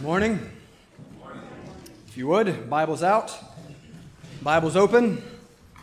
Good 0.00 0.06
morning. 0.06 0.50
If 2.08 2.16
you 2.16 2.26
would, 2.28 2.70
Bible's 2.70 3.02
out, 3.02 3.38
Bible's 4.40 4.74
open. 4.74 5.22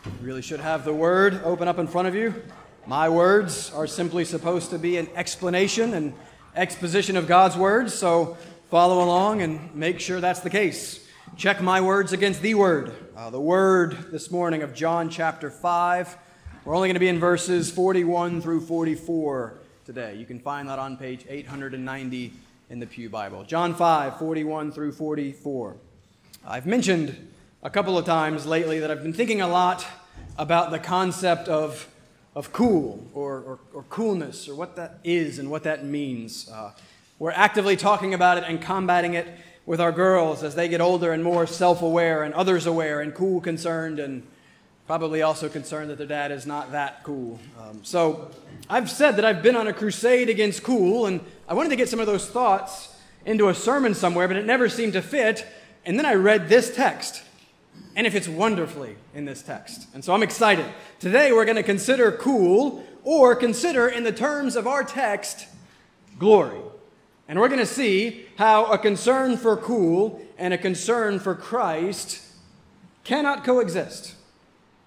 You 0.04 0.12
really 0.20 0.42
should 0.42 0.58
have 0.58 0.84
the 0.84 0.92
Word 0.92 1.40
open 1.44 1.68
up 1.68 1.78
in 1.78 1.86
front 1.86 2.08
of 2.08 2.16
you. 2.16 2.34
My 2.84 3.08
words 3.08 3.72
are 3.72 3.86
simply 3.86 4.24
supposed 4.24 4.70
to 4.70 4.78
be 4.80 4.96
an 4.96 5.08
explanation 5.14 5.94
and 5.94 6.14
exposition 6.56 7.16
of 7.16 7.28
God's 7.28 7.56
words, 7.56 7.94
so 7.94 8.36
follow 8.72 9.04
along 9.04 9.40
and 9.42 9.72
make 9.72 10.00
sure 10.00 10.20
that's 10.20 10.40
the 10.40 10.50
case. 10.50 11.06
Check 11.36 11.62
my 11.62 11.80
words 11.80 12.12
against 12.12 12.42
the 12.42 12.54
Word. 12.54 12.92
Uh, 13.16 13.30
the 13.30 13.40
Word 13.40 14.10
this 14.10 14.32
morning 14.32 14.64
of 14.64 14.74
John 14.74 15.10
chapter 15.10 15.48
5. 15.48 16.18
We're 16.64 16.74
only 16.74 16.88
going 16.88 16.94
to 16.94 17.00
be 17.00 17.06
in 17.06 17.20
verses 17.20 17.70
41 17.70 18.42
through 18.42 18.62
44 18.62 19.60
today. 19.86 20.16
You 20.16 20.26
can 20.26 20.40
find 20.40 20.68
that 20.68 20.80
on 20.80 20.96
page 20.96 21.24
890 21.28 22.32
in 22.70 22.80
the 22.80 22.86
Pew 22.86 23.08
Bible. 23.08 23.44
John 23.44 23.74
5, 23.74 24.18
41 24.18 24.72
through 24.72 24.92
44. 24.92 25.76
I've 26.46 26.66
mentioned 26.66 27.32
a 27.62 27.70
couple 27.70 27.96
of 27.96 28.04
times 28.04 28.46
lately 28.46 28.78
that 28.80 28.90
I've 28.90 29.02
been 29.02 29.14
thinking 29.14 29.40
a 29.40 29.48
lot 29.48 29.86
about 30.36 30.70
the 30.70 30.78
concept 30.78 31.48
of, 31.48 31.88
of 32.34 32.52
cool 32.52 33.06
or, 33.14 33.38
or, 33.40 33.58
or 33.72 33.82
coolness 33.84 34.48
or 34.48 34.54
what 34.54 34.76
that 34.76 34.98
is 35.02 35.38
and 35.38 35.50
what 35.50 35.62
that 35.62 35.84
means. 35.84 36.48
Uh, 36.50 36.72
we're 37.18 37.30
actively 37.30 37.76
talking 37.76 38.12
about 38.12 38.36
it 38.38 38.44
and 38.46 38.60
combating 38.60 39.14
it 39.14 39.26
with 39.64 39.80
our 39.80 39.92
girls 39.92 40.42
as 40.42 40.54
they 40.54 40.68
get 40.68 40.80
older 40.80 41.12
and 41.12 41.24
more 41.24 41.46
self 41.46 41.80
aware 41.80 42.22
and 42.22 42.34
others 42.34 42.66
aware 42.66 43.00
and 43.00 43.14
cool 43.14 43.40
concerned 43.40 43.98
and 43.98 44.26
probably 44.88 45.20
also 45.20 45.50
concerned 45.50 45.90
that 45.90 45.98
their 45.98 46.06
dad 46.06 46.32
is 46.32 46.46
not 46.46 46.72
that 46.72 47.04
cool. 47.04 47.38
Um, 47.60 47.84
so 47.84 48.30
I've 48.70 48.90
said 48.90 49.16
that 49.16 49.24
I've 49.26 49.42
been 49.42 49.54
on 49.54 49.68
a 49.68 49.72
crusade 49.74 50.30
against 50.30 50.62
cool, 50.62 51.04
and 51.04 51.20
I 51.46 51.52
wanted 51.52 51.68
to 51.68 51.76
get 51.76 51.90
some 51.90 52.00
of 52.00 52.06
those 52.06 52.26
thoughts 52.26 52.96
into 53.26 53.50
a 53.50 53.54
sermon 53.54 53.92
somewhere, 53.92 54.26
but 54.26 54.38
it 54.38 54.46
never 54.46 54.66
seemed 54.70 54.94
to 54.94 55.02
fit. 55.02 55.46
And 55.84 55.98
then 55.98 56.06
I 56.06 56.14
read 56.14 56.48
this 56.48 56.74
text, 56.74 57.22
and 57.96 58.06
it 58.06 58.14
fits 58.14 58.28
wonderfully 58.28 58.96
in 59.14 59.26
this 59.26 59.42
text. 59.42 59.86
And 59.92 60.02
so 60.02 60.14
I'm 60.14 60.22
excited. 60.22 60.64
Today 61.00 61.32
we're 61.32 61.44
going 61.44 61.56
to 61.56 61.62
consider 61.62 62.10
cool, 62.10 62.82
or 63.04 63.36
consider 63.36 63.88
in 63.88 64.04
the 64.04 64.12
terms 64.12 64.56
of 64.56 64.66
our 64.66 64.84
text, 64.84 65.48
glory. 66.18 66.62
And 67.28 67.38
we're 67.38 67.48
going 67.48 67.60
to 67.60 67.66
see 67.66 68.24
how 68.36 68.64
a 68.72 68.78
concern 68.78 69.36
for 69.36 69.54
cool 69.54 70.26
and 70.38 70.54
a 70.54 70.58
concern 70.58 71.18
for 71.18 71.34
Christ 71.34 72.22
cannot 73.04 73.44
coexist. 73.44 74.14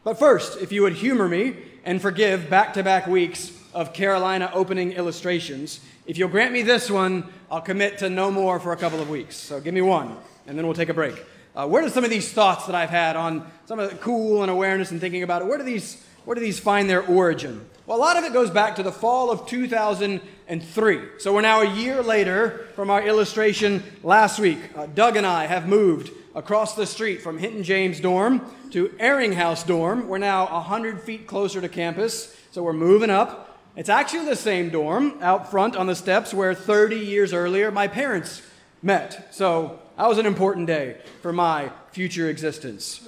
But 0.03 0.17
first, 0.17 0.59
if 0.59 0.71
you 0.71 0.81
would 0.81 0.93
humor 0.93 1.27
me 1.27 1.55
and 1.85 2.01
forgive 2.01 2.49
back 2.49 2.73
to 2.73 2.81
back 2.81 3.05
weeks 3.05 3.51
of 3.71 3.93
Carolina 3.93 4.49
opening 4.51 4.93
illustrations, 4.93 5.79
if 6.07 6.17
you'll 6.17 6.29
grant 6.29 6.51
me 6.51 6.63
this 6.63 6.89
one, 6.89 7.25
I'll 7.51 7.61
commit 7.61 7.99
to 7.99 8.09
no 8.09 8.31
more 8.31 8.59
for 8.59 8.73
a 8.73 8.77
couple 8.77 8.99
of 8.99 9.11
weeks. 9.11 9.35
So 9.35 9.61
give 9.61 9.75
me 9.75 9.81
one, 9.81 10.17
and 10.47 10.57
then 10.57 10.65
we'll 10.65 10.75
take 10.75 10.89
a 10.89 10.93
break. 10.95 11.23
Uh, 11.55 11.67
where 11.67 11.83
do 11.83 11.89
some 11.89 12.03
of 12.03 12.09
these 12.09 12.33
thoughts 12.33 12.65
that 12.65 12.73
I've 12.73 12.89
had 12.89 13.15
on 13.15 13.45
some 13.65 13.77
of 13.77 13.91
the 13.91 13.95
cool 13.97 14.41
and 14.41 14.49
awareness 14.49 14.89
and 14.89 14.99
thinking 14.99 15.21
about 15.21 15.43
it, 15.43 15.45
where 15.47 15.59
do 15.59 15.63
these, 15.63 16.03
where 16.25 16.33
do 16.33 16.41
these 16.41 16.59
find 16.59 16.89
their 16.89 17.05
origin? 17.05 17.63
Well, 17.91 17.99
a 17.99 18.07
lot 18.07 18.15
of 18.15 18.23
it 18.23 18.31
goes 18.31 18.49
back 18.49 18.77
to 18.77 18.83
the 18.83 18.91
fall 18.93 19.31
of 19.31 19.45
2003. 19.47 20.99
So 21.17 21.33
we're 21.33 21.41
now 21.41 21.59
a 21.59 21.75
year 21.75 22.01
later 22.01 22.69
from 22.73 22.89
our 22.89 23.05
illustration 23.05 23.83
last 24.01 24.39
week. 24.39 24.59
Uh, 24.77 24.85
Doug 24.85 25.17
and 25.17 25.27
I 25.27 25.45
have 25.45 25.67
moved 25.67 26.09
across 26.33 26.73
the 26.73 26.85
street 26.85 27.21
from 27.21 27.37
Hinton 27.37 27.63
James 27.63 27.99
dorm 27.99 28.49
to 28.69 28.87
Ehringhaus 28.97 29.67
dorm. 29.67 30.07
We're 30.07 30.19
now 30.19 30.45
100 30.53 31.01
feet 31.01 31.27
closer 31.27 31.59
to 31.59 31.67
campus, 31.67 32.33
so 32.51 32.63
we're 32.63 32.71
moving 32.71 33.09
up. 33.09 33.59
It's 33.75 33.89
actually 33.89 34.23
the 34.23 34.37
same 34.37 34.69
dorm 34.69 35.17
out 35.19 35.51
front 35.51 35.75
on 35.75 35.85
the 35.85 35.95
steps 35.95 36.33
where 36.33 36.53
30 36.53 36.95
years 36.95 37.33
earlier 37.33 37.71
my 37.71 37.89
parents 37.89 38.41
met. 38.81 39.35
So 39.35 39.81
that 39.97 40.07
was 40.07 40.17
an 40.17 40.25
important 40.25 40.67
day 40.67 40.95
for 41.21 41.33
my 41.33 41.69
future 41.91 42.29
existence. 42.29 43.05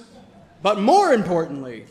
But 0.60 0.78
more 0.78 1.14
importantly, 1.14 1.86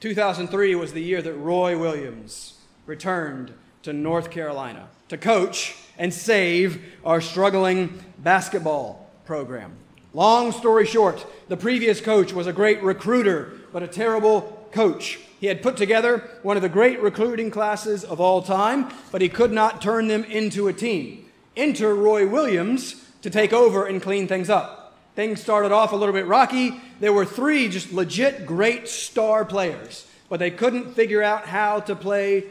2003 0.00 0.74
was 0.74 0.92
the 0.92 1.02
year 1.02 1.22
that 1.22 1.34
Roy 1.34 1.78
Williams 1.78 2.54
returned 2.86 3.52
to 3.82 3.92
North 3.92 4.30
Carolina 4.30 4.88
to 5.08 5.16
coach 5.16 5.76
and 5.98 6.12
save 6.12 6.82
our 7.04 7.20
struggling 7.20 8.02
basketball 8.18 9.10
program. 9.24 9.72
Long 10.12 10.52
story 10.52 10.86
short, 10.86 11.26
the 11.48 11.56
previous 11.56 12.00
coach 12.00 12.32
was 12.32 12.46
a 12.46 12.52
great 12.52 12.82
recruiter, 12.82 13.52
but 13.72 13.82
a 13.82 13.88
terrible 13.88 14.68
coach. 14.72 15.18
He 15.40 15.46
had 15.46 15.62
put 15.62 15.76
together 15.76 16.18
one 16.42 16.56
of 16.56 16.62
the 16.62 16.68
great 16.68 17.00
recruiting 17.00 17.50
classes 17.50 18.04
of 18.04 18.20
all 18.20 18.42
time, 18.42 18.90
but 19.10 19.20
he 19.20 19.28
could 19.28 19.52
not 19.52 19.82
turn 19.82 20.08
them 20.08 20.24
into 20.24 20.68
a 20.68 20.72
team. 20.72 21.26
Enter 21.56 21.94
Roy 21.94 22.26
Williams 22.26 23.04
to 23.22 23.30
take 23.30 23.52
over 23.52 23.86
and 23.86 24.00
clean 24.00 24.26
things 24.26 24.48
up. 24.48 24.83
Things 25.14 25.40
started 25.40 25.70
off 25.70 25.92
a 25.92 25.96
little 25.96 26.12
bit 26.12 26.26
rocky. 26.26 26.80
There 27.00 27.12
were 27.12 27.24
three 27.24 27.68
just 27.68 27.92
legit 27.92 28.46
great 28.46 28.88
star 28.88 29.44
players, 29.44 30.06
but 30.28 30.40
they 30.40 30.50
couldn't 30.50 30.94
figure 30.94 31.22
out 31.22 31.46
how 31.46 31.80
to 31.80 31.94
play 31.94 32.44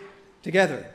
together. 0.44 0.86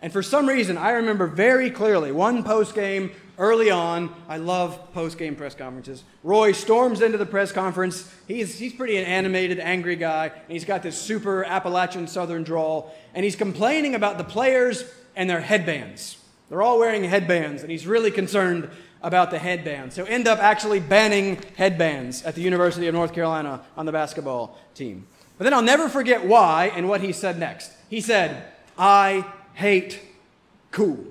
And 0.00 0.12
for 0.12 0.22
some 0.22 0.48
reason, 0.48 0.76
I 0.76 0.90
remember 0.92 1.28
very 1.28 1.70
clearly 1.70 2.10
one 2.10 2.42
post 2.42 2.74
game 2.74 3.12
early 3.38 3.70
on. 3.70 4.12
I 4.28 4.38
love 4.38 4.92
post 4.92 5.16
game 5.16 5.36
press 5.36 5.54
conferences. 5.54 6.02
Roy 6.24 6.50
storms 6.50 7.00
into 7.00 7.18
the 7.18 7.26
press 7.26 7.52
conference. 7.52 8.12
He's, 8.26 8.58
he's 8.58 8.72
pretty 8.72 8.96
an 8.96 9.04
animated, 9.04 9.60
angry 9.60 9.94
guy, 9.94 10.26
and 10.26 10.52
he's 10.52 10.64
got 10.64 10.82
this 10.82 11.00
super 11.00 11.44
Appalachian 11.44 12.08
Southern 12.08 12.42
drawl, 12.42 12.92
and 13.14 13.22
he's 13.22 13.36
complaining 13.36 13.94
about 13.94 14.18
the 14.18 14.24
players 14.24 14.84
and 15.14 15.30
their 15.30 15.40
headbands. 15.40 16.18
They're 16.48 16.62
all 16.62 16.80
wearing 16.80 17.04
headbands, 17.04 17.62
and 17.62 17.70
he's 17.70 17.86
really 17.86 18.10
concerned 18.10 18.70
about 19.02 19.30
the 19.30 19.38
headbands. 19.38 19.94
So 19.94 20.04
end 20.04 20.28
up 20.28 20.38
actually 20.38 20.80
banning 20.80 21.38
headbands 21.56 22.22
at 22.22 22.34
the 22.34 22.40
University 22.40 22.86
of 22.86 22.94
North 22.94 23.12
Carolina 23.12 23.62
on 23.76 23.86
the 23.86 23.92
basketball 23.92 24.58
team. 24.74 25.06
But 25.38 25.44
then 25.44 25.54
I'll 25.54 25.62
never 25.62 25.88
forget 25.88 26.24
why 26.24 26.72
and 26.74 26.88
what 26.88 27.00
he 27.00 27.12
said 27.12 27.38
next. 27.38 27.72
He 27.90 28.00
said, 28.00 28.44
I 28.78 29.24
hate 29.54 30.00
cool. 30.70 31.04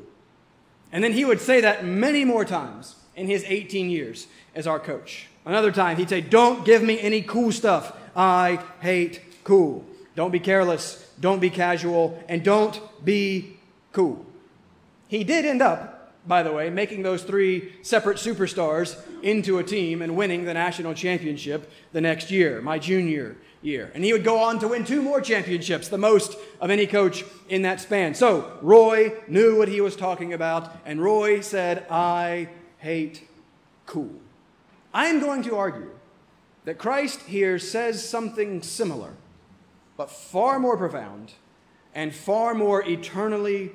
And 0.92 1.04
then 1.04 1.14
he 1.14 1.26
would 1.26 1.42
say 1.42 1.62
that 1.62 1.86
many 1.86 2.26
more 2.26 2.46
times 2.46 2.96
in 3.16 3.28
his 3.28 3.44
18 3.46 3.90
years 3.90 4.28
as 4.56 4.68
our 4.68 4.80
coach. 4.80 5.28
Another 5.46 5.72
time, 5.72 5.98
he'd 5.98 6.10
say, 6.10 6.22
Don't 6.22 6.66
give 6.66 6.84
me 6.84 7.00
any 7.00 7.22
cool 7.22 7.52
stuff. 7.52 7.98
I 8.16 8.64
hate 8.82 9.22
cool. 9.44 9.86
Don't 10.16 10.32
be 10.32 10.40
careless, 10.40 11.10
don't 11.20 11.40
be 11.40 11.50
casual, 11.50 12.22
and 12.28 12.44
don't 12.44 12.80
be 13.04 13.58
cool. 13.94 14.26
He 15.08 15.24
did 15.24 15.46
end 15.46 15.62
up, 15.62 16.01
by 16.26 16.44
the 16.44 16.52
way, 16.52 16.70
making 16.70 17.02
those 17.02 17.24
three 17.24 17.74
separate 17.82 18.18
superstars 18.18 19.00
into 19.24 19.58
a 19.58 19.64
team 19.64 20.02
and 20.02 20.16
winning 20.16 20.46
the 20.46 20.54
national 20.54 20.94
championship 20.94 21.72
the 21.94 22.02
next 22.02 22.30
year, 22.30 22.62
my 22.62 22.78
junior 22.78 23.36
year. 23.62 23.92
And 23.94 24.04
he 24.04 24.14
would 24.14 24.24
go 24.24 24.38
on 24.40 24.60
to 24.60 24.68
win 24.68 24.86
two 24.86 25.02
more 25.02 25.22
championships, 25.22 25.88
the 25.88 25.98
most 25.98 26.38
of 26.60 26.70
any 26.70 26.88
coach 26.88 27.24
in 27.50 27.64
that 27.64 27.80
span. 27.80 28.14
So 28.14 28.58
Roy 28.62 29.14
knew 29.28 29.58
what 29.58 29.68
he 29.68 29.82
was 29.82 29.96
talking 29.96 30.34
about, 30.34 30.76
and 30.86 31.02
Roy 31.02 31.42
said, 31.42 31.86
I 31.90 32.50
hate 32.78 33.28
cool. 33.86 34.16
I 34.94 35.08
am 35.08 35.20
going 35.20 35.44
to 35.44 35.56
argue 35.56 35.92
that 36.66 36.78
Christ 36.78 37.22
here 37.24 37.58
says 37.58 38.08
something 38.08 38.62
similar, 38.62 39.14
but 39.98 40.12
far 40.12 40.60
more 40.60 40.78
profound 40.78 41.34
and 41.94 42.14
far 42.14 42.54
more 42.54 42.88
eternally 42.88 43.72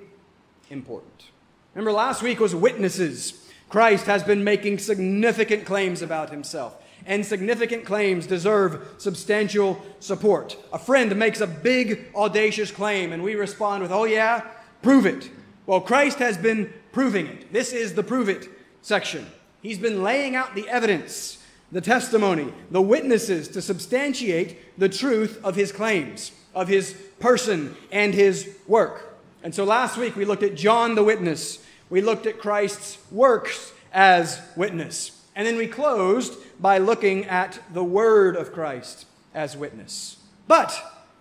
important. 0.71 1.31
Remember, 1.77 1.93
last 1.93 2.23
week 2.23 2.41
was 2.41 2.55
witnesses. 2.55 3.47
Christ 3.69 4.07
has 4.07 4.23
been 4.23 4.43
making 4.43 4.79
significant 4.79 5.67
claims 5.67 6.01
about 6.01 6.31
himself 6.31 6.83
and 7.05 7.25
significant 7.25 7.85
claims 7.85 8.27
deserve 8.27 8.95
substantial 8.97 9.85
support. 10.01 10.57
A 10.73 10.79
friend 10.79 11.15
makes 11.17 11.43
a 11.43 11.47
big, 11.47 12.07
audacious 12.15 12.71
claim, 12.71 13.13
and 13.13 13.23
we 13.23 13.35
respond 13.35 13.83
with, 13.83 13.93
Oh, 13.93 14.05
yeah, 14.05 14.41
prove 14.81 15.05
it. 15.05 15.29
Well, 15.67 15.83
Christ 15.83 16.19
has 16.19 16.39
been 16.39 16.73
proving 16.93 17.27
it. 17.27 17.53
This 17.53 17.75
is 17.75 17.93
the 17.93 18.03
prove 18.03 18.31
it 18.31 18.49
section. 18.81 19.27
He's 19.61 19.79
been 19.79 20.03
laying 20.03 20.35
out 20.35 20.55
the 20.55 20.67
evidence, 20.71 21.45
the 21.71 21.83
testimony, 21.83 22.55
the 22.71 22.81
witnesses 22.81 23.49
to 23.49 23.61
substantiate 23.61 24.79
the 24.79 24.89
truth 24.89 25.39
of 25.45 25.57
his 25.57 25.73
claims, 25.73 26.33
of 26.55 26.69
his 26.69 26.95
person 27.21 27.77
and 27.93 28.15
his 28.15 28.57
work. 28.67 29.19
And 29.43 29.55
so 29.55 29.63
last 29.63 29.97
week 29.97 30.17
we 30.17 30.25
looked 30.25 30.43
at 30.43 30.57
John 30.57 30.95
the 30.95 31.05
witness. 31.05 31.65
We 31.91 32.01
looked 32.01 32.27
at 32.27 32.39
Christ's 32.39 32.99
works 33.11 33.73
as 33.93 34.41
witness. 34.57 35.23
And 35.35 35.47
then 35.47 35.57
we 35.57 35.67
closed 35.67 36.39
by 36.61 36.79
looking 36.79 37.27
at 37.27 37.61
the 37.73 37.85
word 37.85 38.37
of 38.37 38.53
Christ 38.53 39.07
as 39.35 39.57
witness. 39.57 40.17
But 40.49 40.75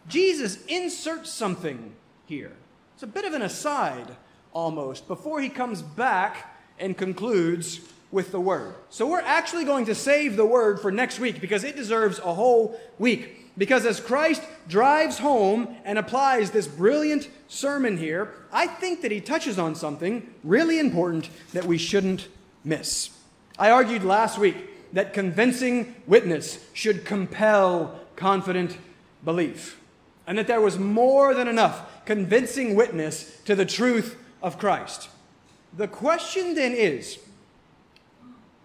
Jesus 0.07 0.63
inserts 0.65 1.31
something 1.31 1.93
here. 2.25 2.53
It's 2.93 3.03
a 3.03 3.07
bit 3.07 3.25
of 3.25 3.33
an 3.33 3.41
aside 3.41 4.15
almost 4.53 5.07
before 5.07 5.41
he 5.41 5.49
comes 5.49 5.81
back 5.81 6.57
and 6.79 6.97
concludes 6.97 7.81
with 8.11 8.31
the 8.31 8.39
word. 8.39 8.75
So 8.89 9.07
we're 9.07 9.19
actually 9.19 9.65
going 9.65 9.85
to 9.85 9.95
save 9.95 10.37
the 10.37 10.45
word 10.45 10.79
for 10.79 10.91
next 10.91 11.19
week 11.19 11.41
because 11.41 11.65
it 11.65 11.75
deserves 11.75 12.19
a 12.19 12.33
whole 12.33 12.79
week. 12.97 13.44
Because 13.57 13.85
as 13.85 13.99
Christ 13.99 14.41
drives 14.67 15.19
home 15.19 15.75
and 15.85 15.97
applies 15.97 16.51
this 16.51 16.67
brilliant 16.67 17.29
sermon 17.47 17.97
here, 17.97 18.33
I 18.51 18.67
think 18.67 19.01
that 19.01 19.11
he 19.11 19.21
touches 19.21 19.57
on 19.57 19.75
something 19.75 20.33
really 20.43 20.79
important 20.79 21.29
that 21.53 21.65
we 21.65 21.77
shouldn't 21.77 22.27
miss. 22.63 23.11
I 23.57 23.69
argued 23.69 24.03
last 24.03 24.37
week 24.37 24.57
that 24.93 25.13
convincing 25.13 25.95
witness 26.05 26.59
should 26.73 27.05
compel 27.05 27.99
confident 28.15 28.77
belief, 29.23 29.79
and 30.27 30.37
that 30.37 30.47
there 30.47 30.61
was 30.61 30.77
more 30.77 31.33
than 31.33 31.47
enough 31.47 32.05
convincing 32.05 32.75
witness 32.75 33.39
to 33.45 33.55
the 33.55 33.65
truth 33.65 34.17
of 34.41 34.59
Christ. 34.59 35.09
The 35.75 35.87
question 35.87 36.55
then 36.55 36.73
is 36.73 37.19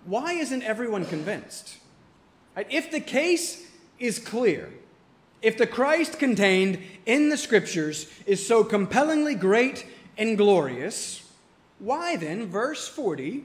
why 0.05 0.33
isn't 0.33 0.63
everyone 0.63 1.05
convinced? 1.05 1.77
If 2.57 2.91
the 2.91 3.01
case 3.01 3.67
is 3.99 4.19
clear, 4.19 4.73
if 5.43 5.57
the 5.57 5.67
Christ 5.67 6.19
contained 6.19 6.79
in 7.07 7.29
the 7.29 7.37
Scriptures 7.37 8.11
is 8.27 8.47
so 8.47 8.63
compellingly 8.63 9.35
great 9.35 9.87
and 10.19 10.37
glorious, 10.37 11.31
why 11.79 12.17
then, 12.17 12.47
verse 12.47 12.87
40, 12.87 13.45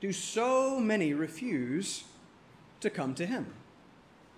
do 0.00 0.12
so 0.12 0.78
many 0.78 1.14
refuse 1.14 2.04
to 2.80 2.90
come 2.90 3.14
to 3.14 3.26
Him? 3.26 3.46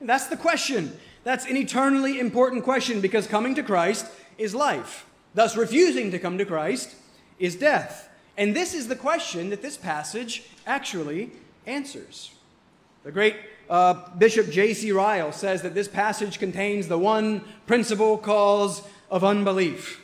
That's 0.00 0.26
the 0.26 0.36
question. 0.36 0.96
That's 1.24 1.46
an 1.46 1.56
eternally 1.56 2.18
important 2.18 2.64
question 2.64 3.00
because 3.00 3.26
coming 3.26 3.54
to 3.54 3.62
Christ 3.62 4.06
is 4.38 4.54
life. 4.54 5.06
Thus, 5.34 5.56
refusing 5.56 6.10
to 6.10 6.18
come 6.18 6.38
to 6.38 6.44
Christ 6.44 6.94
is 7.38 7.56
death. 7.56 8.08
And 8.36 8.54
this 8.56 8.74
is 8.74 8.88
the 8.88 8.96
question 8.96 9.50
that 9.50 9.62
this 9.62 9.76
passage 9.76 10.44
actually 10.66 11.30
answers. 11.66 12.32
The 13.04 13.12
great 13.12 13.36
uh, 13.72 13.94
Bishop 14.18 14.50
J.C. 14.50 14.92
Ryle 14.92 15.32
says 15.32 15.62
that 15.62 15.74
this 15.74 15.88
passage 15.88 16.38
contains 16.38 16.88
the 16.88 16.98
one 16.98 17.42
principal 17.66 18.18
cause 18.18 18.82
of 19.10 19.24
unbelief. 19.24 19.98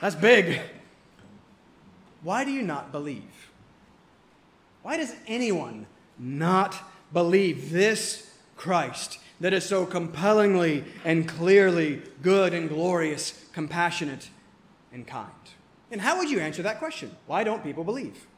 That's 0.00 0.14
big. 0.14 0.60
Why 2.22 2.44
do 2.44 2.52
you 2.52 2.62
not 2.62 2.92
believe? 2.92 3.50
Why 4.82 4.96
does 4.96 5.16
anyone 5.26 5.86
not 6.16 6.76
believe 7.12 7.72
this 7.72 8.32
Christ 8.56 9.18
that 9.40 9.52
is 9.52 9.64
so 9.64 9.84
compellingly 9.84 10.84
and 11.04 11.26
clearly 11.26 12.02
good 12.22 12.54
and 12.54 12.68
glorious, 12.68 13.46
compassionate 13.52 14.30
and 14.92 15.08
kind? 15.08 15.32
And 15.90 16.00
how 16.00 16.18
would 16.18 16.30
you 16.30 16.38
answer 16.38 16.62
that 16.62 16.78
question? 16.78 17.16
Why 17.26 17.42
don't 17.42 17.64
people 17.64 17.82
believe? 17.82 18.28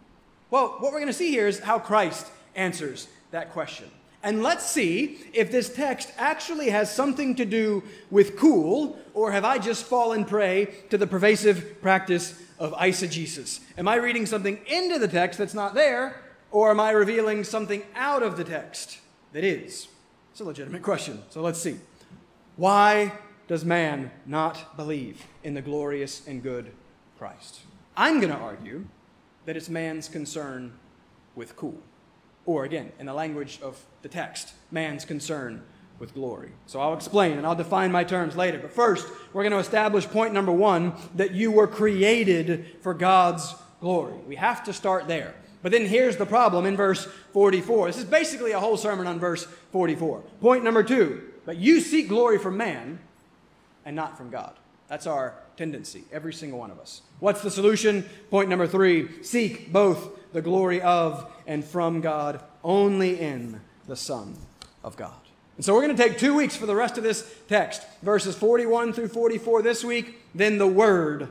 Well, 0.50 0.69
what 0.79 0.90
we're 0.90 1.00
going 1.00 1.06
to 1.08 1.12
see 1.12 1.29
here 1.29 1.49
is 1.49 1.61
how 1.61 1.79
Christ 1.79 2.29
answers 2.55 3.08
that 3.31 3.52
question. 3.52 3.90
And 4.22 4.42
let's 4.42 4.64
see 4.64 5.19
if 5.32 5.50
this 5.50 5.74
text 5.74 6.12
actually 6.16 6.70
has 6.70 6.94
something 6.94 7.34
to 7.36 7.44
do 7.44 7.82
with 8.10 8.36
cool, 8.36 8.98
or 9.14 9.32
have 9.32 9.44
I 9.44 9.58
just 9.58 9.84
fallen 9.84 10.24
prey 10.24 10.66
to 10.90 10.98
the 10.98 11.08
pervasive 11.08 11.82
practice 11.82 12.40
of 12.58 12.72
eisegesis? 12.74 13.60
Am 13.76 13.88
I 13.88 13.96
reading 13.96 14.26
something 14.26 14.60
into 14.66 15.00
the 15.00 15.08
text 15.08 15.38
that's 15.38 15.54
not 15.54 15.74
there, 15.74 16.22
or 16.52 16.70
am 16.70 16.78
I 16.78 16.92
revealing 16.92 17.42
something 17.42 17.82
out 17.96 18.22
of 18.22 18.36
the 18.36 18.44
text 18.44 19.00
that 19.32 19.42
is? 19.42 19.88
It's 20.30 20.40
a 20.40 20.44
legitimate 20.44 20.82
question. 20.82 21.22
So 21.30 21.42
let's 21.42 21.60
see. 21.60 21.78
Why 22.56 23.12
does 23.48 23.64
man 23.64 24.12
not 24.24 24.76
believe 24.76 25.26
in 25.42 25.54
the 25.54 25.62
glorious 25.62 26.26
and 26.28 26.42
good 26.42 26.70
Christ? 27.19 27.60
I'm 27.96 28.20
going 28.20 28.32
to 28.32 28.38
argue 28.38 28.86
that 29.46 29.56
it's 29.56 29.69
man's 29.69 30.08
concern 30.08 30.74
with 31.34 31.56
cool. 31.56 31.82
Or 32.44 32.65
again, 32.65 32.93
in 32.99 33.06
the 33.06 33.15
language 33.15 33.61
of 33.62 33.85
the 34.03 34.09
text, 34.09 34.53
man's 34.71 35.05
concern 35.05 35.62
with 35.99 36.15
glory. 36.15 36.50
So 36.67 36.81
I'll 36.81 36.94
explain 36.94 37.39
and 37.39 37.47
I'll 37.47 37.55
define 37.55 37.93
my 37.93 38.03
terms 38.03 38.35
later. 38.35 38.59
But 38.59 38.73
first, 38.73 39.06
we're 39.33 39.44
going 39.44 39.53
to 39.53 39.59
establish 39.59 40.06
point 40.06 40.35
number 40.35 40.50
one 40.50 40.94
that 41.15 41.33
you 41.33 41.53
were 41.53 41.69
created 41.69 42.67
for 42.81 42.93
God's 42.93 43.55
glory. 43.81 44.15
We 44.27 44.37
have 44.37 44.65
to 44.65 44.73
start 44.73 45.06
there. 45.06 45.35
But 45.62 45.71
then 45.71 45.87
here's 45.87 46.17
the 46.17 46.27
problem 46.27 46.67
in 46.67 46.77
verse 46.77 47.06
44. 47.33 47.87
This 47.87 47.99
is 47.99 48.05
basically 48.05 48.50
a 48.50 48.59
whole 48.59 48.77
sermon 48.77 49.06
on 49.06 49.21
verse 49.21 49.44
44. 49.71 50.23
Point 50.41 50.65
number 50.65 50.83
two, 50.83 51.23
but 51.47 51.56
you 51.56 51.81
seek 51.81 52.09
glory 52.09 52.39
from 52.39 52.56
man 52.56 52.99
and 53.85 53.94
not 53.94 54.19
from 54.19 54.31
God. 54.31 54.55
That's 54.89 55.06
our 55.06 55.35
tendency, 55.56 56.05
every 56.12 56.33
single 56.33 56.59
one 56.59 56.71
of 56.71 56.81
us. 56.81 57.03
What's 57.21 57.43
the 57.43 57.50
solution? 57.50 58.09
Point 58.31 58.49
number 58.49 58.67
three 58.67 59.23
seek 59.23 59.73
both 59.73 60.19
the 60.32 60.43
glory 60.43 60.81
of 60.81 61.31
and 61.46 61.64
from 61.64 62.00
God 62.00 62.43
only 62.64 63.19
in 63.20 63.61
the 63.87 63.96
Son 63.96 64.37
of 64.82 64.96
God. 64.96 65.14
And 65.56 65.64
so 65.64 65.75
we're 65.75 65.82
going 65.82 65.96
to 65.96 66.02
take 66.02 66.19
two 66.19 66.34
weeks 66.34 66.56
for 66.56 66.67
the 66.67 66.75
rest 66.75 66.96
of 66.99 67.05
this 67.05 67.31
text, 67.49 67.82
verses 68.02 68.34
41 68.37 68.93
through 68.93 69.08
44 69.08 69.62
this 69.62 69.84
week, 69.84 70.20
then 70.34 70.58
the 70.58 70.67
Word 70.67 71.29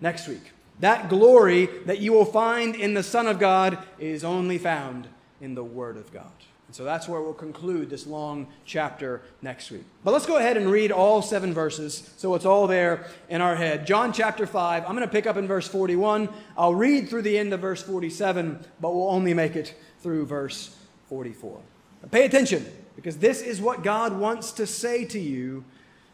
next 0.00 0.26
week. 0.26 0.52
That 0.80 1.08
glory 1.08 1.66
that 1.86 2.00
you 2.00 2.12
will 2.12 2.24
find 2.24 2.74
in 2.74 2.94
the 2.94 3.02
Son 3.02 3.26
of 3.26 3.38
God 3.38 3.78
is 3.98 4.24
only 4.24 4.58
found 4.58 5.08
in 5.40 5.54
the 5.54 5.64
Word 5.64 5.96
of 5.96 6.12
God. 6.12 6.32
And 6.70 6.74
so 6.76 6.84
that's 6.84 7.08
where 7.08 7.20
we'll 7.20 7.34
conclude 7.34 7.90
this 7.90 8.06
long 8.06 8.46
chapter 8.64 9.22
next 9.42 9.72
week. 9.72 9.82
But 10.04 10.12
let's 10.12 10.24
go 10.24 10.36
ahead 10.36 10.56
and 10.56 10.70
read 10.70 10.92
all 10.92 11.20
seven 11.20 11.52
verses 11.52 12.08
so 12.16 12.36
it's 12.36 12.44
all 12.44 12.68
there 12.68 13.08
in 13.28 13.40
our 13.40 13.56
head. 13.56 13.88
John 13.88 14.12
chapter 14.12 14.46
5, 14.46 14.84
I'm 14.84 14.94
going 14.94 15.00
to 15.00 15.08
pick 15.08 15.26
up 15.26 15.36
in 15.36 15.48
verse 15.48 15.66
41. 15.66 16.28
I'll 16.56 16.76
read 16.76 17.08
through 17.08 17.22
the 17.22 17.36
end 17.36 17.52
of 17.52 17.58
verse 17.58 17.82
47, 17.82 18.64
but 18.80 18.94
we'll 18.94 19.10
only 19.10 19.34
make 19.34 19.56
it 19.56 19.74
through 19.98 20.26
verse 20.26 20.76
44. 21.08 21.58
But 22.02 22.12
pay 22.12 22.24
attention 22.24 22.64
because 22.94 23.16
this 23.16 23.42
is 23.42 23.60
what 23.60 23.82
God 23.82 24.16
wants 24.16 24.52
to 24.52 24.64
say 24.64 25.04
to 25.06 25.18
you 25.18 25.64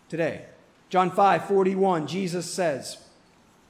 today. 0.09 0.47
John 0.89 1.11
5, 1.11 1.49
41, 1.49 2.07
Jesus 2.07 2.51
says, 2.51 2.97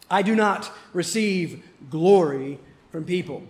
I 0.09 0.23
do 0.23 0.37
not 0.37 0.71
receive 0.93 1.65
glory 1.91 2.61
from 2.93 3.05
people, 3.05 3.43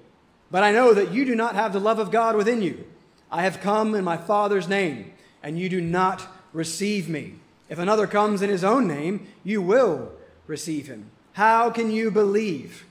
but 0.51 0.63
I 0.63 0.73
know 0.73 0.95
that 0.95 1.13
you 1.13 1.27
do 1.27 1.35
not 1.35 1.55
have 1.55 1.75
the 1.75 1.81
love 1.81 1.99
of 1.99 2.11
God 2.11 2.35
within 2.35 2.63
you. 2.63 2.87
I 3.31 3.43
have 3.43 3.61
come 3.61 3.95
in 3.95 4.05
my 4.05 4.17
Father's 4.17 4.69
name, 4.69 5.13
and 5.43 5.59
you 5.59 5.69
do 5.69 5.81
not 5.81 6.27
receive 6.53 7.09
me. 7.09 7.35
If 7.69 7.79
another 7.79 8.07
comes 8.07 8.43
in 8.43 8.51
his 8.51 8.65
own 8.65 8.87
name, 8.87 9.27
you 9.43 9.61
will 9.61 10.13
receive 10.47 10.87
him. 10.87 11.11
How 11.33 11.71
can 11.71 11.91
you 11.91 12.11
believe 12.11 12.87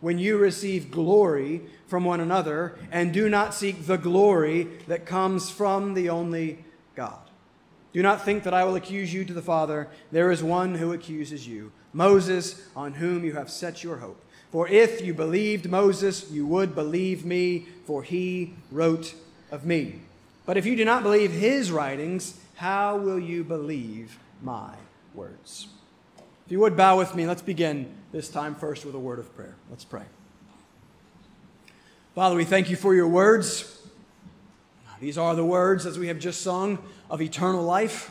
when 0.00 0.18
you 0.18 0.36
receive 0.36 0.90
glory 0.90 1.62
from 1.86 2.04
one 2.04 2.20
another 2.20 2.76
and 2.90 3.12
do 3.12 3.28
not 3.28 3.54
seek 3.54 3.86
the 3.86 3.98
glory 3.98 4.64
that 4.88 5.06
comes 5.06 5.50
from 5.50 5.94
the 5.94 6.08
only 6.08 6.64
God? 6.96 7.18
Do 7.92 8.02
not 8.02 8.24
think 8.24 8.42
that 8.42 8.54
I 8.54 8.64
will 8.64 8.74
accuse 8.74 9.14
you 9.14 9.24
to 9.24 9.32
the 9.32 9.42
Father. 9.42 9.88
There 10.10 10.32
is 10.32 10.42
one 10.42 10.74
who 10.74 10.92
accuses 10.92 11.46
you, 11.46 11.70
Moses, 11.92 12.66
on 12.74 12.94
whom 12.94 13.24
you 13.24 13.34
have 13.34 13.50
set 13.50 13.84
your 13.84 13.98
hope. 13.98 14.20
For 14.50 14.66
if 14.66 15.00
you 15.00 15.14
believed 15.14 15.70
Moses, 15.70 16.30
you 16.30 16.46
would 16.46 16.74
believe 16.74 17.24
me, 17.24 17.66
for 17.86 18.02
he 18.02 18.54
wrote 18.72 19.14
of 19.54 19.64
me. 19.64 20.00
But 20.46 20.56
if 20.56 20.66
you 20.66 20.76
do 20.76 20.84
not 20.84 21.02
believe 21.02 21.30
his 21.30 21.70
writings, 21.70 22.38
how 22.56 22.96
will 22.96 23.20
you 23.20 23.44
believe 23.44 24.18
my 24.42 24.74
words? 25.14 25.68
If 26.44 26.52
you 26.52 26.60
would 26.60 26.76
bow 26.76 26.98
with 26.98 27.14
me, 27.14 27.26
let's 27.26 27.40
begin 27.40 27.94
this 28.12 28.28
time 28.28 28.54
first 28.54 28.84
with 28.84 28.94
a 28.94 28.98
word 28.98 29.18
of 29.18 29.34
prayer. 29.34 29.54
Let's 29.70 29.84
pray. 29.84 30.02
Father, 32.14 32.36
we 32.36 32.44
thank 32.44 32.68
you 32.68 32.76
for 32.76 32.94
your 32.94 33.08
words. 33.08 33.80
These 35.00 35.16
are 35.16 35.34
the 35.34 35.44
words, 35.44 35.86
as 35.86 35.98
we 35.98 36.08
have 36.08 36.18
just 36.18 36.42
sung, 36.42 36.78
of 37.08 37.22
eternal 37.22 37.62
life, 37.62 38.10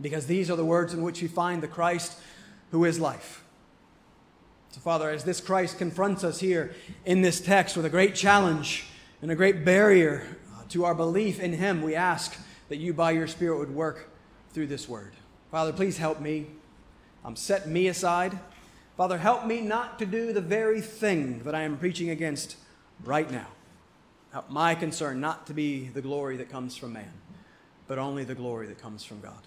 because 0.00 0.26
these 0.26 0.50
are 0.50 0.56
the 0.56 0.64
words 0.64 0.94
in 0.94 1.02
which 1.02 1.20
we 1.20 1.28
find 1.28 1.62
the 1.62 1.68
Christ 1.68 2.18
who 2.70 2.84
is 2.84 2.98
life. 2.98 3.44
So, 4.70 4.80
Father, 4.80 5.10
as 5.10 5.24
this 5.24 5.40
Christ 5.40 5.78
confronts 5.78 6.24
us 6.24 6.40
here 6.40 6.74
in 7.04 7.22
this 7.22 7.40
text 7.40 7.76
with 7.76 7.86
a 7.86 7.90
great 7.90 8.14
challenge 8.14 8.86
and 9.22 9.30
a 9.30 9.34
great 9.34 9.64
barrier 9.64 10.35
to 10.70 10.84
our 10.84 10.94
belief 10.94 11.40
in 11.40 11.52
Him, 11.52 11.82
we 11.82 11.94
ask 11.94 12.36
that 12.68 12.76
you, 12.76 12.92
by 12.92 13.12
your 13.12 13.26
Spirit, 13.26 13.58
would 13.58 13.74
work 13.74 14.10
through 14.52 14.66
this 14.66 14.88
word. 14.88 15.12
Father, 15.50 15.72
please 15.72 15.98
help 15.98 16.20
me. 16.20 16.46
Um, 17.24 17.36
set 17.36 17.68
me 17.68 17.88
aside. 17.88 18.38
Father, 18.96 19.18
help 19.18 19.46
me 19.46 19.60
not 19.60 19.98
to 19.98 20.06
do 20.06 20.32
the 20.32 20.40
very 20.40 20.80
thing 20.80 21.40
that 21.40 21.54
I 21.54 21.62
am 21.62 21.76
preaching 21.76 22.10
against 22.10 22.56
right 23.04 23.30
now. 23.30 23.46
Help 24.32 24.50
my 24.50 24.74
concern 24.74 25.20
not 25.20 25.46
to 25.46 25.54
be 25.54 25.88
the 25.88 26.02
glory 26.02 26.36
that 26.38 26.50
comes 26.50 26.76
from 26.76 26.92
man, 26.92 27.12
but 27.86 27.98
only 27.98 28.24
the 28.24 28.34
glory 28.34 28.66
that 28.66 28.80
comes 28.80 29.04
from 29.04 29.20
God. 29.20 29.42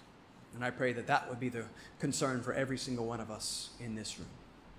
And 0.54 0.64
I 0.64 0.70
pray 0.70 0.92
that 0.92 1.06
that 1.06 1.28
would 1.28 1.40
be 1.40 1.48
the 1.48 1.64
concern 1.98 2.42
for 2.42 2.52
every 2.52 2.78
single 2.78 3.06
one 3.06 3.20
of 3.20 3.30
us 3.30 3.70
in 3.78 3.94
this 3.94 4.18
room. 4.18 4.28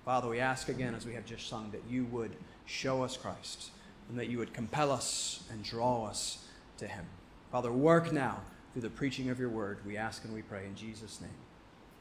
Father, 0.04 0.28
we 0.28 0.40
ask 0.40 0.68
again, 0.68 0.94
as 0.94 1.06
we 1.06 1.14
have 1.14 1.24
just 1.24 1.48
sung, 1.48 1.70
that 1.70 1.82
you 1.88 2.04
would 2.06 2.36
show 2.66 3.02
us 3.02 3.16
Christ 3.16 3.70
and 4.12 4.20
that 4.20 4.28
you 4.28 4.36
would 4.36 4.52
compel 4.52 4.92
us 4.92 5.42
and 5.50 5.64
draw 5.64 6.04
us 6.04 6.44
to 6.76 6.86
him. 6.86 7.06
Father, 7.50 7.72
work 7.72 8.12
now 8.12 8.42
through 8.72 8.82
the 8.82 8.90
preaching 8.90 9.30
of 9.30 9.40
your 9.40 9.48
word. 9.48 9.78
We 9.86 9.96
ask 9.96 10.22
and 10.24 10.34
we 10.34 10.42
pray 10.42 10.66
in 10.66 10.74
Jesus' 10.74 11.18
name. 11.18 11.30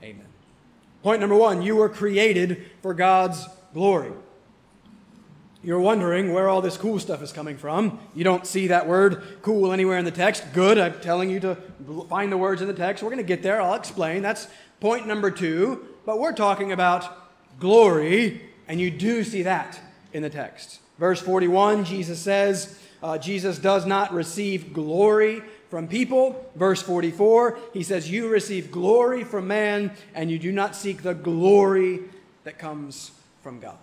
Amen. 0.04 0.28
Point 1.04 1.22
number 1.22 1.38
one 1.38 1.62
you 1.62 1.78
were 1.78 1.88
created 1.88 2.70
for 2.82 2.94
God's 2.94 3.48
glory. 3.74 4.12
You're 5.64 5.80
wondering 5.80 6.34
where 6.34 6.50
all 6.50 6.62
this 6.62 6.76
cool 6.76 7.00
stuff 7.00 7.22
is 7.22 7.32
coming 7.32 7.56
from. 7.56 7.98
You 8.14 8.26
don't 8.26 8.46
see 8.46 8.68
that 8.68 8.90
word 8.90 9.24
cool 9.42 9.72
anywhere 9.72 9.98
in 9.98 10.04
the 10.04 10.12
text. 10.12 10.44
Good. 10.52 10.78
I'm 10.78 11.00
telling 11.00 11.30
you 11.30 11.40
to 11.40 11.56
find 12.10 12.30
the 12.30 12.38
words 12.38 12.62
in 12.62 12.68
the 12.68 12.74
text. 12.74 13.04
We're 13.04 13.12
going 13.12 13.18
to 13.20 13.24
get 13.24 13.42
there. 13.42 13.62
I'll 13.62 13.76
explain. 13.76 14.22
That's 14.22 14.48
point 14.82 15.08
number 15.08 15.32
two. 15.32 15.88
But 16.06 16.20
we're 16.20 16.34
talking 16.34 16.74
about 16.74 17.30
glory, 17.60 18.42
and 18.68 18.82
you 18.82 18.92
do 18.92 19.24
see 19.24 19.44
that 19.44 19.80
in 20.12 20.24
the 20.24 20.30
text. 20.30 20.82
Verse 21.02 21.20
41, 21.20 21.84
Jesus 21.84 22.20
says, 22.20 22.78
uh, 23.02 23.18
Jesus 23.18 23.58
does 23.58 23.88
not 23.88 24.14
receive 24.14 24.72
glory 24.72 25.42
from 25.72 25.88
people. 25.88 26.48
Verse 26.56 26.80
44, 26.84 27.58
he 27.74 27.82
says, 27.82 28.12
You 28.12 28.28
receive 28.30 28.72
glory 28.72 29.24
from 29.24 29.48
man, 29.48 29.94
and 30.14 30.30
you 30.30 30.38
do 30.38 30.52
not 30.52 30.76
seek 30.76 31.02
the 31.02 31.16
glory 31.16 32.02
that 32.44 32.60
comes 32.60 33.10
from 33.42 33.60
God. 33.60 33.80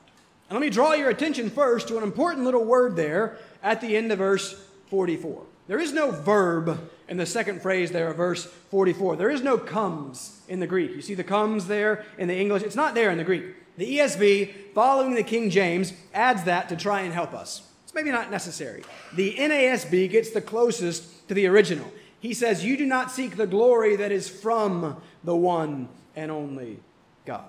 And 0.49 0.57
let 0.57 0.65
me 0.65 0.71
draw 0.71 0.93
your 0.93 1.11
attention 1.11 1.51
first 1.51 1.89
to 1.89 1.99
an 1.99 2.05
important 2.05 2.45
little 2.45 2.65
word 2.65 2.95
there 2.95 3.39
at 3.65 3.81
the 3.81 3.97
end 3.97 4.13
of 4.13 4.19
verse 4.19 4.53
44. 4.87 5.43
There 5.67 5.81
is 5.81 5.93
no 5.93 6.13
verb 6.13 6.89
in 7.09 7.17
the 7.17 7.27
second 7.27 7.63
phrase 7.63 7.91
there 7.91 8.13
of 8.13 8.17
verse 8.17 8.45
44. 8.45 9.17
There 9.17 9.29
is 9.29 9.43
no 9.43 9.59
comes 9.59 10.41
in 10.47 10.61
the 10.61 10.69
Greek. 10.69 10.93
You 10.93 11.03
see 11.03 11.15
the 11.15 11.25
comes 11.25 11.67
there 11.67 12.05
in 12.17 12.29
the 12.29 12.39
English? 12.39 12.63
It's 12.63 12.77
not 12.77 12.95
there 12.95 13.11
in 13.11 13.19
the 13.19 13.25
Greek. 13.25 13.57
The 13.79 13.99
ESV, 13.99 14.75
following 14.75 15.15
the 15.15 15.23
King 15.23 15.51
James, 15.51 15.93
adds 16.13 16.43
that 16.45 16.69
to 16.69 16.77
try 16.77 17.03
and 17.03 17.15
help 17.15 17.33
us. 17.33 17.63
It's 17.85 17.95
maybe 17.95 18.11
not 18.11 18.29
necessary. 18.29 18.83
The 19.15 19.35
NASB 19.35 20.11
gets 20.11 20.31
the 20.31 20.41
closest 20.41 21.29
to 21.29 21.35
the 21.35 21.47
original. 21.47 21.91
He 22.19 22.35
says, 22.35 22.65
You 22.65 22.77
do 22.77 22.85
not 22.85 23.13
seek 23.13 23.37
the 23.37 23.47
glory 23.47 23.95
that 23.95 24.11
is 24.11 24.29
from 24.29 25.01
the 25.23 25.37
one 25.37 25.89
and 26.17 26.33
only 26.33 26.81
God. 27.25 27.45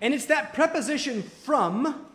And 0.00 0.12
it's 0.12 0.26
that 0.26 0.52
preposition 0.52 1.22
from 1.22 2.06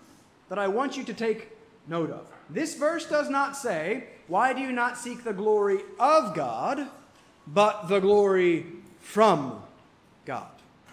that 0.50 0.60
I 0.60 0.68
want 0.68 0.98
you 0.98 1.06
to 1.06 1.14
take 1.14 1.48
note 1.88 2.12
of. 2.12 2.28
This 2.50 2.76
verse 2.76 3.06
does 3.06 3.30
not 3.30 3.56
say, 3.56 4.08
Why 4.28 4.52
do 4.52 4.60
you 4.60 4.74
not 4.74 4.98
seek 4.98 5.24
the 5.24 5.32
glory 5.32 5.80
of 6.02 6.36
God, 6.36 6.86
but 7.48 7.88
the 7.88 8.00
glory 8.00 8.66
from 9.00 9.62
God? 10.26 10.50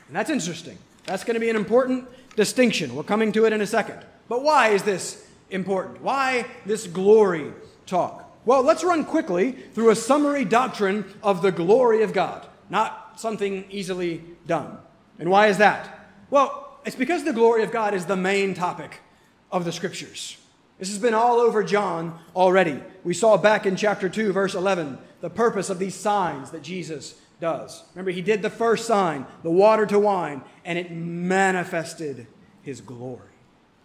And 0.07 0.15
that's 0.15 0.31
interesting. 0.31 0.79
That's 1.07 1.25
going 1.25 1.35
to 1.35 1.41
be 1.41 1.51
an 1.51 1.57
important 1.57 2.07
distinction. 2.37 2.95
We're 2.95 3.03
coming 3.03 3.33
to 3.33 3.45
it 3.45 3.53
in 3.53 3.61
a 3.61 3.67
second. 3.67 4.05
But 4.29 4.43
why 4.43 4.69
is 4.69 4.83
this 4.83 5.27
important? 5.51 6.03
Why 6.03 6.47
this 6.65 6.87
glory 6.87 7.53
talk? 7.87 8.27
Well, 8.45 8.63
let's 8.63 8.85
run 8.85 9.05
quickly 9.05 9.53
through 9.53 9.91
a 9.91 9.97
summary 9.97 10.45
doctrine 10.45 11.05
of 11.23 11.43
the 11.43 11.53
glory 11.53 12.03
of 12.03 12.13
God, 12.13 12.47
not 12.71 13.21
something 13.21 13.65
easily 13.71 14.23
done. 14.47 14.79
And 15.19 15.31
why 15.31 15.49
is 15.49 15.59
that? 15.59 16.09
Well, 16.31 16.79
it's 16.85 16.97
because 16.97 17.25
the 17.25 17.33
glory 17.33 17.63
of 17.63 17.73
God 17.73 17.93
is 17.93 18.07
the 18.07 18.17
main 18.17 18.55
topic 18.55 19.01
of 19.53 19.65
the 19.65 19.73
scriptures. 19.73 20.39
This 20.79 20.89
has 20.89 20.99
been 20.99 21.13
all 21.13 21.39
over 21.39 21.63
John 21.63 22.19
already. 22.35 22.81
We 23.05 23.13
saw 23.13 23.37
back 23.37 23.67
in 23.67 23.77
chapter 23.77 24.09
2, 24.09 24.33
verse 24.33 24.55
11, 24.55 24.97
the 25.21 25.29
purpose 25.29 25.69
of 25.69 25.79
these 25.79 25.95
signs 25.95 26.51
that 26.53 26.63
Jesus 26.63 27.21
does. 27.41 27.83
Remember, 27.95 28.11
he 28.11 28.23
did 28.23 28.43
the 28.43 28.51
first 28.51 28.87
sign, 28.87 29.27
the 29.43 29.51
water 29.51 29.87
to 29.87 29.99
wine, 29.99 30.43
and 30.65 30.79
it 30.79 30.91
manifested 30.91 32.27
his 32.63 32.81
glory. 32.81 33.29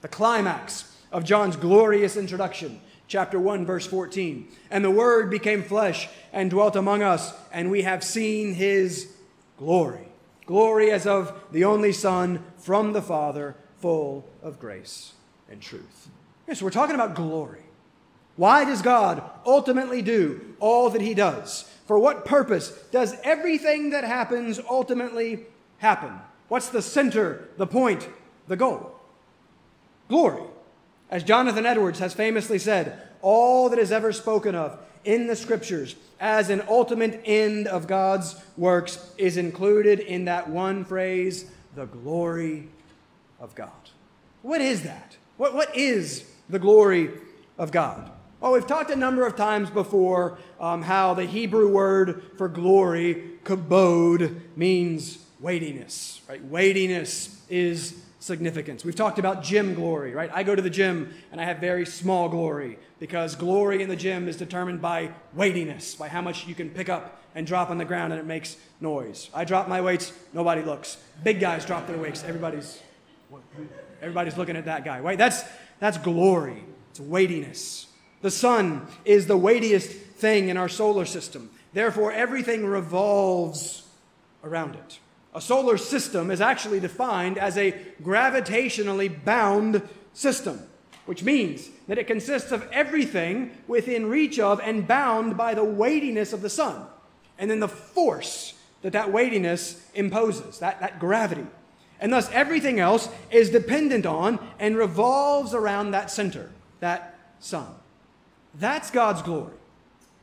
The 0.02 0.08
climax 0.08 0.96
of 1.12 1.24
John's 1.24 1.56
glorious 1.56 2.18
introduction, 2.18 2.82
chapter 3.08 3.40
1, 3.40 3.66
verse 3.66 3.88
14. 3.88 4.48
And 4.70 4.84
the 4.84 4.92
Word 4.92 5.30
became 5.30 5.64
flesh 5.64 6.10
and 6.34 6.50
dwelt 6.50 6.76
among 6.76 7.02
us, 7.02 7.34
and 7.52 7.72
we 7.72 7.84
have 7.84 8.04
seen 8.04 8.54
his 8.54 9.14
glory. 9.58 10.10
Glory 10.46 10.92
as 10.92 11.08
of 11.08 11.34
the 11.52 11.64
only 11.64 11.92
Son 11.92 12.44
from 12.58 12.94
the 12.94 13.02
Father, 13.02 13.56
full 13.80 14.28
of 14.44 14.60
grace 14.60 15.14
and 15.50 15.62
truth. 15.62 16.10
Yes, 16.48 16.62
we're 16.62 16.70
talking 16.70 16.96
about 16.96 17.16
glory. 17.16 17.64
Why 18.36 18.66
does 18.66 18.82
God 18.82 19.24
ultimately 19.46 20.02
do 20.02 20.56
all 20.60 20.90
that 20.90 21.02
He 21.02 21.14
does? 21.14 21.70
For 21.88 22.00
what 22.00 22.26
purpose 22.26 22.70
does 22.92 23.16
everything 23.24 23.92
that 23.92 24.04
happens 24.04 24.60
ultimately 24.70 25.46
happen? 25.78 26.20
What's 26.48 26.70
the 26.70 26.82
center, 26.82 27.48
the 27.58 27.68
point, 27.68 28.08
the 28.48 28.56
goal? 28.56 28.96
Glory. 30.10 30.44
As 31.10 31.24
Jonathan 31.24 31.66
Edwards 31.66 32.00
has 32.00 32.14
famously 32.14 32.60
said, 32.60 33.02
all 33.22 33.70
that 33.70 33.80
is 33.80 33.92
ever 33.92 34.12
spoken 34.12 34.56
of 34.56 34.80
in 35.04 35.28
the 35.28 35.36
scriptures 35.36 35.96
as 36.20 36.50
an 36.50 36.64
ultimate 36.68 37.22
end 37.26 37.68
of 37.68 37.88
God's 37.88 38.36
works 38.58 39.14
is 39.18 39.38
included 39.38 40.00
in 40.00 40.26
that 40.26 40.50
one 40.50 40.84
phrase, 40.84 41.46
the 41.76 41.86
glory 41.86 42.68
of 43.40 43.54
God. 43.56 43.70
What 44.42 44.62
is 44.62 44.84
that? 44.84 45.18
What, 45.38 45.54
what 45.54 45.76
is 45.76 46.26
the 46.50 46.60
glory 46.60 47.12
of 47.58 47.72
God. 47.72 48.12
Well, 48.42 48.52
we've 48.52 48.68
talked 48.68 48.92
a 48.92 48.96
number 48.96 49.26
of 49.26 49.36
times 49.36 49.70
before 49.70 50.38
um, 50.60 50.82
how 50.82 51.14
the 51.14 51.26
Hebrew 51.26 51.70
word 51.72 52.22
for 52.38 52.48
glory, 52.50 53.32
kabod, 53.44 54.42
means 54.58 55.20
weightiness, 55.40 56.22
right? 56.28 56.44
Weightiness 56.44 57.42
is 57.50 58.04
significance. 58.20 58.84
We've 58.84 58.96
talked 58.96 59.20
about 59.20 59.42
gym 59.42 59.74
glory, 59.74 60.14
right? 60.14 60.30
I 60.34 60.44
go 60.44 60.54
to 60.54 60.62
the 60.62 60.70
gym 60.70 61.14
and 61.32 61.40
I 61.40 61.46
have 61.46 61.60
very 61.60 61.86
small 61.86 62.28
glory 62.28 62.78
because 63.00 63.36
glory 63.36 63.82
in 63.82 63.90
the 63.90 63.96
gym 63.96 64.28
is 64.28 64.36
determined 64.36 64.82
by 64.82 65.12
weightiness, 65.34 65.96
by 65.96 66.10
how 66.10 66.22
much 66.22 66.46
you 66.46 66.56
can 66.56 66.70
pick 66.70 66.90
up 66.90 67.22
and 67.36 67.48
drop 67.48 67.70
on 67.70 67.78
the 67.78 67.86
ground 67.86 68.12
and 68.12 68.20
it 68.20 68.26
makes 68.26 68.58
noise. 68.82 69.30
I 69.34 69.46
drop 69.46 69.68
my 69.68 69.80
weights, 69.80 70.12
nobody 70.34 70.62
looks. 70.62 70.98
Big 71.24 71.40
guys 71.40 71.66
drop 71.66 71.88
their 71.88 71.98
weights, 71.98 72.24
everybody's 72.24 72.82
everybody's 74.02 74.38
looking 74.38 74.58
at 74.58 74.66
that 74.66 74.84
guy, 74.84 75.00
right? 75.00 75.18
That's 75.18 75.44
that's 75.80 75.98
glory, 75.98 76.64
it's 76.92 77.00
weightiness. 77.00 77.85
The 78.26 78.32
sun 78.32 78.88
is 79.06 79.28
the 79.28 79.38
weightiest 79.38 79.88
thing 79.92 80.50
in 80.50 80.58
our 80.58 80.68
solar 80.68 81.06
system. 81.06 81.52
Therefore, 81.74 82.12
everything 82.12 82.66
revolves 82.66 83.84
around 84.44 84.74
it. 84.74 84.98
A 85.36 85.40
solar 85.40 85.78
system 85.78 86.32
is 86.32 86.42
actually 86.42 86.80
defined 86.80 87.38
as 87.38 87.56
a 87.56 87.74
gravitationally 88.02 89.24
bound 89.24 89.88
system, 90.14 90.60
which 91.06 91.22
means 91.22 91.70
that 91.88 92.00
it 92.00 92.08
consists 92.08 92.52
of 92.52 92.68
everything 92.72 93.52
within 93.68 94.08
reach 94.08 94.40
of 94.40 94.60
and 94.60 94.88
bound 94.88 95.38
by 95.38 95.54
the 95.54 95.64
weightiness 95.64 96.34
of 96.34 96.42
the 96.42 96.50
sun, 96.50 96.84
and 97.38 97.52
then 97.52 97.60
the 97.60 97.68
force 97.68 98.56
that 98.82 98.94
that 98.94 99.12
weightiness 99.12 99.88
imposes, 99.94 100.58
that, 100.58 100.80
that 100.80 101.00
gravity. 101.00 101.46
And 102.00 102.12
thus, 102.12 102.28
everything 102.32 102.80
else 102.80 103.08
is 103.30 103.52
dependent 103.52 104.08
on 104.08 104.40
and 104.58 104.76
revolves 104.76 105.54
around 105.54 105.92
that 105.92 106.10
center, 106.10 106.50
that 106.80 107.20
sun. 107.40 107.68
That's 108.60 108.92
God's 108.92 109.22
glory. 109.22 109.54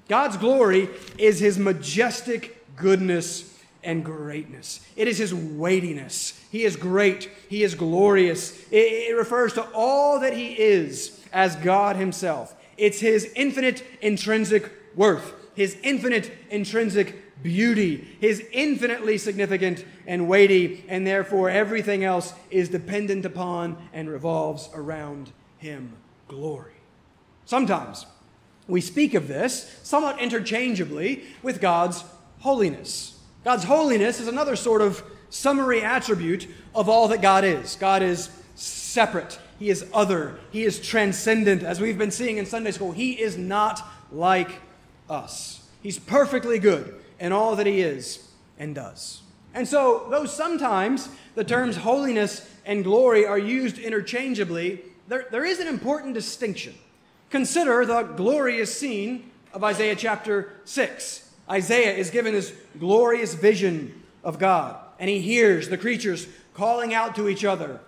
God's 0.08 0.36
glory 0.36 0.88
is 1.18 1.38
his 1.38 1.58
majestic 1.58 2.64
goodness 2.76 3.48
and 3.84 4.04
greatness. 4.04 4.86
It 4.96 5.08
is 5.08 5.18
his 5.18 5.34
weightiness. 5.34 6.40
He 6.50 6.64
is 6.64 6.76
great. 6.76 7.30
He 7.48 7.62
is 7.62 7.74
glorious. 7.74 8.60
It, 8.70 9.10
it, 9.10 9.16
refers 9.16 9.54
to 9.54 9.66
all 9.74 10.20
that 10.20 10.36
he 10.36 10.52
is 10.52 11.20
as 11.32 11.56
God 11.56 11.96
himself. 11.96 12.54
It's 12.76 13.00
his 13.00 13.32
infinite 13.34 13.84
intrinsic 14.00 14.70
worth, 14.94 15.32
his 15.54 15.76
infinite 15.82 16.30
intrinsic 16.50 17.42
beauty, 17.42 18.16
his 18.20 18.44
infinitely 18.52 19.18
significant 19.18 19.84
and 20.06 20.28
weighty, 20.28 20.84
and 20.88 21.06
therefore 21.06 21.50
everything 21.50 22.04
else 22.04 22.34
is 22.50 22.68
dependent 22.68 23.24
upon 23.24 23.76
and 23.92 24.08
revolves 24.08 24.70
around 24.74 25.32
him. 25.58 25.92
Glory. 26.28 26.72
Sometimes 27.44 28.06
we 28.68 28.80
speak 28.80 29.14
of 29.14 29.28
this 29.28 29.80
somewhat 29.82 30.20
interchangeably 30.20 31.24
with 31.42 31.60
God's 31.60 32.04
holiness. 32.40 33.18
God's 33.44 33.64
holiness 33.64 34.20
is 34.20 34.28
another 34.28 34.56
sort 34.56 34.82
of 34.82 35.02
summary 35.30 35.82
attribute 35.82 36.46
of 36.74 36.88
all 36.88 37.08
that 37.08 37.22
God 37.22 37.44
is. 37.44 37.76
God 37.76 38.02
is 38.02 38.30
separate, 38.54 39.38
He 39.58 39.70
is 39.70 39.84
other, 39.92 40.38
He 40.50 40.64
is 40.64 40.80
transcendent. 40.80 41.62
As 41.62 41.80
we've 41.80 41.98
been 41.98 42.10
seeing 42.10 42.36
in 42.36 42.46
Sunday 42.46 42.70
school, 42.70 42.92
He 42.92 43.20
is 43.20 43.36
not 43.36 43.86
like 44.12 44.50
us. 45.08 45.66
He's 45.82 45.98
perfectly 45.98 46.58
good 46.58 46.94
in 47.18 47.32
all 47.32 47.56
that 47.56 47.66
he 47.66 47.80
is 47.80 48.28
and 48.58 48.74
does. 48.74 49.22
And 49.54 49.66
so, 49.68 50.06
though 50.10 50.24
sometimes 50.24 51.08
the 51.34 51.44
terms 51.44 51.76
holiness 51.76 52.48
and 52.64 52.84
glory 52.84 53.26
are 53.26 53.38
used 53.38 53.78
interchangeably, 53.78 54.80
there, 55.08 55.26
there 55.30 55.44
is 55.44 55.60
an 55.60 55.68
important 55.68 56.14
distinction. 56.14 56.74
Consider 57.32 57.86
the 57.86 58.02
glorious 58.02 58.78
scene 58.78 59.30
of 59.54 59.64
Isaiah 59.64 59.96
chapter 59.96 60.52
6. 60.66 61.30
Isaiah 61.48 61.94
is 61.94 62.10
given 62.10 62.34
this 62.34 62.52
glorious 62.78 63.32
vision 63.32 64.02
of 64.22 64.38
God, 64.38 64.76
and 64.98 65.08
he 65.08 65.18
hears 65.18 65.70
the 65.70 65.78
creatures 65.78 66.28
calling 66.52 66.92
out 66.92 67.16
to 67.16 67.30
each 67.30 67.42
other 67.42 67.80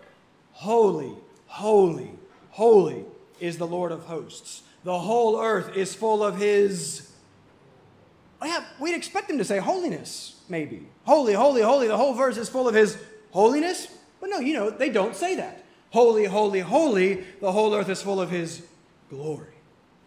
Holy, 0.52 1.12
holy, 1.46 2.12
holy 2.52 3.04
is 3.38 3.58
the 3.58 3.66
Lord 3.66 3.92
of 3.92 4.04
hosts. 4.04 4.62
The 4.82 4.98
whole 4.98 5.38
earth 5.38 5.76
is 5.76 5.94
full 5.94 6.24
of 6.24 6.38
his 6.38 7.12
Oh, 8.40 8.46
yeah, 8.46 8.64
we'd 8.80 8.94
expect 8.94 9.28
him 9.28 9.36
to 9.36 9.44
say 9.44 9.58
holiness, 9.58 10.40
maybe. 10.48 10.88
Holy, 11.04 11.34
holy, 11.34 11.60
holy. 11.60 11.86
The 11.86 11.98
whole 11.98 12.14
verse 12.14 12.38
is 12.38 12.48
full 12.48 12.66
of 12.66 12.74
his 12.74 12.96
holiness. 13.30 13.88
But 14.22 14.30
no, 14.30 14.38
you 14.38 14.54
know, 14.54 14.70
they 14.70 14.88
don't 14.88 15.14
say 15.14 15.34
that. 15.34 15.64
Holy, 15.90 16.24
holy, 16.24 16.60
holy. 16.60 17.24
The 17.42 17.52
whole 17.52 17.74
earth 17.74 17.90
is 17.90 18.00
full 18.00 18.22
of 18.22 18.30
his 18.30 18.62
glory. 19.10 19.54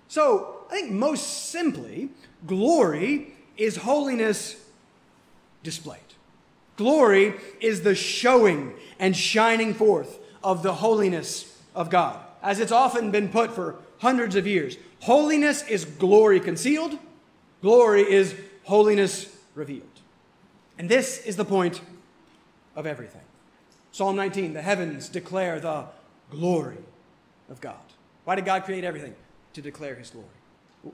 So, 0.08 0.66
I 0.70 0.76
think 0.76 0.92
most 0.92 1.50
simply, 1.50 2.10
glory 2.46 3.34
is 3.58 3.78
holiness 3.78 4.56
displayed. 5.64 6.00
Glory 6.78 7.34
is 7.60 7.82
the 7.82 7.96
showing 7.96 8.74
and 9.00 9.16
shining 9.16 9.74
forth 9.74 10.20
of 10.44 10.64
the 10.64 10.76
holiness 10.76 11.62
of 11.76 11.90
God. 11.90 12.20
as 12.42 12.60
it's 12.60 12.72
often 12.72 13.12
been 13.12 13.30
put 13.30 13.52
for 13.52 13.76
hundreds 14.00 14.36
of 14.36 14.46
years. 14.46 14.78
Holiness 15.02 15.64
is 15.68 15.86
glory 15.86 16.40
concealed, 16.40 16.98
glory 17.62 18.02
is 18.02 18.36
holiness 18.64 19.36
revealed. 19.56 19.84
And 20.78 20.88
this 20.88 21.20
is 21.26 21.36
the 21.36 21.46
point 21.46 21.82
of 22.76 22.86
everything. 22.86 23.22
Psalm 23.92 24.16
19 24.16 24.54
the 24.54 24.62
heavens 24.62 25.10
declare 25.10 25.60
the 25.60 25.86
glory 26.30 26.78
of 27.50 27.60
God. 27.60 27.87
Why 28.28 28.36
did 28.36 28.44
God 28.44 28.66
create 28.66 28.84
everything? 28.84 29.16
To 29.54 29.62
declare 29.62 29.96
his 29.96 30.10
glory. 30.10 30.28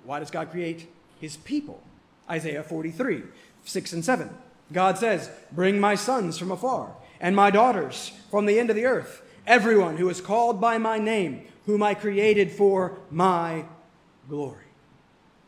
Why 0.04 0.20
does 0.20 0.30
God 0.30 0.52
create 0.52 0.88
his 1.20 1.36
people? 1.36 1.82
Isaiah 2.30 2.62
43, 2.62 3.24
6 3.64 3.94
and 3.94 4.06
7. 4.06 4.30
God 4.72 5.00
says, 5.00 5.32
Bring 5.52 5.80
my 5.80 5.96
sons 5.96 6.38
from 6.38 6.52
afar, 6.52 6.94
and 7.20 7.36
my 7.36 7.50
daughters 7.50 8.12
from 8.30 8.46
the 8.46 8.60
end 8.60 8.70
of 8.70 8.76
the 8.76 8.86
earth, 8.86 9.24
everyone 9.48 9.98
who 9.98 10.10
is 10.10 10.22
called 10.22 10.62
by 10.62 10.78
my 10.78 11.00
name, 11.00 11.48
whom 11.66 11.82
I 11.82 11.96
created 11.96 12.52
for 12.52 13.00
my 13.10 13.66
glory. 14.30 14.68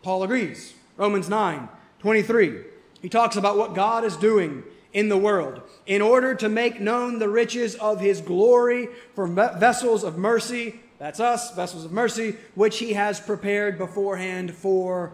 Paul 0.02 0.24
agrees. 0.24 0.74
Romans 0.98 1.30
9, 1.30 1.70
23. 2.00 2.62
He 3.00 3.10
talks 3.10 3.36
about 3.36 3.60
what 3.60 3.76
God 3.76 4.04
is 4.04 4.18
doing 4.18 4.64
in 4.92 5.10
the 5.10 5.18
world 5.18 5.62
in 5.86 6.02
order 6.02 6.34
to 6.34 6.50
make 6.50 6.82
known 6.82 7.20
the 7.20 7.30
riches 7.30 7.76
of 7.76 8.00
his 8.00 8.22
glory 8.22 8.88
for 9.14 9.28
vessels 9.28 10.04
of 10.04 10.18
mercy. 10.18 10.80
That's 10.98 11.20
us, 11.20 11.54
vessels 11.56 11.86
of 11.86 11.92
mercy, 11.92 12.38
which 12.54 12.78
he 12.78 12.94
has 12.94 13.20
prepared 13.20 13.78
beforehand 13.78 14.54
for 14.54 15.12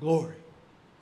glory. 0.00 0.36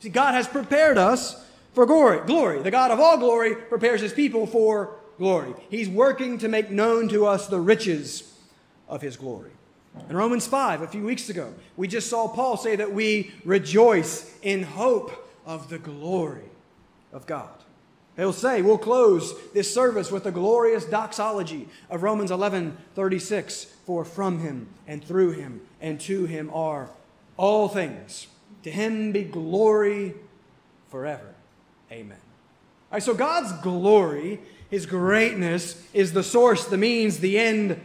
See, 0.01 0.09
God 0.09 0.35
has 0.35 0.49
prepared 0.49 0.99
us 0.99 1.45
for 1.75 1.87
glory. 1.87 2.27
Glory. 2.27 2.63
The 2.63 2.71
God 2.71 2.91
of 2.91 3.01
all 3.01 3.19
glory 3.19 3.55
prepares 3.55 4.01
his 4.01 4.13
people 4.13 4.47
for 4.47 4.97
glory. 5.19 5.55
He's 5.69 5.89
working 5.89 6.39
to 6.39 6.49
make 6.49 6.71
known 6.71 7.09
to 7.09 7.27
us 7.27 7.47
the 7.47 7.61
riches 7.61 8.35
of 8.89 9.03
his 9.03 9.17
glory. 9.17 9.51
In 10.09 10.17
Romans 10.17 10.47
5, 10.47 10.83
a 10.83 10.89
few 10.89 11.05
weeks 11.05 11.31
ago, 11.31 11.55
we 11.77 11.89
just 11.89 12.09
saw 12.09 12.29
Paul 12.29 12.57
say 12.57 12.77
that 12.77 12.93
we 12.93 13.33
rejoice 13.45 14.35
in 14.43 14.63
hope 14.63 15.31
of 15.47 15.71
the 15.71 15.79
glory 15.79 16.51
of 17.13 17.27
God. 17.27 17.51
He'll 18.17 18.33
say, 18.33 18.63
we'll 18.63 18.79
close 18.79 19.35
this 19.53 19.73
service 19.73 20.11
with 20.11 20.25
the 20.25 20.31
glorious 20.31 20.85
doxology 20.85 21.69
of 21.91 22.03
Romans 22.03 22.31
11 22.31 22.77
36. 22.95 23.76
For 23.87 24.05
from 24.05 24.41
him 24.41 24.69
and 24.87 25.03
through 25.03 25.33
him 25.33 25.63
and 25.81 26.01
to 26.03 26.27
him 26.27 26.51
are 26.53 26.91
all 27.37 27.69
things. 27.69 28.27
To 28.65 28.71
him 28.71 29.13
be 29.13 29.23
glory 29.23 30.15
forever. 30.91 31.35
Amen. 31.91 32.19
All 32.91 32.97
right, 32.97 33.03
so 33.03 33.15
God's 33.15 33.53
glory, 33.63 34.41
his 34.69 34.87
greatness, 34.87 35.83
is 35.95 36.13
the 36.13 36.23
source, 36.23 36.67
the 36.67 36.77
means, 36.77 37.21
the 37.21 37.39
end 37.39 37.81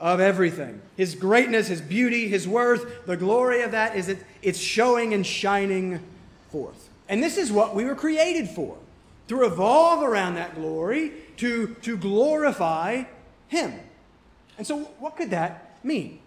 of 0.00 0.20
everything. 0.20 0.80
His 0.96 1.14
greatness, 1.14 1.68
his 1.68 1.80
beauty, 1.80 2.28
his 2.28 2.48
worth, 2.48 3.06
the 3.06 3.16
glory 3.16 3.62
of 3.62 3.70
that 3.72 3.94
is 3.94 4.08
it, 4.08 4.18
it's 4.42 4.58
showing 4.58 5.14
and 5.14 5.26
shining 5.26 6.00
forth. 6.50 6.88
And 7.08 7.22
this 7.22 7.36
is 7.36 7.52
what 7.52 7.74
we 7.74 7.84
were 7.84 7.94
created 7.94 8.48
for 8.48 8.76
to 9.28 9.36
revolve 9.36 10.02
around 10.02 10.34
that 10.34 10.54
glory, 10.54 11.12
to, 11.38 11.74
to 11.82 11.96
glorify 11.96 13.04
Him. 13.48 13.72
And 14.58 14.66
so, 14.66 14.78
what 14.98 15.16
could 15.16 15.30
that 15.30 15.78
mean? 15.84 16.20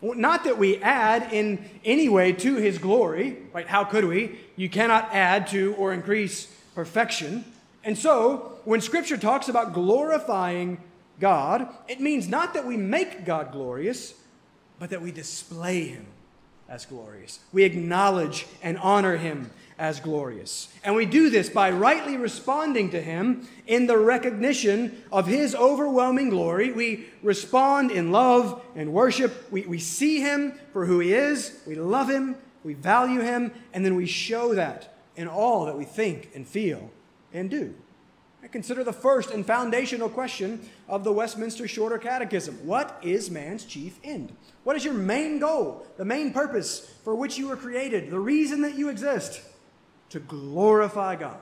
Well, 0.00 0.16
not 0.16 0.44
that 0.44 0.56
we 0.58 0.78
add 0.78 1.32
in 1.32 1.68
any 1.84 2.08
way 2.08 2.32
to 2.32 2.56
His 2.56 2.78
glory, 2.78 3.38
right? 3.52 3.66
How 3.66 3.84
could 3.84 4.04
we? 4.04 4.38
You 4.56 4.68
cannot 4.68 5.14
add 5.14 5.46
to 5.48 5.74
or 5.74 5.92
increase 5.92 6.46
perfection. 6.74 7.44
And 7.84 7.96
so, 7.96 8.58
when 8.64 8.80
Scripture 8.80 9.16
talks 9.16 9.48
about 9.48 9.72
glorifying 9.72 10.78
God, 11.18 11.68
it 11.88 12.00
means 12.00 12.28
not 12.28 12.54
that 12.54 12.66
we 12.66 12.76
make 12.76 13.24
God 13.24 13.52
glorious, 13.52 14.14
but 14.78 14.90
that 14.90 15.02
we 15.02 15.12
display 15.12 15.88
Him 15.88 16.06
as 16.68 16.86
glorious. 16.86 17.40
We 17.52 17.64
acknowledge 17.64 18.46
and 18.62 18.78
honor 18.78 19.16
Him 19.16 19.50
as 19.80 19.98
glorious. 19.98 20.68
And 20.84 20.94
we 20.94 21.06
do 21.06 21.30
this 21.30 21.48
by 21.48 21.70
rightly 21.70 22.18
responding 22.18 22.90
to 22.90 23.00
Him 23.00 23.48
in 23.66 23.86
the 23.86 23.96
recognition 23.96 25.02
of 25.10 25.26
His 25.26 25.54
overwhelming 25.54 26.28
glory. 26.28 26.70
We 26.70 27.06
respond 27.22 27.90
in 27.90 28.12
love 28.12 28.62
and 28.76 28.92
worship. 28.92 29.50
We, 29.50 29.62
we 29.62 29.78
see 29.78 30.20
Him 30.20 30.52
for 30.74 30.84
who 30.84 31.00
He 31.00 31.14
is, 31.14 31.58
we 31.66 31.74
love 31.74 32.10
Him, 32.10 32.36
we 32.62 32.74
value 32.74 33.20
Him, 33.20 33.52
and 33.72 33.84
then 33.84 33.96
we 33.96 34.04
show 34.04 34.54
that 34.54 34.94
in 35.16 35.26
all 35.26 35.64
that 35.64 35.78
we 35.78 35.84
think 35.84 36.30
and 36.34 36.46
feel 36.46 36.90
and 37.32 37.50
do. 37.50 37.74
I 38.42 38.48
consider 38.48 38.84
the 38.84 38.92
first 38.92 39.30
and 39.30 39.44
foundational 39.44 40.08
question 40.08 40.68
of 40.88 41.04
the 41.04 41.12
Westminster 41.12 41.66
Shorter 41.66 41.98
Catechism 41.98 42.66
What 42.66 42.98
is 43.02 43.30
man's 43.30 43.64
chief 43.64 43.98
end? 44.04 44.36
What 44.64 44.76
is 44.76 44.84
your 44.84 44.92
main 44.92 45.38
goal, 45.38 45.86
the 45.96 46.04
main 46.04 46.34
purpose 46.34 46.80
for 47.02 47.14
which 47.14 47.38
you 47.38 47.48
were 47.48 47.56
created, 47.56 48.10
the 48.10 48.20
reason 48.20 48.60
that 48.60 48.76
you 48.76 48.90
exist? 48.90 49.40
To 50.10 50.20
glorify 50.20 51.16
God 51.16 51.38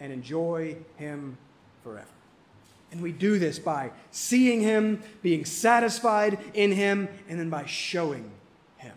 and 0.00 0.12
enjoy 0.12 0.76
Him 0.96 1.36
forever. 1.84 2.06
And 2.90 3.00
we 3.00 3.12
do 3.12 3.38
this 3.38 3.58
by 3.58 3.90
seeing 4.10 4.60
Him, 4.60 5.02
being 5.22 5.44
satisfied 5.44 6.38
in 6.52 6.72
Him, 6.72 7.08
and 7.28 7.40
then 7.40 7.48
by 7.48 7.64
showing 7.64 8.30
Him. 8.76 8.92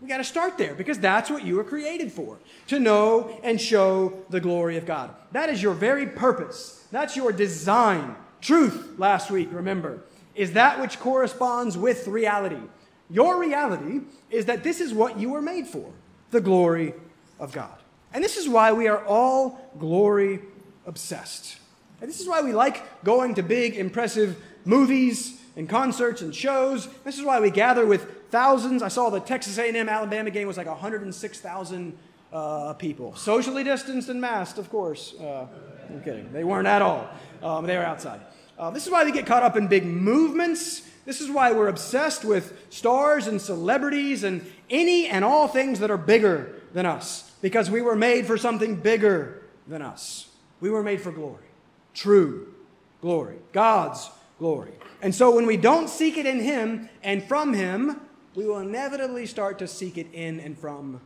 We 0.00 0.08
got 0.08 0.18
to 0.18 0.24
start 0.24 0.56
there 0.56 0.74
because 0.74 0.98
that's 0.98 1.28
what 1.28 1.44
you 1.44 1.56
were 1.56 1.64
created 1.64 2.12
for 2.12 2.38
to 2.68 2.78
know 2.78 3.38
and 3.42 3.60
show 3.60 4.24
the 4.30 4.40
glory 4.40 4.76
of 4.76 4.86
God. 4.86 5.14
That 5.32 5.50
is 5.50 5.62
your 5.62 5.74
very 5.74 6.06
purpose, 6.06 6.86
that's 6.90 7.16
your 7.16 7.32
design. 7.32 8.16
Truth, 8.40 8.98
last 8.98 9.30
week, 9.30 9.48
remember, 9.52 10.00
is 10.34 10.52
that 10.52 10.78
which 10.78 10.98
corresponds 11.00 11.78
with 11.78 12.06
reality. 12.06 12.60
Your 13.08 13.40
reality 13.40 14.00
is 14.30 14.44
that 14.46 14.62
this 14.62 14.80
is 14.80 14.92
what 14.92 15.18
you 15.18 15.30
were 15.30 15.40
made 15.40 15.66
for 15.66 15.90
the 16.30 16.42
glory 16.42 16.94
of 17.38 17.52
God. 17.52 17.78
And 18.14 18.22
this 18.22 18.36
is 18.36 18.48
why 18.48 18.72
we 18.72 18.86
are 18.86 19.04
all 19.04 19.72
glory 19.78 20.38
obsessed. 20.86 21.58
And 22.00 22.08
this 22.08 22.20
is 22.20 22.28
why 22.28 22.42
we 22.42 22.52
like 22.52 23.04
going 23.04 23.34
to 23.34 23.42
big, 23.42 23.74
impressive 23.74 24.40
movies 24.64 25.40
and 25.56 25.68
concerts 25.68 26.22
and 26.22 26.32
shows. 26.32 26.86
This 27.02 27.18
is 27.18 27.24
why 27.24 27.40
we 27.40 27.50
gather 27.50 27.84
with 27.84 28.30
thousands. 28.30 28.82
I 28.82 28.88
saw 28.88 29.10
the 29.10 29.18
Texas 29.18 29.58
A&M 29.58 29.88
Alabama 29.88 30.30
game 30.30 30.46
was 30.46 30.56
like 30.56 30.68
106,000 30.68 31.98
uh, 32.32 32.72
people, 32.74 33.16
socially 33.16 33.64
distanced 33.64 34.08
and 34.08 34.20
masked, 34.20 34.58
of 34.58 34.70
course. 34.70 35.14
Uh, 35.20 35.46
I'm 35.88 36.00
kidding. 36.02 36.32
They 36.32 36.44
weren't 36.44 36.68
at 36.68 36.82
all. 36.82 37.08
Um, 37.42 37.66
they 37.66 37.76
were 37.76 37.84
outside. 37.84 38.20
Uh, 38.56 38.70
this 38.70 38.86
is 38.86 38.92
why 38.92 39.04
we 39.04 39.10
get 39.10 39.26
caught 39.26 39.42
up 39.42 39.56
in 39.56 39.66
big 39.66 39.84
movements. 39.84 40.82
This 41.04 41.20
is 41.20 41.30
why 41.30 41.52
we're 41.52 41.68
obsessed 41.68 42.24
with 42.24 42.66
stars 42.70 43.26
and 43.26 43.40
celebrities 43.40 44.22
and 44.22 44.44
any 44.70 45.08
and 45.08 45.24
all 45.24 45.48
things 45.48 45.80
that 45.80 45.90
are 45.90 45.98
bigger 45.98 46.60
than 46.72 46.86
us 46.86 47.32
because 47.44 47.70
we 47.70 47.82
were 47.82 47.94
made 47.94 48.26
for 48.26 48.38
something 48.38 48.74
bigger 48.74 49.42
than 49.68 49.82
us. 49.82 50.30
We 50.60 50.70
were 50.70 50.82
made 50.82 51.02
for 51.02 51.12
glory, 51.12 51.44
true 51.92 52.54
glory, 53.02 53.36
God's 53.52 54.10
glory. 54.38 54.72
And 55.02 55.14
so 55.14 55.34
when 55.34 55.44
we 55.44 55.58
don't 55.58 55.90
seek 55.90 56.16
it 56.16 56.24
in 56.24 56.40
Him 56.40 56.88
and 57.02 57.22
from 57.22 57.52
Him, 57.52 58.00
we 58.34 58.46
will 58.46 58.60
inevitably 58.60 59.26
start 59.26 59.58
to 59.58 59.68
seek 59.68 59.98
it 59.98 60.06
in 60.14 60.40
and 60.40 60.58
from 60.58 61.02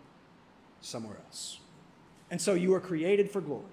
somewhere 0.81 1.17
else. 1.27 1.59
And 2.31 2.41
so 2.41 2.55
you 2.55 2.71
were 2.71 2.79
created 2.79 3.33
for 3.33 3.41
glory. 3.41 3.65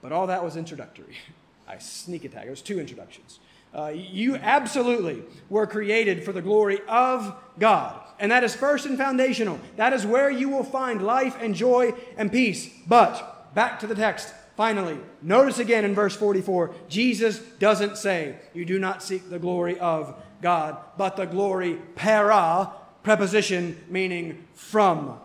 But 0.00 0.10
all 0.10 0.28
that 0.28 0.42
was 0.42 0.56
introductory. 0.56 1.18
I 1.68 1.76
sneak 1.76 2.24
attack. 2.24 2.46
It 2.46 2.50
was 2.50 2.62
two 2.62 2.80
introductions. 2.80 3.40
Uh, 3.74 3.92
you 3.94 4.36
absolutely 4.36 5.22
were 5.48 5.66
created 5.66 6.24
for 6.24 6.32
the 6.32 6.42
glory 6.42 6.80
of 6.88 7.34
God. 7.58 8.00
And 8.18 8.30
that 8.30 8.44
is 8.44 8.54
first 8.54 8.86
and 8.86 8.98
foundational. 8.98 9.58
That 9.76 9.92
is 9.92 10.06
where 10.06 10.30
you 10.30 10.48
will 10.48 10.64
find 10.64 11.02
life 11.02 11.36
and 11.40 11.54
joy 11.54 11.94
and 12.16 12.30
peace. 12.30 12.70
But 12.86 13.54
back 13.54 13.80
to 13.80 13.86
the 13.86 13.94
text. 13.94 14.32
Finally, 14.56 14.98
notice 15.22 15.58
again 15.58 15.84
in 15.84 15.94
verse 15.94 16.14
44 16.14 16.74
Jesus 16.88 17.38
doesn't 17.58 17.96
say, 17.96 18.36
You 18.52 18.64
do 18.64 18.78
not 18.78 19.02
seek 19.02 19.30
the 19.30 19.38
glory 19.38 19.78
of 19.78 20.14
God, 20.42 20.76
but 20.98 21.16
the 21.16 21.24
glory 21.24 21.78
para, 21.94 22.70
preposition 23.02 23.82
meaning 23.88 24.46
from 24.54 25.18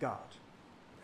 God. 0.00 0.18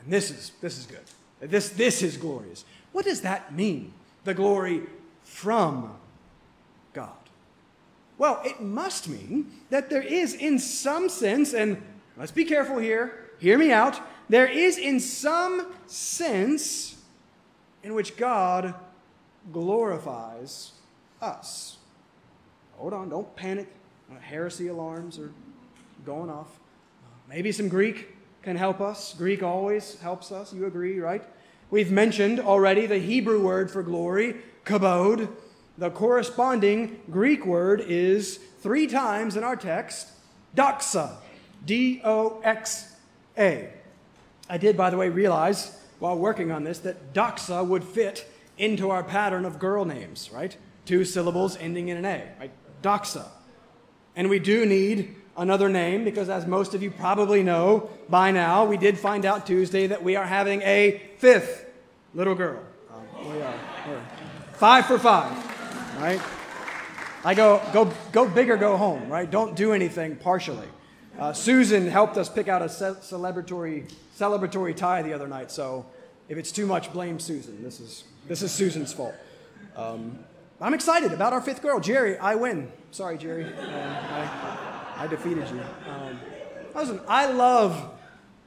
And 0.01 0.13
this 0.13 0.31
is, 0.31 0.53
this 0.61 0.79
is 0.79 0.87
good. 0.87 1.51
This, 1.51 1.69
this 1.71 2.03
is 2.03 2.17
glorious. 2.17 2.65
What 2.93 3.05
does 3.05 3.21
that 3.21 3.55
mean? 3.55 3.93
The 4.25 4.35
glory 4.35 4.83
from. 5.23 5.98
Well, 8.19 8.43
it 8.45 8.61
must 8.61 9.09
mean 9.09 9.51
that 9.71 9.89
there 9.91 10.03
is, 10.03 10.35
in 10.35 10.59
some 10.59 11.09
sense, 11.09 11.55
and 11.55 11.81
let's 12.17 12.33
be 12.33 12.45
careful 12.45 12.79
here, 12.79 13.31
hear 13.39 13.57
me 13.57 13.71
out, 13.71 14.01
there 14.29 14.47
is, 14.47 14.77
in 14.77 14.99
some 14.99 15.73
sense, 15.87 16.97
in 17.85 17.95
which 17.95 18.17
God 18.17 18.75
glorifies 19.53 20.73
us. 21.23 21.79
Hold 22.77 22.93
on, 22.93 23.09
don't 23.09 23.35
panic. 23.37 23.69
Uh, 24.11 24.19
heresy 24.19 24.69
alarms 24.69 25.19
are 25.19 25.33
going 26.05 26.29
off. 26.29 26.49
Uh, 27.05 27.09
maybe 27.29 27.53
some 27.53 27.69
Greek 27.69 28.17
can 28.43 28.57
help 28.57 28.81
us. 28.81 29.15
Greek 29.17 29.43
always 29.43 30.01
helps 30.01 30.33
us. 30.33 30.53
You 30.53 30.67
agree, 30.67 30.99
right? 30.99 31.23
We've 31.71 31.91
mentioned 31.91 32.41
already 32.41 32.87
the 32.87 32.99
Hebrew 32.99 33.41
word 33.41 33.71
for 33.71 33.83
glory, 33.83 34.37
kabod, 34.65 35.29
the 35.79 35.91
corresponding 35.91 37.01
Greek 37.11 37.47
word 37.47 37.81
is 37.81 38.39
three 38.61 38.87
times 38.87 39.37
in 39.37 39.45
our 39.45 39.57
text 39.57 40.09
doxa. 40.55 41.15
D 41.65 42.01
O 42.05 42.41
X 42.43 42.93
A. 43.39 43.71
I 44.51 44.59
did, 44.59 44.77
by 44.77 44.91
the 44.91 44.97
way, 44.97 45.09
realize 45.09 45.79
while 45.99 46.17
working 46.17 46.51
on 46.53 46.65
this 46.65 46.79
that 46.81 47.13
doxa 47.13 47.67
would 47.67 47.85
fit 47.85 48.27
into 48.57 48.91
our 48.91 49.03
pattern 49.03 49.45
of 49.45 49.59
girl 49.59 49.85
names, 49.85 50.31
right? 50.33 50.57
Two 50.85 51.05
syllables 51.05 51.57
ending 51.57 51.89
in 51.89 51.97
an 51.97 52.05
A, 52.05 52.29
right? 52.41 52.51
Doxa. 52.83 53.27
And 54.17 54.29
we 54.29 54.39
do 54.39 54.67
need 54.67 55.15
another 55.37 55.69
name 55.69 56.05
because, 56.05 56.29
as 56.29 56.47
most 56.47 56.75
of 56.75 56.83
you 56.83 56.91
probably 56.91 57.43
know 57.43 57.89
by 58.09 58.33
now, 58.33 58.65
we 58.65 58.77
did 58.77 58.99
find 58.99 59.25
out 59.25 59.47
Tuesday 59.47 59.87
that 59.87 60.03
we 60.03 60.17
are 60.17 60.27
having 60.27 60.63
a 60.63 61.03
fifth 61.19 61.67
little 62.15 62.35
girl. 62.35 62.61
Um, 62.93 63.33
we 63.33 63.41
are. 63.43 63.55
We're 63.89 64.03
five 64.55 64.87
for 64.87 64.99
five, 64.99 65.31
right? 66.01 66.21
I 67.25 67.35
go, 67.35 67.61
go, 67.73 67.93
go 68.13 68.29
big 68.29 68.51
or 68.51 68.57
go 68.57 68.77
home, 68.77 69.09
right? 69.09 69.31
Don't 69.31 69.57
do 69.57 69.73
anything 69.73 70.17
partially. 70.17 70.69
Uh, 71.19 71.33
Susan 71.33 71.89
helped 71.89 72.17
us 72.17 72.29
pick 72.29 72.47
out 72.49 72.63
a 72.63 72.69
ce- 72.69 73.01
celebratory, 73.03 73.93
celebratory 74.17 74.75
tie 74.75 75.03
the 75.03 75.13
other 75.13 75.27
night, 75.27 75.51
so 75.51 75.85
if 76.29 76.39
it's 76.39 76.53
too 76.53 76.67
much, 76.67 76.93
blame 76.93 77.19
Susan. 77.19 77.63
This 77.63 77.81
is, 77.81 78.05
this 78.27 78.43
is 78.43 78.53
Susan's 78.53 78.93
fault. 78.93 79.15
Um, 79.75 80.19
I'm 80.61 80.75
excited 80.75 81.13
about 81.13 81.33
our 81.33 81.41
fifth 81.41 81.63
girl. 81.63 81.81
Jerry, 81.81 82.19
I 82.19 82.35
win. 82.35 82.71
Sorry, 82.91 83.17
Jerry. 83.19 83.45
Uh, 83.45 83.51
I, 83.61 84.95
I 84.99 85.07
defeated 85.07 85.49
you. 85.49 85.61
Um, 85.91 86.19
listen, 86.75 87.01
I 87.09 87.31
love 87.31 87.91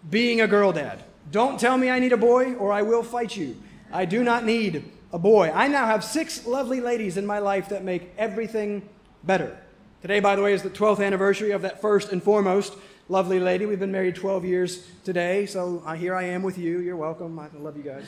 being 0.09 0.41
a 0.41 0.47
girl 0.47 0.71
dad. 0.71 1.03
Don't 1.31 1.59
tell 1.59 1.77
me 1.77 1.89
I 1.89 1.99
need 1.99 2.13
a 2.13 2.17
boy 2.17 2.55
or 2.55 2.71
I 2.71 2.81
will 2.81 3.03
fight 3.03 3.35
you. 3.35 3.55
I 3.91 4.05
do 4.05 4.23
not 4.23 4.45
need 4.45 4.91
a 5.13 5.19
boy. 5.19 5.51
I 5.53 5.67
now 5.67 5.85
have 5.85 6.03
six 6.03 6.45
lovely 6.45 6.79
ladies 6.79 7.17
in 7.17 7.25
my 7.25 7.39
life 7.39 7.69
that 7.69 7.83
make 7.83 8.11
everything 8.17 8.87
better. 9.23 9.57
Today, 10.01 10.19
by 10.19 10.35
the 10.35 10.41
way, 10.41 10.53
is 10.53 10.63
the 10.63 10.69
12th 10.69 11.05
anniversary 11.05 11.51
of 11.51 11.61
that 11.63 11.81
first 11.81 12.11
and 12.11 12.23
foremost 12.23 12.73
lovely 13.09 13.39
lady. 13.39 13.65
We've 13.65 13.79
been 13.79 13.91
married 13.91 14.15
12 14.15 14.45
years 14.45 14.87
today, 15.03 15.45
so 15.45 15.83
uh, 15.85 15.93
here 15.93 16.15
I 16.15 16.23
am 16.23 16.43
with 16.43 16.57
you. 16.57 16.79
You're 16.79 16.95
welcome. 16.95 17.37
I 17.37 17.49
love 17.59 17.75
you 17.75 17.83
guys. 17.83 18.05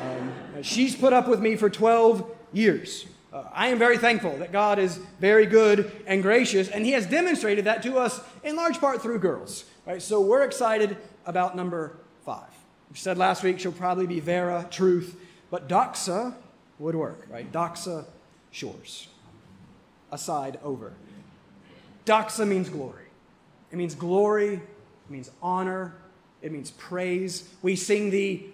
Um, 0.00 0.62
she's 0.62 0.96
put 0.96 1.12
up 1.12 1.28
with 1.28 1.40
me 1.40 1.54
for 1.54 1.68
12 1.68 2.28
years. 2.52 3.06
Uh, 3.30 3.44
I 3.52 3.68
am 3.68 3.78
very 3.78 3.98
thankful 3.98 4.38
that 4.38 4.50
God 4.50 4.78
is 4.78 4.96
very 5.20 5.44
good 5.44 5.92
and 6.06 6.22
gracious, 6.22 6.68
and 6.68 6.84
He 6.84 6.92
has 6.92 7.04
demonstrated 7.06 7.66
that 7.66 7.82
to 7.82 7.98
us 7.98 8.20
in 8.42 8.56
large 8.56 8.78
part 8.78 9.02
through 9.02 9.18
girls. 9.18 9.64
Right? 9.86 10.00
So 10.00 10.22
we're 10.22 10.44
excited 10.44 10.96
about 11.26 11.54
number 11.54 11.98
five. 12.24 12.48
We 12.90 12.96
said 12.96 13.18
last 13.18 13.42
week 13.42 13.60
she'll 13.60 13.70
probably 13.70 14.06
be 14.06 14.18
Vera, 14.18 14.66
Truth, 14.70 15.14
but 15.50 15.68
Doxa 15.68 16.34
would 16.78 16.94
work, 16.94 17.26
right? 17.30 17.50
Doxa 17.50 18.04
Shores. 18.50 19.08
Aside 20.10 20.58
over. 20.62 20.92
Doxa 22.06 22.46
means 22.46 22.68
glory. 22.68 23.04
It 23.70 23.76
means 23.76 23.94
glory, 23.94 24.54
it 24.54 25.10
means 25.10 25.30
honor, 25.42 25.94
it 26.40 26.52
means 26.52 26.70
praise. 26.70 27.48
We 27.60 27.76
sing 27.76 28.10
the 28.10 28.44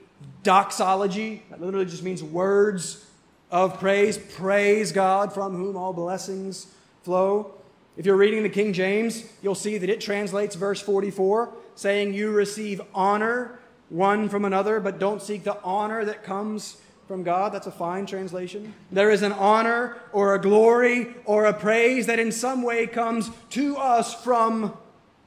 doxology, 0.43 1.43
that 1.51 1.61
literally 1.61 1.87
just 1.87 2.03
means 2.03 2.23
words 2.23 3.05
of 3.51 3.79
praise. 3.79 4.19
Praise 4.19 4.91
God 4.91 5.33
from 5.33 5.55
whom 5.55 5.77
all 5.77 5.93
blessings 5.93 6.67
flow. 7.03 7.55
If 7.97 8.07
you're 8.07 8.17
reading 8.17 8.43
the 8.43 8.49
King 8.49 8.73
James, 8.73 9.25
you'll 9.41 9.55
see 9.55 9.79
that 9.79 9.89
it 9.89 10.01
translates 10.01 10.57
verse 10.57 10.81
44 10.81 11.53
saying, 11.77 12.15
You 12.15 12.33
receive 12.33 12.81
honor 12.93 13.61
one 13.89 14.29
from 14.29 14.45
another, 14.45 14.81
but 14.81 14.99
don't 14.99 15.23
seek 15.23 15.45
the 15.45 15.63
honor 15.63 16.05
that 16.05 16.25
comes 16.25 16.79
from 17.07 17.23
God. 17.23 17.53
That's 17.53 17.67
a 17.67 17.73
fine 17.73 18.07
translation. 18.07 18.75
There 18.91 19.11
is 19.11 19.23
an 19.23 19.33
honor 19.33 19.97
or 20.13 20.35
a 20.35 20.41
glory 20.41 21.15
or 21.25 21.47
a 21.47 21.53
praise 21.53 22.07
that 22.07 22.19
in 22.19 22.33
some 22.33 22.63
way 22.63 22.87
comes 22.87 23.31
to 23.51 23.77
us 23.77 24.15
from 24.23 24.77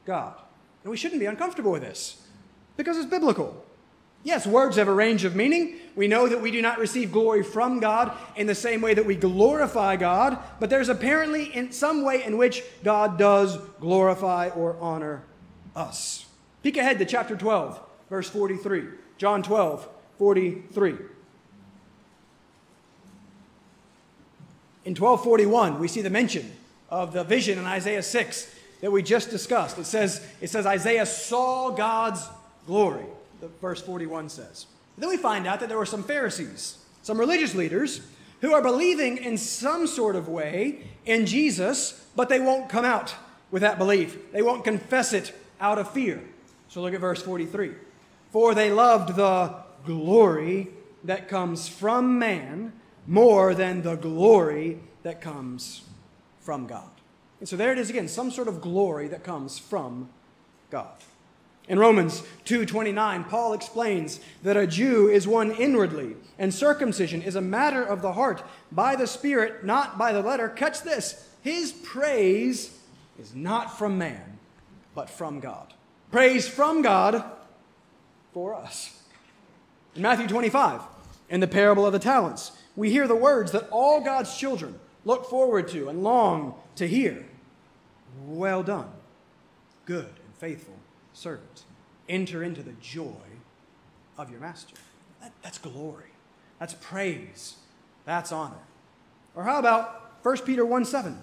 God. 0.06 0.34
And 0.84 0.92
we 0.92 0.98
shouldn't 0.98 1.20
be 1.20 1.26
uncomfortable 1.26 1.72
with 1.72 1.82
this 1.82 2.26
because 2.78 2.98
it's 2.98 3.10
biblical. 3.10 3.63
Yes, 4.24 4.48
words 4.48 4.78
have 4.78 4.88
a 4.88 4.94
range 4.94 5.24
of 5.24 5.36
meaning. 5.36 5.76
We 5.96 6.08
know 6.08 6.28
that 6.28 6.42
we 6.42 6.52
do 6.52 6.62
not 6.62 6.80
receive 6.80 7.12
glory 7.12 7.44
from 7.44 7.80
God 7.80 8.12
in 8.36 8.48
the 8.48 8.56
same 8.56 8.82
way 8.82 8.94
that 8.94 9.06
we 9.06 9.16
glorify 9.16 9.96
God, 9.96 10.38
but 10.60 10.70
there's 10.70 10.90
apparently 10.90 11.46
in 11.56 11.72
some 11.72 12.04
way 12.04 12.24
in 12.24 12.38
which 12.38 12.63
God 12.84 13.18
does 13.18 13.58
glorify 13.80 14.50
or 14.50 14.76
honor 14.82 15.24
us. 15.76 16.26
Peek 16.63 16.78
ahead 16.78 17.00
to 17.00 17.06
chapter 17.06 17.36
12, 17.36 17.80
verse 18.10 18.30
43. 18.30 18.86
John 19.18 19.44
12, 19.44 19.88
43. 20.18 20.96
In 24.88 24.95
1241, 24.95 25.80
we 25.80 25.89
see 25.89 26.02
the 26.02 26.10
mention 26.10 26.50
of 26.89 27.12
the 27.12 27.26
vision 27.26 27.60
in 27.60 27.65
Isaiah 27.65 28.02
6 28.02 28.56
that 28.80 28.89
we 28.89 29.04
just 29.04 29.30
discussed. 29.30 29.78
It 29.78 29.84
says, 29.84 30.26
it 30.39 30.50
says 30.50 30.65
Isaiah 30.65 31.06
saw 31.06 31.71
God's 31.71 32.26
glory 32.65 33.04
the 33.41 33.50
verse 33.62 33.82
41 33.82 34.30
says. 34.30 34.65
Then 34.97 35.10
we 35.10 35.17
find 35.17 35.45
out 35.45 35.60
that 35.60 35.67
there 35.67 35.78
were 35.78 35.86
some 35.86 36.04
Pharisees, 36.04 36.78
some 37.02 37.19
religious 37.19 37.54
leaders, 37.54 38.00
who 38.39 38.54
are 38.54 38.62
believing 38.62 39.17
in 39.17 39.38
some 39.38 39.88
sort 39.88 40.15
of 40.15 40.30
way 40.30 40.88
in 41.06 41.26
Jesus, 41.26 42.08
but 42.15 42.30
they 42.30 42.39
won't 42.39 42.69
come 42.69 42.86
out 42.86 43.13
with 43.52 43.63
that 43.63 43.78
belief. 43.78 44.32
They 44.32 44.41
won't 44.41 44.63
confess 44.63 45.12
it 45.12 45.34
out 45.60 45.80
of 45.80 45.91
fear. 45.91 46.23
So 46.69 46.82
look 46.82 46.93
at 46.93 47.02
verse 47.02 47.21
43. 47.21 47.71
For 48.32 48.56
they 48.56 48.71
loved 48.71 49.17
the 49.17 49.54
glory 49.86 50.69
that 51.04 51.28
comes 51.28 51.67
from 51.67 52.17
man 52.17 52.71
more 53.08 53.56
than 53.56 53.82
the 53.82 53.96
glory 53.96 54.80
that 55.04 55.22
comes 55.22 55.84
from 56.41 56.67
God. 56.67 56.89
And 57.39 57.48
so 57.48 57.56
there 57.56 57.72
it 57.72 57.78
is 57.78 57.89
again, 57.89 58.08
some 58.08 58.30
sort 58.30 58.48
of 58.48 58.62
glory 58.62 59.08
that 59.08 59.24
comes 59.24 59.58
from 59.58 60.10
God. 60.70 60.96
In 61.67 61.80
Romans 61.80 62.24
2:29, 62.46 63.26
Paul 63.26 63.54
explains 63.54 64.20
that 64.43 64.56
a 64.56 64.65
Jew 64.65 65.10
is 65.10 65.28
one 65.28 65.52
inwardly, 65.52 66.15
and 66.39 66.54
circumcision 66.54 67.22
is 67.22 67.36
a 67.36 67.41
matter 67.41 67.84
of 67.84 68.02
the 68.02 68.13
heart, 68.13 68.43
by 68.72 68.96
the 68.96 69.08
Spirit, 69.08 69.65
not 69.65 69.98
by 69.98 70.13
the 70.13 70.22
letter. 70.22 70.48
Catch 70.48 70.84
this. 70.84 71.28
His 71.41 71.72
praise 71.72 72.78
is 73.20 73.36
not 73.36 73.78
from 73.78 73.98
man, 73.98 74.39
but 74.96 75.10
from 75.10 75.39
God. 75.39 75.74
Praise 76.12 76.48
from 76.48 76.82
God 76.82 77.24
for 78.34 78.56
us. 78.56 79.02
In 79.93 80.02
Matthew 80.02 80.28
25, 80.28 80.82
in 81.30 81.41
the 81.41 81.48
parable 81.48 81.86
of 81.86 81.91
the 81.91 82.00
talents, 82.00 82.52
we 82.78 82.92
hear 82.92 83.08
the 83.08 83.16
words 83.16 83.52
that 83.52 83.68
all 83.70 84.00
God's 84.00 84.38
children 84.38 84.80
look 85.04 85.30
forward 85.30 85.68
to 85.70 85.90
and 85.90 86.04
long 86.04 86.54
to 86.76 86.88
hear. 86.88 87.26
Well 88.26 88.63
done, 88.63 88.90
good 89.86 90.06
and 90.06 90.36
faithful 90.38 90.76
servant. 91.12 91.63
Enter 92.08 92.44
into 92.44 92.63
the 92.63 92.74
joy 92.74 93.26
of 94.18 94.30
your 94.30 94.40
master. 94.40 94.76
That, 95.22 95.34
that's 95.42 95.58
glory. 95.58 96.12
That's 96.60 96.76
praise. 96.76 97.56
That's 98.06 98.32
honor. 98.32 98.56
Or 99.36 99.44
how 99.44 99.60
about 99.60 100.13
1 100.24 100.38
Peter 100.40 100.66
1 100.66 100.86
7? 100.86 101.20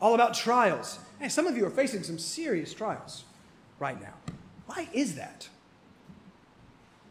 All 0.00 0.14
about 0.14 0.34
trials. 0.34 0.98
Hey, 1.18 1.28
some 1.28 1.46
of 1.46 1.56
you 1.56 1.66
are 1.66 1.70
facing 1.70 2.02
some 2.02 2.18
serious 2.18 2.74
trials 2.74 3.24
right 3.78 4.00
now. 4.00 4.14
Why 4.66 4.88
is 4.92 5.14
that? 5.16 5.48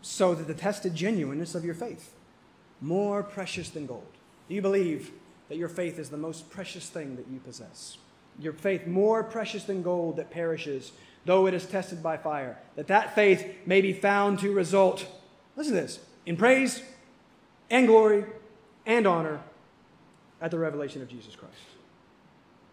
So 0.01 0.35
that 0.35 0.47
the 0.47 0.53
tested 0.53 0.93
genuineness 0.93 1.55
of 1.55 1.65
your 1.65 1.73
faith, 1.73 2.14
more 2.81 3.23
precious 3.23 3.69
than 3.69 3.85
gold. 3.85 4.07
Do 4.47 4.55
you 4.55 4.61
believe 4.61 5.11
that 5.49 5.57
your 5.57 5.69
faith 5.69 5.99
is 5.99 6.09
the 6.09 6.17
most 6.17 6.49
precious 6.49 6.89
thing 6.89 7.15
that 7.15 7.27
you 7.27 7.39
possess? 7.39 7.97
Your 8.39 8.53
faith 8.53 8.85
more 8.85 9.23
precious 9.23 9.63
than 9.63 9.81
gold 9.81 10.17
that 10.17 10.29
perishes, 10.29 10.91
though 11.25 11.47
it 11.47 11.53
is 11.53 11.65
tested 11.65 12.03
by 12.03 12.17
fire, 12.17 12.57
that 12.75 12.87
that 12.87 13.15
faith 13.15 13.45
may 13.65 13.81
be 13.81 13.93
found 13.93 14.39
to 14.39 14.51
result, 14.51 15.05
listen 15.55 15.73
to 15.73 15.81
this, 15.81 15.99
in 16.25 16.35
praise 16.35 16.81
and 17.69 17.87
glory 17.87 18.25
and 18.85 19.07
honor 19.07 19.41
at 20.41 20.51
the 20.51 20.59
revelation 20.59 21.01
of 21.01 21.07
Jesus 21.07 21.35
Christ. 21.35 21.55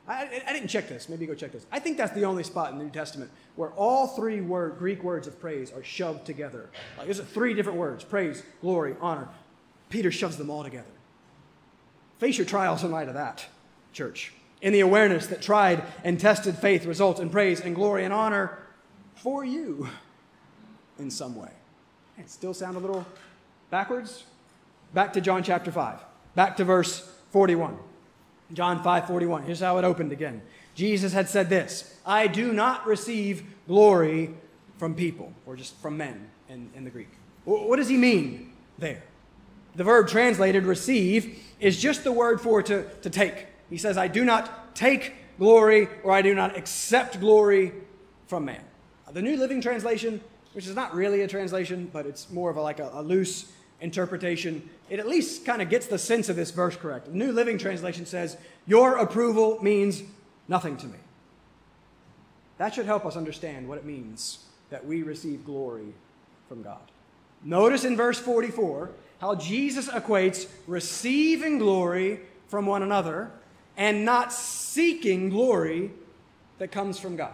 I, 0.06 0.42
I, 0.46 0.52
didn't 0.52 0.68
check 0.68 0.88
this. 0.88 1.08
Maybe 1.08 1.26
go 1.26 1.34
check 1.34 1.52
this. 1.52 1.64
I 1.70 1.78
think 1.78 1.96
that's 1.96 2.12
the 2.12 2.24
only 2.24 2.42
spot 2.42 2.72
in 2.72 2.78
the 2.78 2.84
New 2.84 2.90
Testament 2.90 3.30
where 3.54 3.70
all 3.70 4.08
three 4.08 4.40
word, 4.40 4.76
Greek 4.76 5.02
words 5.04 5.28
of 5.28 5.40
praise 5.40 5.72
are 5.72 5.84
shoved 5.84 6.26
together. 6.26 6.70
Like 6.98 7.06
there's 7.06 7.20
three 7.20 7.54
different 7.54 7.78
words 7.78 8.02
praise, 8.02 8.42
glory, 8.60 8.96
honor. 9.00 9.28
Peter 9.92 10.10
shoves 10.10 10.36
them 10.36 10.50
all 10.50 10.64
together. 10.64 10.86
Face 12.18 12.38
your 12.38 12.46
trials 12.46 12.82
in 12.82 12.90
light 12.90 13.08
of 13.08 13.14
that, 13.14 13.46
church 13.92 14.32
in 14.62 14.72
the 14.72 14.80
awareness 14.80 15.26
that 15.26 15.42
tried 15.42 15.82
and 16.04 16.18
tested 16.18 16.56
faith 16.56 16.86
results 16.86 17.20
in 17.20 17.28
praise 17.28 17.60
and 17.60 17.74
glory 17.74 18.04
and 18.04 18.14
honor 18.14 18.58
for 19.16 19.44
you 19.44 19.88
in 20.98 21.10
some 21.10 21.34
way. 21.34 21.50
It 22.16 22.30
still 22.30 22.54
sound 22.54 22.76
a 22.76 22.78
little 22.78 23.04
backwards? 23.70 24.24
Back 24.94 25.12
to 25.14 25.20
John 25.20 25.42
chapter 25.42 25.72
5. 25.72 25.98
Back 26.34 26.56
to 26.58 26.64
verse 26.64 27.12
41. 27.32 27.76
John 28.52 28.82
5 28.82 29.06
41. 29.06 29.42
Here's 29.42 29.60
how 29.60 29.78
it 29.78 29.84
opened 29.84 30.12
again. 30.12 30.42
Jesus 30.74 31.12
had 31.12 31.28
said 31.28 31.50
this 31.50 31.98
I 32.06 32.28
do 32.28 32.52
not 32.52 32.86
receive 32.86 33.42
glory 33.66 34.34
from 34.78 34.94
people, 34.94 35.32
or 35.46 35.56
just 35.56 35.76
from 35.76 35.96
men 35.96 36.28
in, 36.48 36.70
in 36.74 36.84
the 36.84 36.90
Greek. 36.90 37.08
What 37.44 37.76
does 37.76 37.88
he 37.88 37.96
mean 37.96 38.52
there? 38.78 39.02
The 39.74 39.84
verb 39.84 40.08
translated 40.08 40.64
receive 40.64 41.42
is 41.60 41.80
just 41.80 42.04
the 42.04 42.12
word 42.12 42.40
for 42.40 42.62
to, 42.62 42.84
to 43.00 43.10
take. 43.10 43.46
He 43.70 43.78
says, 43.78 43.96
I 43.96 44.08
do 44.08 44.24
not 44.24 44.74
take 44.74 45.14
glory 45.38 45.88
or 46.02 46.12
I 46.12 46.22
do 46.22 46.34
not 46.34 46.56
accept 46.56 47.20
glory 47.20 47.72
from 48.26 48.44
man. 48.44 48.62
The 49.12 49.22
New 49.22 49.36
Living 49.36 49.60
Translation, 49.60 50.20
which 50.52 50.66
is 50.66 50.74
not 50.74 50.94
really 50.94 51.22
a 51.22 51.28
translation, 51.28 51.90
but 51.92 52.06
it's 52.06 52.30
more 52.30 52.50
of 52.50 52.56
a, 52.56 52.62
like 52.62 52.80
a, 52.80 52.90
a 52.94 53.02
loose 53.02 53.52
interpretation, 53.80 54.68
it 54.88 55.00
at 55.00 55.08
least 55.08 55.44
kind 55.44 55.60
of 55.60 55.68
gets 55.68 55.86
the 55.86 55.98
sense 55.98 56.28
of 56.28 56.36
this 56.36 56.50
verse 56.50 56.76
correct. 56.76 57.06
The 57.06 57.12
New 57.12 57.32
Living 57.32 57.58
Translation 57.58 58.06
says, 58.06 58.36
Your 58.66 58.96
approval 58.96 59.58
means 59.62 60.02
nothing 60.48 60.76
to 60.78 60.86
me. 60.86 60.98
That 62.58 62.74
should 62.74 62.86
help 62.86 63.04
us 63.04 63.16
understand 63.16 63.68
what 63.68 63.78
it 63.78 63.84
means 63.84 64.44
that 64.70 64.86
we 64.86 65.02
receive 65.02 65.44
glory 65.44 65.92
from 66.48 66.62
God. 66.62 66.80
Notice 67.42 67.84
in 67.84 67.96
verse 67.96 68.18
44 68.18 68.90
how 69.22 69.36
Jesus 69.36 69.88
equates 69.88 70.48
receiving 70.66 71.58
glory 71.58 72.18
from 72.48 72.66
one 72.66 72.82
another 72.82 73.30
and 73.76 74.04
not 74.04 74.32
seeking 74.32 75.30
glory 75.30 75.92
that 76.58 76.72
comes 76.72 76.98
from 76.98 77.14
God. 77.14 77.32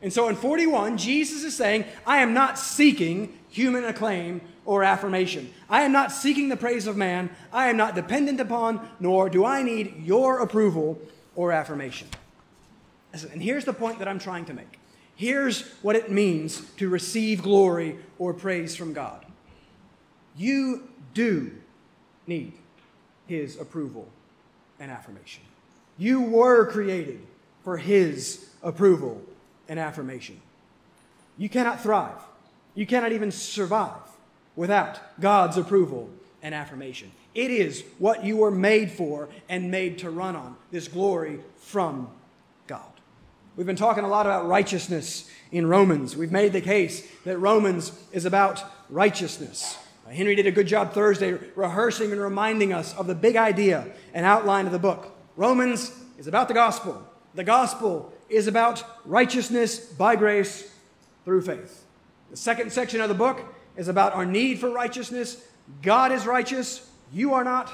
And 0.00 0.12
so 0.12 0.28
in 0.28 0.36
41, 0.36 0.96
Jesus 0.96 1.42
is 1.42 1.56
saying, 1.56 1.86
I 2.06 2.18
am 2.18 2.34
not 2.34 2.56
seeking 2.56 3.36
human 3.50 3.84
acclaim 3.84 4.40
or 4.64 4.84
affirmation. 4.84 5.52
I 5.68 5.82
am 5.82 5.90
not 5.90 6.12
seeking 6.12 6.50
the 6.50 6.56
praise 6.56 6.86
of 6.86 6.96
man. 6.96 7.30
I 7.52 7.68
am 7.68 7.76
not 7.76 7.96
dependent 7.96 8.38
upon, 8.38 8.88
nor 9.00 9.28
do 9.28 9.44
I 9.44 9.64
need 9.64 10.04
your 10.04 10.38
approval 10.38 11.00
or 11.34 11.50
affirmation. 11.50 12.06
And 13.12 13.42
here's 13.42 13.64
the 13.64 13.72
point 13.72 13.98
that 13.98 14.06
I'm 14.06 14.20
trying 14.20 14.44
to 14.44 14.54
make. 14.54 14.78
Here's 15.16 15.62
what 15.82 15.96
it 15.96 16.12
means 16.12 16.60
to 16.76 16.88
receive 16.88 17.42
glory 17.42 17.98
or 18.20 18.32
praise 18.32 18.76
from 18.76 18.92
God. 18.92 19.26
You 20.36 20.87
do 21.14 21.52
need 22.26 22.52
His 23.26 23.58
approval 23.58 24.08
and 24.80 24.90
affirmation. 24.90 25.42
You 25.96 26.22
were 26.22 26.66
created 26.66 27.20
for 27.64 27.76
His 27.76 28.48
approval 28.62 29.22
and 29.68 29.78
affirmation. 29.78 30.40
You 31.36 31.48
cannot 31.48 31.80
thrive, 31.82 32.20
you 32.74 32.86
cannot 32.86 33.12
even 33.12 33.30
survive 33.30 33.92
without 34.56 35.00
God's 35.20 35.56
approval 35.56 36.10
and 36.42 36.54
affirmation. 36.54 37.12
It 37.34 37.50
is 37.50 37.84
what 37.98 38.24
you 38.24 38.38
were 38.38 38.50
made 38.50 38.90
for 38.90 39.28
and 39.48 39.70
made 39.70 39.98
to 39.98 40.10
run 40.10 40.34
on 40.34 40.56
this 40.70 40.88
glory 40.88 41.40
from 41.58 42.08
God. 42.66 42.82
We've 43.56 43.66
been 43.66 43.76
talking 43.76 44.04
a 44.04 44.08
lot 44.08 44.26
about 44.26 44.46
righteousness 44.46 45.30
in 45.50 45.66
Romans. 45.66 46.16
We've 46.16 46.32
made 46.32 46.52
the 46.52 46.60
case 46.60 47.06
that 47.24 47.38
Romans 47.38 47.92
is 48.12 48.24
about 48.24 48.64
righteousness. 48.88 49.78
Uh, 50.08 50.12
Henry 50.12 50.34
did 50.34 50.46
a 50.46 50.50
good 50.50 50.66
job 50.66 50.92
Thursday 50.92 51.32
rehearsing 51.54 52.12
and 52.12 52.20
reminding 52.20 52.72
us 52.72 52.94
of 52.94 53.06
the 53.06 53.14
big 53.14 53.36
idea 53.36 53.86
and 54.14 54.24
outline 54.24 54.66
of 54.66 54.72
the 54.72 54.78
book. 54.78 55.14
Romans 55.36 55.92
is 56.18 56.26
about 56.26 56.48
the 56.48 56.54
gospel. 56.54 57.02
The 57.34 57.44
gospel 57.44 58.12
is 58.28 58.46
about 58.46 58.84
righteousness 59.04 59.78
by 59.78 60.16
grace 60.16 60.70
through 61.24 61.42
faith. 61.42 61.84
The 62.30 62.36
second 62.36 62.72
section 62.72 63.00
of 63.00 63.08
the 63.08 63.14
book 63.14 63.40
is 63.76 63.88
about 63.88 64.14
our 64.14 64.24
need 64.24 64.60
for 64.60 64.70
righteousness. 64.70 65.44
God 65.82 66.10
is 66.12 66.26
righteous. 66.26 66.88
You 67.12 67.34
are 67.34 67.44
not. 67.44 67.70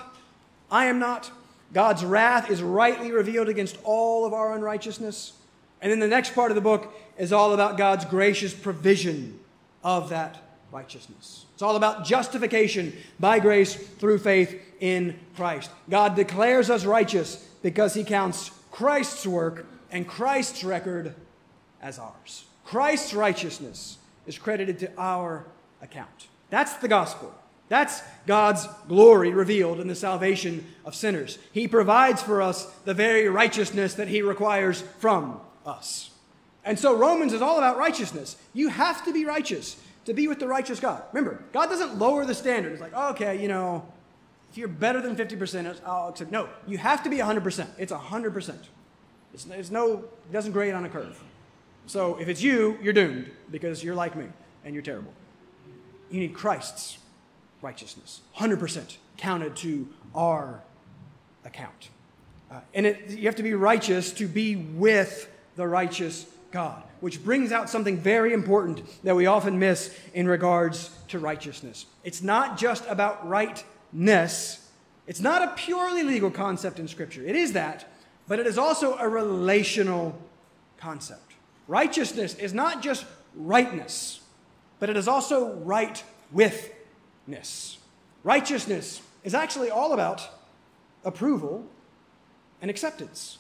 I 0.71 0.87
am 0.87 0.99
not. 0.99 1.31
God's 1.73 2.05
wrath 2.05 2.51
is 2.51 2.63
rightly 2.63 3.13
revealed 3.13 3.49
against 3.49 3.79
all 3.85 4.25
of 4.25 4.33
our 4.33 4.55
unrighteousness. 4.55 5.35
And 5.81 5.91
then 5.91 6.01
the 6.01 6.09
next 6.09 6.35
part 6.35 6.51
of 6.51 6.55
the 6.57 6.61
book 6.61 6.93
is 7.17 7.33
all 7.33 7.53
about 7.53 7.79
God's 7.79 8.05
gracious 8.05 8.55
provision 8.55 9.39
of 9.83 10.09
that 10.09 10.41
righteousness. 10.73 11.47
It's 11.55 11.63
all 11.63 11.77
about 11.77 12.05
justification 12.05 12.93
by 13.21 13.39
grace 13.39 13.75
through 13.75 14.19
faith 14.19 14.61
in 14.81 15.19
Christ. 15.37 15.71
God 15.89 16.17
declares 16.17 16.71
us 16.71 16.85
righteous 16.85 17.37
because 17.63 17.95
he 17.95 18.05
counts 18.05 18.51
Christ's 18.71 19.27
work 19.27 19.67
and 19.91 20.07
Christ's 20.07 20.65
record 20.65 21.15
as 21.81 21.99
ours. 21.99 22.45
Christ's 22.65 23.15
righteousness 23.15 23.99
is 24.27 24.39
credited 24.39 24.79
to 24.81 24.91
our 24.99 25.47
account. 25.81 26.29
That's 26.51 26.75
the 26.75 26.89
gospel. 26.89 27.35
That's 27.69 28.03
God's 28.27 28.67
glory 28.89 29.31
revealed 29.31 29.81
in 29.81 29.89
the 29.89 29.95
salvation 29.95 30.67
of 30.85 30.95
sinners. 30.95 31.39
He 31.53 31.67
provides 31.67 32.23
for 32.23 32.43
us 32.43 32.67
the 32.85 32.95
very 32.95 33.29
righteousness 33.29 33.95
that 33.95 34.09
He 34.09 34.23
requires 34.23 34.83
from 34.99 35.41
us. 35.65 36.11
And 36.65 36.79
so 36.79 36.97
Romans 36.97 37.33
is 37.33 37.43
all 37.43 37.59
about 37.59 37.77
righteousness. 37.77 38.37
You 38.53 38.69
have 38.69 39.05
to 39.05 39.13
be 39.13 39.25
righteous 39.25 39.77
to 40.05 40.15
be 40.15 40.29
with 40.29 40.39
the 40.39 40.49
righteous 40.49 40.81
God. 40.81 41.03
Remember, 41.13 41.43
God 41.53 41.67
doesn't 41.67 41.99
lower 41.99 42.25
the 42.25 42.35
standard. 42.35 42.73
It's 42.73 42.81
like, 42.81 42.95
okay, 42.95 43.41
you 43.41 43.49
know, 43.49 43.87
if 44.51 44.59
you're 44.59 44.69
better 44.69 45.01
than 45.01 45.17
50%, 45.17 45.81
I'll 45.85 46.09
accept. 46.09 46.31
No, 46.31 46.49
you 46.67 46.79
have 46.79 47.03
to 47.05 47.11
be 47.11 47.19
100%. 47.19 47.67
It's 47.79 47.93
100%. 47.93 48.55
It's, 49.33 49.47
it's 49.47 49.71
no, 49.71 49.99
it 49.99 50.33
doesn't 50.33 50.53
grade 50.53 50.75
on 50.75 50.85
a 50.85 50.89
curve. 50.89 51.21
So 51.87 52.17
if 52.21 52.29
it's 52.29 52.43
you, 52.43 52.79
you're 52.83 52.93
doomed 52.93 53.31
because 53.51 53.83
you're 53.83 53.95
like 53.95 54.17
me 54.17 54.27
and 54.65 54.75
you're 54.75 54.83
terrible. 54.83 55.13
You 56.11 56.21
need 56.21 56.35
Christ's 56.35 56.99
righteousness, 57.63 58.21
100% 58.37 58.97
counted 59.17 59.57
to 59.57 59.89
our 60.15 60.63
account. 61.45 61.89
Uh, 62.51 62.61
and 62.75 62.87
it, 62.87 63.11
you 63.11 63.27
have 63.27 63.37
to 63.37 63.43
be 63.43 63.55
righteous 63.55 64.13
to 64.13 64.29
be 64.29 64.55
with 64.57 65.29
the 65.57 65.67
righteous 65.67 66.27
God, 66.55 66.85
which 67.01 67.25
brings 67.25 67.51
out 67.51 67.69
something 67.69 67.99
very 67.99 68.33
important 68.33 68.81
that 69.03 69.17
we 69.17 69.27
often 69.27 69.59
miss 69.59 69.93
in 70.15 70.29
regards 70.29 70.97
to 71.09 71.19
righteousness. 71.19 71.85
It's 72.05 72.23
not 72.23 72.57
just 72.57 72.87
about 72.89 73.29
rightness, 73.29 74.71
it's 75.09 75.19
not 75.19 75.43
a 75.43 75.53
purely 75.57 76.05
legal 76.05 76.31
concept 76.31 76.79
in 76.79 76.87
Scripture. 76.87 77.27
It 77.27 77.35
is 77.35 77.55
that, 77.55 77.91
but 78.29 78.39
it 78.39 78.47
is 78.47 78.57
also 78.57 78.97
a 78.99 79.09
relational 79.09 80.17
concept. 80.79 81.33
Righteousness 81.67 82.37
is 82.37 82.55
not 82.55 82.81
just 82.85 83.05
rightness, 83.35 84.21
but 84.79 84.89
it 84.89 84.97
is 84.97 85.09
also 85.09 85.55
right 85.57 86.05
withness. 86.31 87.79
Righteousness 88.23 89.03
is 89.25 89.35
actually 89.35 89.71
all 89.71 89.93
about 89.93 90.23
approval 91.05 91.67
and 92.63 92.71
acceptance. 92.71 93.39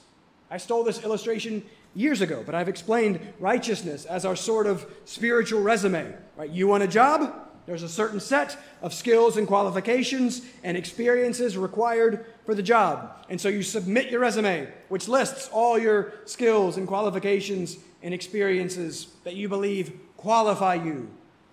I 0.50 0.56
stole 0.56 0.82
this 0.82 1.04
illustration 1.04 1.64
years 1.94 2.20
ago, 2.20 2.42
but 2.44 2.54
I've 2.54 2.68
explained 2.68 3.20
righteousness 3.38 4.04
as 4.04 4.24
our 4.24 4.36
sort 4.36 4.66
of 4.66 4.86
spiritual 5.04 5.62
resume. 5.62 6.14
Right? 6.36 6.50
You 6.50 6.68
want 6.68 6.82
a 6.82 6.88
job? 6.88 7.32
There's 7.66 7.82
a 7.82 7.88
certain 7.88 8.20
set 8.20 8.58
of 8.82 8.92
skills 8.92 9.38
and 9.38 9.46
qualifications 9.46 10.42
and 10.62 10.76
experiences 10.76 11.56
required 11.56 12.26
for 12.44 12.54
the 12.54 12.62
job. 12.62 13.10
And 13.30 13.40
so 13.40 13.48
you 13.48 13.62
submit 13.62 14.10
your 14.10 14.20
resume, 14.20 14.68
which 14.90 15.08
lists 15.08 15.48
all 15.50 15.78
your 15.78 16.12
skills 16.26 16.76
and 16.76 16.86
qualifications 16.86 17.78
and 18.02 18.12
experiences 18.12 19.06
that 19.24 19.34
you 19.34 19.48
believe 19.48 19.98
qualify 20.18 20.74
you 20.74 21.08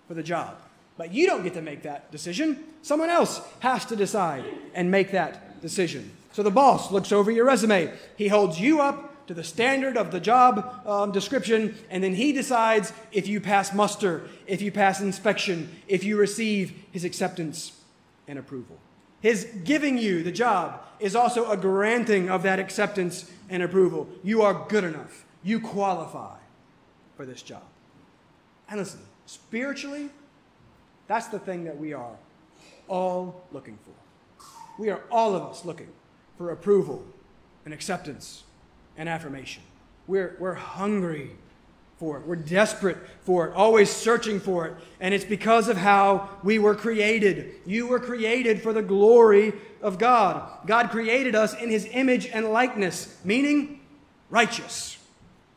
for 0.06 0.12
the 0.12 0.22
job. 0.22 0.56
But 0.98 1.14
you 1.14 1.26
don't 1.26 1.42
get 1.42 1.54
to 1.54 1.62
make 1.62 1.82
that 1.82 2.12
decision. 2.12 2.62
Someone 2.82 3.08
else 3.08 3.40
has 3.60 3.86
to 3.86 3.96
decide 3.96 4.44
and 4.74 4.90
make 4.90 5.12
that 5.12 5.62
decision. 5.62 6.10
So 6.32 6.42
the 6.42 6.50
boss 6.50 6.90
looks 6.90 7.12
over 7.12 7.30
your 7.30 7.46
resume. 7.46 7.92
He 8.16 8.28
holds 8.28 8.60
you 8.60 8.82
up 8.82 9.11
to 9.32 9.36
the 9.36 9.44
standard 9.44 9.96
of 9.96 10.10
the 10.10 10.20
job 10.20 10.86
um, 10.86 11.10
description, 11.10 11.74
and 11.88 12.04
then 12.04 12.14
he 12.14 12.32
decides 12.32 12.92
if 13.12 13.26
you 13.26 13.40
pass 13.40 13.72
muster, 13.72 14.28
if 14.46 14.60
you 14.60 14.70
pass 14.70 15.00
inspection, 15.00 15.74
if 15.88 16.04
you 16.04 16.18
receive 16.18 16.74
his 16.92 17.04
acceptance 17.04 17.80
and 18.28 18.38
approval. 18.38 18.78
His 19.22 19.48
giving 19.64 19.96
you 19.96 20.22
the 20.22 20.32
job 20.32 20.82
is 21.00 21.16
also 21.16 21.50
a 21.50 21.56
granting 21.56 22.28
of 22.28 22.42
that 22.42 22.58
acceptance 22.58 23.30
and 23.48 23.62
approval. 23.62 24.06
You 24.22 24.42
are 24.42 24.66
good 24.68 24.84
enough. 24.84 25.24
You 25.42 25.60
qualify 25.60 26.36
for 27.16 27.24
this 27.24 27.40
job. 27.40 27.64
And 28.68 28.78
listen, 28.78 29.00
spiritually, 29.24 30.10
that's 31.06 31.28
the 31.28 31.38
thing 31.38 31.64
that 31.64 31.78
we 31.78 31.94
are 31.94 32.16
all 32.86 33.42
looking 33.50 33.78
for. 33.84 34.42
We 34.78 34.90
are 34.90 35.00
all 35.10 35.34
of 35.34 35.42
us 35.44 35.64
looking 35.64 35.88
for 36.36 36.50
approval 36.50 37.02
and 37.64 37.72
acceptance 37.72 38.44
and 39.02 39.08
affirmation. 39.08 39.64
We're, 40.06 40.36
we're 40.38 40.54
hungry 40.54 41.32
for 41.98 42.18
it. 42.18 42.24
We're 42.24 42.36
desperate 42.36 42.98
for 43.22 43.48
it, 43.48 43.54
always 43.54 43.90
searching 43.90 44.38
for 44.38 44.68
it. 44.68 44.74
And 45.00 45.12
it's 45.12 45.24
because 45.24 45.66
of 45.66 45.76
how 45.76 46.28
we 46.44 46.60
were 46.60 46.76
created. 46.76 47.56
You 47.66 47.88
were 47.88 47.98
created 47.98 48.62
for 48.62 48.72
the 48.72 48.80
glory 48.80 49.54
of 49.82 49.98
God. 49.98 50.48
God 50.66 50.90
created 50.90 51.34
us 51.34 51.52
in 51.52 51.68
his 51.68 51.88
image 51.90 52.26
and 52.26 52.52
likeness, 52.52 53.18
meaning 53.24 53.80
righteous. 54.30 54.98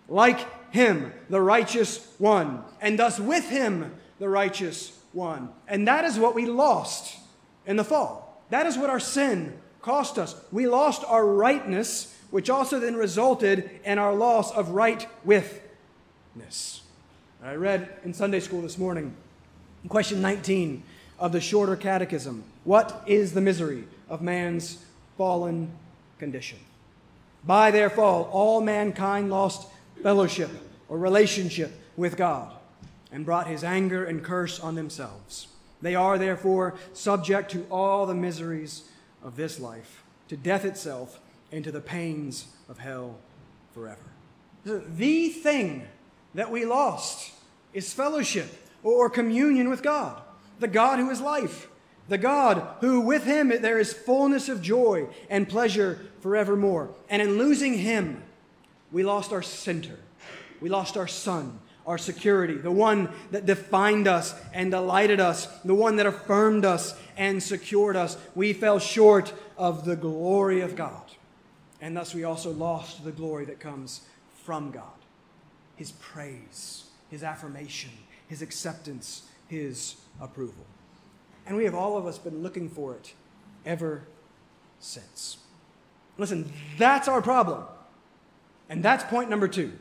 Like 0.09 0.71
him, 0.73 1.13
the 1.29 1.39
righteous 1.39 2.15
one, 2.17 2.63
and 2.81 2.97
thus 2.97 3.19
with 3.19 3.47
him, 3.47 3.93
the 4.17 4.27
righteous 4.27 4.99
one. 5.13 5.49
And 5.67 5.87
that 5.87 6.03
is 6.03 6.17
what 6.17 6.33
we 6.33 6.47
lost 6.47 7.15
in 7.67 7.75
the 7.75 7.83
fall. 7.83 8.43
That 8.49 8.65
is 8.65 8.75
what 8.75 8.89
our 8.89 8.99
sin 8.99 9.59
cost 9.83 10.17
us. 10.17 10.35
We 10.51 10.65
lost 10.65 11.03
our 11.05 11.23
rightness, 11.23 12.14
which 12.31 12.49
also 12.49 12.79
then 12.79 12.95
resulted 12.95 13.69
in 13.83 13.99
our 13.99 14.13
loss 14.13 14.51
of 14.51 14.69
right 14.69 15.07
withness. 15.23 16.81
I 17.43 17.55
read 17.55 17.89
in 18.03 18.13
Sunday 18.13 18.39
school 18.39 18.61
this 18.61 18.77
morning, 18.77 19.15
question 19.87 20.21
19 20.21 20.83
of 21.19 21.31
the 21.31 21.41
Shorter 21.41 21.75
Catechism. 21.75 22.43
What 22.63 23.03
is 23.05 23.33
the 23.33 23.41
misery 23.41 23.87
of 24.09 24.21
man's 24.21 24.83
fallen 25.17 25.71
condition? 26.17 26.59
By 27.45 27.71
their 27.71 27.89
fall, 27.89 28.23
all 28.31 28.61
mankind 28.61 29.29
lost 29.29 29.67
fellowship 30.01 30.49
or 30.89 30.97
relationship 30.97 31.71
with 31.95 32.17
God 32.17 32.51
and 33.11 33.25
brought 33.25 33.47
his 33.47 33.63
anger 33.63 34.03
and 34.03 34.23
curse 34.23 34.59
on 34.59 34.75
themselves. 34.75 35.47
They 35.81 35.95
are, 35.95 36.17
therefore, 36.17 36.75
subject 36.93 37.51
to 37.51 37.65
all 37.69 38.05
the 38.05 38.15
miseries 38.15 38.85
of 39.23 39.35
this 39.35 39.59
life, 39.59 40.03
to 40.29 40.37
death 40.37 40.65
itself, 40.65 41.19
and 41.55 41.63
to 41.63 41.71
the 41.71 41.79
pains 41.79 42.47
of 42.67 42.77
hell 42.77 43.15
forever. 43.73 43.97
The 44.65 45.29
thing 45.29 45.87
that 46.33 46.51
we 46.51 46.65
lost 46.65 47.31
is 47.73 47.93
fellowship 47.93 48.49
or 48.83 49.09
communion 49.09 49.69
with 49.69 49.81
God, 49.81 50.21
the 50.59 50.67
God 50.67 50.99
who 50.99 51.09
is 51.09 51.21
life, 51.21 51.69
the 52.09 52.17
God 52.17 52.67
who 52.81 52.99
with 52.99 53.23
him 53.23 53.49
there 53.61 53.79
is 53.79 53.93
fullness 53.93 54.49
of 54.49 54.61
joy 54.61 55.07
and 55.29 55.47
pleasure 55.47 55.99
forevermore. 56.19 56.89
And 57.09 57.21
in 57.21 57.37
losing 57.37 57.75
him, 57.75 58.21
we 58.91 59.03
lost 59.03 59.31
our 59.31 59.41
center, 59.41 59.97
we 60.59 60.67
lost 60.67 60.97
our 60.97 61.07
sun, 61.07 61.59
our 61.87 61.97
security, 61.97 62.55
the 62.55 62.71
one 62.71 63.09
that 63.31 63.45
defined 63.45 64.09
us 64.09 64.35
and 64.53 64.71
delighted 64.71 65.21
us, 65.21 65.45
the 65.61 65.75
one 65.75 65.95
that 65.95 66.05
affirmed 66.05 66.65
us 66.65 66.99
and 67.15 67.41
secured 67.41 67.95
us. 67.95 68.17
We 68.35 68.51
fell 68.51 68.79
short 68.79 69.31
of 69.57 69.85
the 69.85 69.95
glory 69.95 70.59
of 70.59 70.75
God. 70.75 71.01
And 71.85 71.95
thus 71.95 72.15
we 72.15 72.23
also 72.23 72.49
lost 72.49 73.03
the 73.05 73.11
glory 73.11 73.45
that 73.45 73.59
comes 73.59 74.01
from 74.43 74.71
God 74.71 74.97
His 75.75 75.91
praise, 75.91 76.85
His 77.11 77.21
affirmation, 77.21 77.91
His 78.27 78.41
acceptance, 78.41 79.29
His 79.47 79.95
approval. 80.19 80.65
And 81.45 81.55
we 81.55 81.63
have 81.65 81.75
all 81.75 81.95
of 81.95 82.07
us 82.07 82.17
been 82.17 82.41
looking 82.41 82.69
for 82.69 82.95
it 82.95 83.13
ever 83.67 84.01
since. 84.79 85.37
Listen, 86.17 86.51
that's 86.79 87.07
our 87.07 87.21
problem. 87.21 87.65
And 88.67 88.81
that's 88.81 89.03
point 89.03 89.29
number 89.29 89.47
two. 89.47 89.71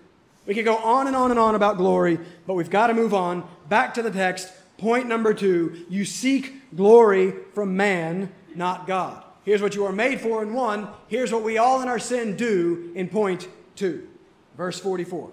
We 0.45 0.53
could 0.53 0.67
go 0.67 0.77
on 0.77 1.07
and 1.07 1.17
on 1.17 1.31
and 1.31 1.40
on 1.40 1.55
about 1.55 1.79
glory, 1.79 2.19
but 2.47 2.53
we've 2.53 2.69
got 2.69 2.88
to 2.88 2.93
move 2.95 3.14
on. 3.14 3.49
Back 3.71 3.95
to 3.95 4.03
the 4.03 4.11
text. 4.11 4.53
Point 4.77 5.09
number 5.09 5.33
two 5.33 5.87
you 5.88 6.05
seek 6.05 6.77
glory 6.77 7.33
from 7.55 7.79
man, 7.79 8.31
not 8.55 8.87
God. 8.87 9.25
Here's 9.44 9.61
what 9.61 9.74
you 9.74 9.85
are 9.85 9.92
made 9.92 10.20
for 10.20 10.42
in 10.42 10.54
one. 10.54 10.88
Here's 11.09 11.33
what 11.33 11.42
we 11.42 11.59
all 11.59 11.83
in 11.83 11.88
our 11.88 11.98
sin 11.98 12.37
do 12.37 12.92
in 12.94 13.09
point 13.09 13.48
two. 13.76 14.09
Verse 14.57 14.80
44. 14.80 15.30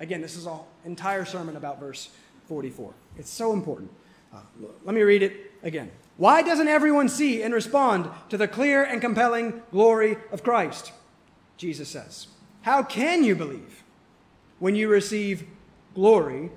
Again, 0.00 0.20
this 0.20 0.36
is 0.36 0.46
an 0.46 0.58
entire 0.84 1.24
sermon 1.24 1.56
about 1.56 1.78
verse 1.78 2.10
44. 2.48 2.92
It's 3.16 3.30
so 3.30 3.52
important. 3.52 3.90
Uh, 4.34 4.40
let 4.84 4.94
me 4.94 5.02
read 5.02 5.22
it 5.22 5.52
again. 5.62 5.90
Why 6.16 6.42
doesn't 6.42 6.68
everyone 6.68 7.08
see 7.08 7.42
and 7.42 7.54
respond 7.54 8.08
to 8.28 8.36
the 8.36 8.48
clear 8.48 8.82
and 8.82 9.00
compelling 9.00 9.62
glory 9.70 10.16
of 10.30 10.42
Christ? 10.42 10.92
Jesus 11.56 11.88
says. 11.88 12.26
How 12.62 12.82
can 12.82 13.24
you 13.24 13.34
believe 13.34 13.82
when 14.58 14.74
you 14.74 14.88
receive 14.88 15.46
glory 15.94 16.50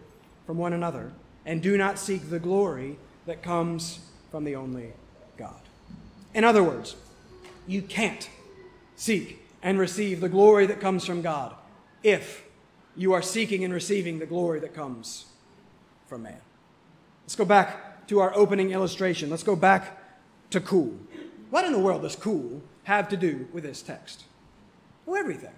from 0.46 0.58
one 0.58 0.74
another 0.74 1.14
and 1.46 1.62
do 1.62 1.78
not 1.78 2.00
seek 2.00 2.30
the 2.30 2.40
glory 2.40 2.98
that 3.26 3.44
comes 3.44 4.00
from 4.32 4.44
the 4.44 4.56
only 4.56 4.94
God? 5.38 5.62
In 6.36 6.44
other 6.44 6.62
words, 6.62 6.98
you 7.66 7.82
can't 7.82 8.30
seek 8.98 9.42
and 9.64 9.80
receive 9.80 10.20
the 10.20 10.30
glory 10.30 10.68
that 10.68 10.82
comes 10.82 11.06
from 11.06 11.22
God 11.22 11.56
if 12.04 12.44
you 12.96 13.14
are 13.14 13.22
seeking 13.22 13.64
and 13.64 13.74
receiving 13.74 14.20
the 14.20 14.26
glory 14.26 14.60
that 14.60 14.76
comes 14.76 15.26
from 16.08 16.24
man. 16.24 16.42
Let's 17.24 17.38
go 17.38 17.46
back 17.46 18.06
to 18.08 18.20
our 18.20 18.36
opening 18.36 18.72
illustration. 18.72 19.30
Let's 19.30 19.44
go 19.44 19.56
back 19.56 19.98
to 20.52 20.60
cool. 20.60 20.94
What 21.50 21.64
in 21.64 21.72
the 21.72 21.80
world 21.80 22.02
does 22.02 22.18
cool 22.18 22.62
have 22.84 23.08
to 23.10 23.18
do 23.18 23.48
with 23.54 23.64
this 23.64 23.82
text? 23.82 24.26
Well, 25.06 25.18
everything. 25.18 25.54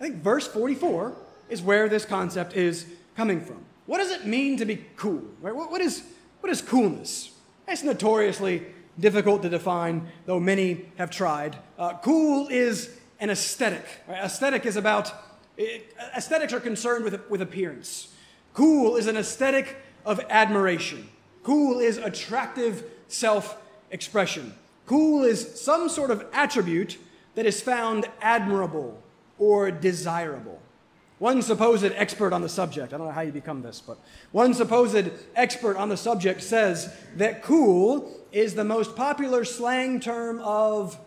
I 0.00 0.04
think 0.04 0.22
verse 0.22 0.46
44 0.46 1.12
is 1.48 1.60
where 1.60 1.88
this 1.88 2.04
concept 2.04 2.54
is 2.54 2.86
coming 3.16 3.40
from. 3.40 3.64
What 3.86 3.98
does 3.98 4.12
it 4.12 4.26
mean 4.26 4.58
to 4.58 4.64
be 4.64 4.84
cool? 4.96 5.22
What, 5.40 5.80
is, 5.80 6.04
what 6.40 6.50
is 6.52 6.62
coolness? 6.62 7.32
It's 7.66 7.82
notoriously 7.82 8.62
difficult 8.98 9.42
to 9.42 9.48
define, 9.48 10.08
though 10.26 10.40
many 10.40 10.86
have 10.96 11.10
tried. 11.10 11.56
Uh, 11.78 11.94
cool 11.98 12.48
is 12.48 12.98
an 13.20 13.30
aesthetic. 13.30 13.84
Right? 14.08 14.24
Aesthetic 14.24 14.66
is 14.66 14.76
about, 14.76 15.12
it, 15.56 15.94
aesthetics 16.16 16.52
are 16.52 16.60
concerned 16.60 17.04
with, 17.04 17.28
with 17.30 17.42
appearance. 17.42 18.12
Cool 18.52 18.96
is 18.96 19.06
an 19.06 19.16
aesthetic 19.16 19.76
of 20.04 20.20
admiration. 20.30 21.08
Cool 21.42 21.80
is 21.80 21.98
attractive 21.98 22.84
self 23.08 23.56
expression. 23.90 24.54
Cool 24.86 25.24
is 25.24 25.60
some 25.60 25.88
sort 25.88 26.10
of 26.10 26.24
attribute 26.32 26.98
that 27.34 27.46
is 27.46 27.60
found 27.60 28.06
admirable 28.20 29.02
or 29.38 29.70
desirable. 29.70 30.60
One 31.18 31.42
supposed 31.42 31.84
expert 31.84 32.32
on 32.32 32.42
the 32.42 32.48
subject, 32.48 32.92
I 32.92 32.96
don't 32.96 33.06
know 33.06 33.12
how 33.12 33.22
you 33.22 33.32
become 33.32 33.62
this, 33.62 33.80
but 33.80 33.98
one 34.32 34.52
supposed 34.52 35.10
expert 35.36 35.76
on 35.76 35.88
the 35.88 35.96
subject 35.96 36.42
says 36.42 36.94
that 37.16 37.42
cool 37.42 38.10
is 38.34 38.54
the 38.54 38.64
most 38.64 38.96
popular 38.96 39.44
slang 39.44 40.00
term 40.00 40.40
of 40.40 40.98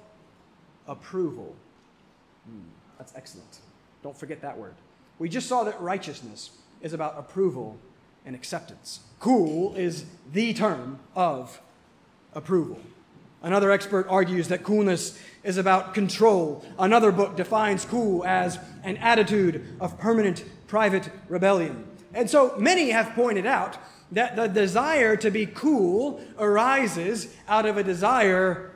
approval. 0.87 1.53
Hmm, 2.45 2.69
that's 2.97 3.13
excellent. 3.15 3.59
Don't 4.01 4.17
forget 4.17 4.41
that 4.41 4.57
word. 4.57 4.75
We 5.19 5.27
just 5.27 5.47
saw 5.47 5.65
that 5.65 5.79
righteousness 5.81 6.51
is 6.81 6.93
about 6.93 7.15
approval 7.17 7.77
and 8.25 8.33
acceptance. 8.33 9.01
Cool 9.19 9.75
is 9.75 10.05
the 10.31 10.53
term 10.53 10.99
of 11.15 11.59
approval. 12.33 12.79
Another 13.43 13.71
expert 13.71 14.07
argues 14.09 14.47
that 14.47 14.63
coolness 14.63 15.19
is 15.43 15.57
about 15.57 15.93
control. 15.93 16.65
Another 16.79 17.11
book 17.11 17.35
defines 17.35 17.83
cool 17.83 18.23
as 18.25 18.57
an 18.83 18.95
attitude 18.97 19.65
of 19.81 19.99
permanent 19.99 20.45
private 20.67 21.09
rebellion. 21.27 21.85
And 22.13 22.29
so 22.29 22.55
many 22.57 22.91
have 22.91 23.13
pointed 23.13 23.45
out 23.45 23.77
that 24.11 24.35
the 24.35 24.47
desire 24.47 25.15
to 25.17 25.29
be 25.29 25.45
cool 25.45 26.21
arises 26.39 27.33
out 27.47 27.65
of 27.65 27.77
a 27.77 27.83
desire 27.83 28.71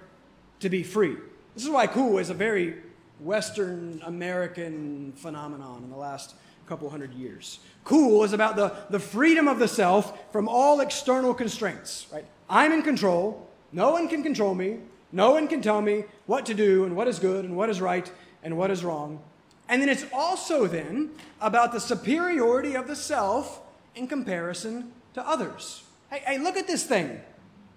to 0.59 0.69
be 0.69 0.83
free. 0.83 1.15
This 1.55 1.63
is 1.63 1.69
why 1.69 1.87
cool 1.87 2.17
is 2.17 2.29
a 2.29 2.33
very 2.33 2.75
Western 3.19 4.01
American 4.03 5.13
phenomenon 5.15 5.83
in 5.83 5.89
the 5.89 5.97
last 5.97 6.35
couple 6.65 6.89
hundred 6.89 7.13
years. 7.13 7.59
Cool 7.83 8.23
is 8.23 8.33
about 8.33 8.55
the, 8.55 8.73
the 8.89 8.99
freedom 8.99 9.47
of 9.47 9.59
the 9.59 9.67
self 9.67 10.31
from 10.31 10.47
all 10.47 10.79
external 10.79 11.33
constraints, 11.33 12.07
right? 12.11 12.25
I'm 12.49 12.71
in 12.71 12.81
control. 12.81 13.47
No 13.71 13.91
one 13.91 14.07
can 14.07 14.23
control 14.23 14.55
me. 14.55 14.79
No 15.11 15.31
one 15.31 15.47
can 15.47 15.61
tell 15.61 15.81
me 15.81 16.05
what 16.25 16.45
to 16.45 16.53
do 16.53 16.85
and 16.85 16.95
what 16.95 17.07
is 17.07 17.19
good 17.19 17.45
and 17.45 17.55
what 17.55 17.69
is 17.69 17.81
right 17.81 18.09
and 18.43 18.57
what 18.57 18.71
is 18.71 18.83
wrong. 18.83 19.19
And 19.67 19.81
then 19.81 19.89
it's 19.89 20.05
also 20.13 20.67
then 20.67 21.11
about 21.39 21.71
the 21.71 21.79
superiority 21.79 22.75
of 22.75 22.87
the 22.87 22.95
self 22.95 23.61
in 23.95 24.07
comparison 24.07 24.91
to 25.13 25.27
others. 25.27 25.83
Hey, 26.09 26.21
hey, 26.25 26.37
look 26.37 26.57
at 26.57 26.67
this 26.67 26.83
thing 26.83 27.21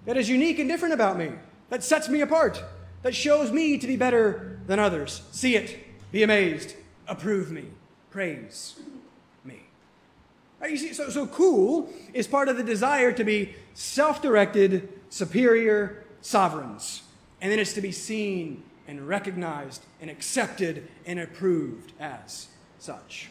that 0.07 0.16
is 0.16 0.29
unique 0.29 0.59
and 0.59 0.68
different 0.68 0.94
about 0.94 1.18
me, 1.18 1.31
that 1.70 1.83
sets 1.83 2.09
me 2.09 2.20
apart, 2.20 2.62
that 3.03 3.14
shows 3.14 3.51
me 3.51 3.79
to 3.79 3.87
be 3.87 3.97
better 3.97 4.61
than 4.66 4.79
others. 4.79 5.23
See 5.31 5.57
it, 5.57 5.79
be 6.12 6.23
amazed, 6.23 6.75
approve 7.07 7.51
me, 7.51 7.64
praise 8.11 8.79
me. 9.44 9.61
Right, 10.61 10.70
you 10.70 10.77
see, 10.77 10.92
so, 10.92 11.11
so 11.11 11.27
cool 11.27 11.90
is 12.12 12.27
part 12.27 12.49
of 12.49 12.57
the 12.57 12.62
desire 12.62 13.12
to 13.12 13.25
be 13.25 13.55
self 13.75 14.23
directed, 14.23 14.88
superior 15.11 16.05
sovereigns. 16.20 17.03
And 17.40 17.53
then 17.53 17.59
it's 17.59 17.75
to 17.75 17.83
be 17.83 17.92
seen 17.92 18.62
and 18.88 19.07
recognized 19.07 19.85
and 20.01 20.11
accepted 20.11 20.88
and 21.05 21.20
approved 21.20 21.92
as 22.01 22.49
such. 22.79 23.29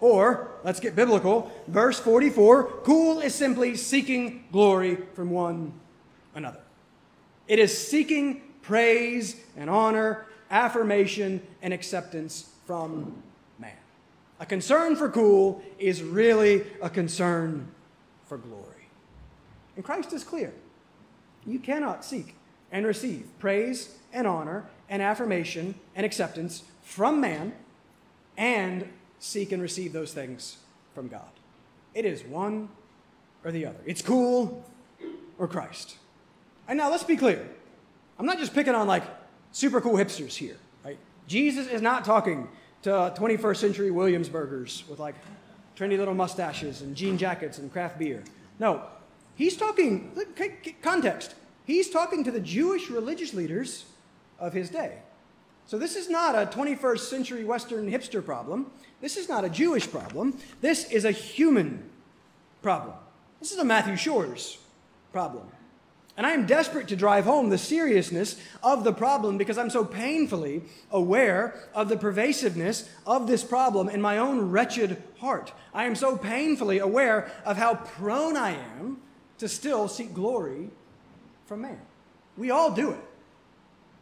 Or, 0.00 0.48
let's 0.64 0.80
get 0.80 0.96
biblical, 0.96 1.50
verse 1.66 1.98
44 1.98 2.64
cool 2.82 3.20
is 3.20 3.34
simply 3.34 3.76
seeking 3.76 4.44
glory 4.52 4.98
from 5.14 5.30
one 5.30 5.72
another. 6.34 6.60
It 7.46 7.58
is 7.58 7.76
seeking 7.76 8.42
praise 8.62 9.36
and 9.56 9.68
honor, 9.70 10.26
affirmation 10.50 11.42
and 11.62 11.72
acceptance 11.72 12.50
from 12.66 13.22
man. 13.58 13.76
A 14.40 14.46
concern 14.46 14.96
for 14.96 15.08
cool 15.08 15.62
is 15.78 16.02
really 16.02 16.64
a 16.80 16.90
concern 16.90 17.68
for 18.26 18.38
glory. 18.38 18.88
And 19.76 19.84
Christ 19.84 20.12
is 20.12 20.24
clear. 20.24 20.52
You 21.46 21.58
cannot 21.58 22.04
seek 22.04 22.34
and 22.72 22.86
receive 22.86 23.26
praise 23.38 23.96
and 24.12 24.26
honor 24.26 24.64
and 24.88 25.02
affirmation 25.02 25.74
and 25.94 26.06
acceptance 26.06 26.64
from 26.82 27.20
man 27.20 27.54
and 28.36 28.88
seek 29.24 29.52
and 29.52 29.62
receive 29.62 29.92
those 29.92 30.12
things 30.12 30.58
from 30.94 31.08
God. 31.08 31.28
It 31.94 32.04
is 32.04 32.22
one 32.24 32.68
or 33.44 33.52
the 33.52 33.66
other. 33.66 33.78
It's 33.86 34.02
cool 34.02 34.64
or 35.38 35.48
Christ. 35.48 35.96
And 36.68 36.78
now 36.78 36.90
let's 36.90 37.04
be 37.04 37.16
clear. 37.16 37.46
I'm 38.18 38.26
not 38.26 38.38
just 38.38 38.54
picking 38.54 38.74
on 38.74 38.86
like 38.86 39.04
super 39.52 39.80
cool 39.80 39.94
hipsters 39.94 40.36
here, 40.36 40.56
right? 40.84 40.98
Jesus 41.26 41.66
is 41.66 41.82
not 41.82 42.04
talking 42.04 42.48
to 42.82 42.90
21st 43.16 43.56
century 43.56 43.90
Williamsburgers 43.90 44.84
with 44.88 44.98
like 44.98 45.14
trendy 45.76 45.98
little 45.98 46.14
mustaches 46.14 46.82
and 46.82 46.94
jean 46.94 47.18
jackets 47.18 47.58
and 47.58 47.72
craft 47.72 47.98
beer. 47.98 48.22
No, 48.58 48.82
He's 49.36 49.56
talking, 49.56 50.12
context, 50.82 51.34
he's 51.64 51.90
talking 51.90 52.22
to 52.24 52.30
the 52.30 52.40
Jewish 52.40 52.88
religious 52.88 53.34
leaders 53.34 53.84
of 54.38 54.52
his 54.52 54.70
day. 54.70 54.98
So 55.66 55.78
this 55.78 55.96
is 55.96 56.10
not 56.10 56.34
a 56.34 56.46
21st 56.46 56.98
century 56.98 57.44
Western 57.44 57.90
hipster 57.90 58.24
problem. 58.24 58.70
This 59.00 59.16
is 59.16 59.28
not 59.28 59.44
a 59.44 59.48
Jewish 59.48 59.90
problem. 59.90 60.38
This 60.60 60.90
is 60.90 61.04
a 61.04 61.10
human 61.10 61.90
problem. 62.62 62.94
This 63.40 63.52
is 63.52 63.58
a 63.58 63.64
Matthew 63.64 63.96
Shores 63.96 64.58
problem. 65.12 65.46
And 66.16 66.26
I 66.26 66.30
am 66.30 66.46
desperate 66.46 66.88
to 66.88 66.96
drive 66.96 67.24
home 67.24 67.48
the 67.48 67.58
seriousness 67.58 68.40
of 68.62 68.84
the 68.84 68.92
problem 68.92 69.36
because 69.36 69.58
I'm 69.58 69.70
so 69.70 69.84
painfully 69.84 70.62
aware 70.92 71.68
of 71.74 71.88
the 71.88 71.96
pervasiveness 71.96 72.88
of 73.04 73.26
this 73.26 73.42
problem 73.42 73.88
in 73.88 74.00
my 74.00 74.18
own 74.18 74.50
wretched 74.50 75.02
heart. 75.18 75.52
I 75.72 75.86
am 75.86 75.96
so 75.96 76.16
painfully 76.16 76.78
aware 76.78 77.32
of 77.44 77.56
how 77.56 77.74
prone 77.74 78.36
I 78.36 78.50
am 78.50 78.98
to 79.38 79.48
still 79.48 79.88
seek 79.88 80.14
glory 80.14 80.70
from 81.46 81.62
man. 81.62 81.80
We 82.36 82.50
all 82.50 82.70
do 82.70 82.90
it. 82.90 83.00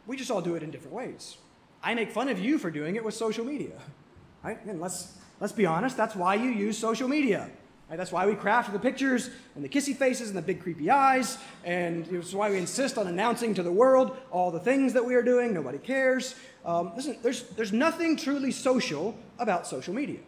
We 0.05 0.15
just 0.15 0.29
all 0.29 0.41
do 0.41 0.53
it 0.53 0.61
in 0.61 0.69
different 0.69 0.93
ways. 0.93 1.37
I 1.83 1.93
make 1.93 2.11
fun 2.11 2.29
of 2.29 2.39
you 2.39 2.57
for 2.57 2.71
doing 2.71 2.95
it 2.95 3.03
with 3.03 3.13
social 3.13 3.43
media. 3.43 3.73
Right? 4.43 4.63
And 4.65 4.79
let's, 4.79 5.17
let's 5.39 5.53
be 5.53 5.65
honest, 5.65 5.97
that's 5.97 6.15
why 6.15 6.35
you 6.35 6.49
use 6.49 6.77
social 6.77 7.07
media. 7.07 7.49
Right? 7.89 7.97
That's 7.97 8.11
why 8.11 8.25
we 8.25 8.35
craft 8.35 8.71
the 8.71 8.79
pictures 8.79 9.29
and 9.55 9.63
the 9.63 9.69
kissy 9.69 9.95
faces 9.95 10.29
and 10.29 10.37
the 10.37 10.41
big 10.41 10.61
creepy 10.61 10.89
eyes. 10.89 11.37
And 11.65 12.07
it's 12.07 12.33
why 12.33 12.49
we 12.49 12.57
insist 12.57 12.97
on 12.97 13.07
announcing 13.07 13.53
to 13.55 13.63
the 13.63 13.71
world 13.71 14.17
all 14.31 14.49
the 14.49 14.59
things 14.59 14.93
that 14.93 15.03
we 15.03 15.15
are 15.15 15.21
doing. 15.21 15.53
Nobody 15.53 15.77
cares. 15.77 16.35
Um, 16.65 16.93
listen, 16.95 17.17
there's, 17.21 17.43
there's 17.49 17.73
nothing 17.73 18.15
truly 18.15 18.51
social 18.51 19.15
about 19.37 19.67
social 19.67 19.93
media. 19.93 20.19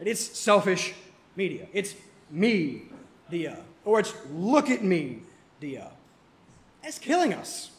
It's 0.00 0.36
selfish 0.36 0.94
media. 1.36 1.68
It's 1.72 1.94
me, 2.30 2.82
dia. 3.30 3.58
Or 3.84 4.00
it's 4.00 4.14
look 4.32 4.70
at 4.70 4.82
me, 4.82 5.20
dia. 5.60 5.90
It's 6.82 6.98
killing 6.98 7.32
us. 7.32 7.70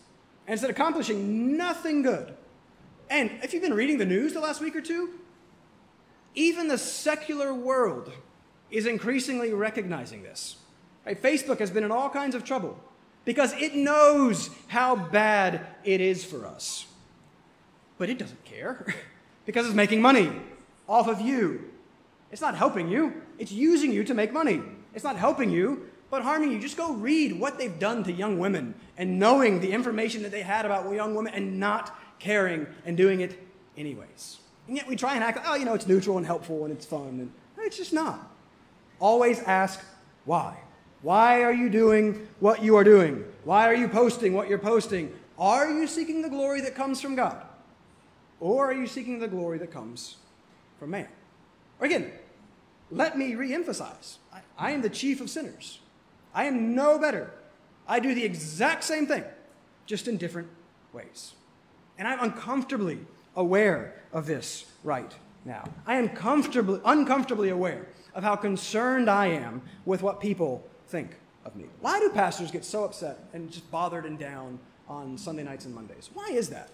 And 0.47 0.53
it's 0.53 0.63
accomplishing 0.63 1.57
nothing 1.57 2.01
good. 2.01 2.33
And 3.13 3.29
if 3.43 3.53
you've 3.53 3.61
been 3.61 3.75
reading 3.75 3.99
the 3.99 4.07
news 4.07 4.33
the 4.33 4.39
last 4.39 4.59
week 4.59 4.75
or 4.75 4.81
two, 4.81 5.11
even 6.33 6.67
the 6.67 6.79
secular 6.79 7.53
world 7.53 8.11
is 8.71 8.87
increasingly 8.87 9.53
recognizing 9.53 10.23
this. 10.23 10.55
Right? 11.05 11.21
Facebook 11.21 11.59
has 11.59 11.69
been 11.69 11.83
in 11.83 11.91
all 11.91 12.09
kinds 12.09 12.33
of 12.33 12.43
trouble 12.43 12.75
because 13.23 13.53
it 13.53 13.75
knows 13.75 14.49
how 14.67 14.95
bad 14.95 15.61
it 15.83 16.01
is 16.01 16.25
for 16.25 16.47
us. 16.47 16.87
But 17.99 18.09
it 18.09 18.17
doesn't 18.17 18.43
care 18.45 18.95
because 19.45 19.67
it's 19.67 19.75
making 19.75 20.01
money 20.01 20.31
off 20.89 21.07
of 21.07 21.21
you. 21.21 21.69
It's 22.31 22.41
not 22.41 22.55
helping 22.55 22.89
you, 22.89 23.21
it's 23.37 23.51
using 23.51 23.91
you 23.91 24.03
to 24.05 24.15
make 24.15 24.33
money. 24.33 24.59
It's 24.95 25.03
not 25.03 25.17
helping 25.17 25.51
you, 25.51 25.87
but 26.09 26.23
harming 26.23 26.51
you. 26.51 26.59
Just 26.59 26.77
go 26.77 26.93
read 26.93 27.39
what 27.39 27.59
they've 27.59 27.77
done 27.77 28.03
to 28.05 28.11
young 28.11 28.39
women 28.39 28.73
and 28.97 29.19
knowing 29.19 29.59
the 29.59 29.71
information 29.71 30.23
that 30.23 30.31
they 30.31 30.41
had 30.41 30.65
about 30.65 30.91
young 30.91 31.13
women 31.13 31.31
and 31.35 31.59
not 31.59 31.95
caring 32.23 32.65
and 32.85 32.95
doing 32.95 33.19
it 33.19 33.37
anyways. 33.77 34.39
And 34.67 34.77
yet 34.77 34.87
we 34.87 34.95
try 34.95 35.15
and 35.15 35.23
act, 35.23 35.39
oh, 35.45 35.55
you 35.55 35.65
know, 35.65 35.73
it's 35.73 35.87
neutral 35.87 36.17
and 36.17 36.25
helpful 36.25 36.63
and 36.63 36.73
it's 36.73 36.85
fun. 36.85 37.19
And 37.19 37.31
it's 37.59 37.77
just 37.77 37.93
not. 37.93 38.31
Always 38.99 39.39
ask 39.41 39.83
why. 40.25 40.57
Why 41.01 41.43
are 41.43 41.51
you 41.51 41.69
doing 41.69 42.25
what 42.39 42.63
you 42.63 42.77
are 42.77 42.83
doing? 42.83 43.25
Why 43.43 43.67
are 43.67 43.75
you 43.75 43.89
posting 43.89 44.33
what 44.33 44.47
you're 44.47 44.57
posting? 44.57 45.13
Are 45.37 45.69
you 45.69 45.85
seeking 45.85 46.21
the 46.21 46.29
glory 46.29 46.61
that 46.61 46.75
comes 46.75 47.01
from 47.01 47.15
God? 47.15 47.41
Or 48.39 48.69
are 48.69 48.73
you 48.73 48.87
seeking 48.87 49.19
the 49.19 49.27
glory 49.27 49.57
that 49.57 49.71
comes 49.71 50.15
from 50.79 50.91
man? 50.91 51.09
Or 51.79 51.85
again, 51.85 52.09
let 52.89 53.17
me 53.17 53.35
re 53.35 53.53
emphasize 53.53 54.19
I, 54.31 54.39
I 54.57 54.71
am 54.71 54.81
the 54.81 54.89
chief 54.89 55.19
of 55.19 55.29
sinners. 55.29 55.79
I 56.33 56.45
am 56.45 56.73
no 56.73 56.97
better. 56.97 57.31
I 57.85 57.99
do 57.99 58.15
the 58.15 58.23
exact 58.23 58.85
same 58.85 59.07
thing, 59.07 59.25
just 59.85 60.07
in 60.07 60.15
different 60.15 60.47
ways. 60.93 61.33
And 61.97 62.07
I'm 62.07 62.19
uncomfortably 62.19 62.99
aware 63.35 63.93
of 64.11 64.25
this 64.25 64.65
right 64.83 65.11
now. 65.45 65.63
I 65.85 65.95
am 65.95 66.09
comfortably, 66.09 66.79
uncomfortably 66.85 67.49
aware 67.49 67.87
of 68.13 68.23
how 68.23 68.35
concerned 68.35 69.09
I 69.09 69.27
am 69.27 69.61
with 69.85 70.01
what 70.01 70.19
people 70.19 70.63
think 70.87 71.15
of 71.45 71.55
me. 71.55 71.65
Why 71.81 71.99
do 71.99 72.09
pastors 72.09 72.51
get 72.51 72.65
so 72.65 72.83
upset 72.83 73.19
and 73.33 73.51
just 73.51 73.69
bothered 73.71 74.05
and 74.05 74.17
down 74.17 74.59
on 74.87 75.17
Sunday 75.17 75.43
nights 75.43 75.65
and 75.65 75.73
Mondays? 75.73 76.09
Why 76.13 76.29
is 76.31 76.49
that? 76.49 76.69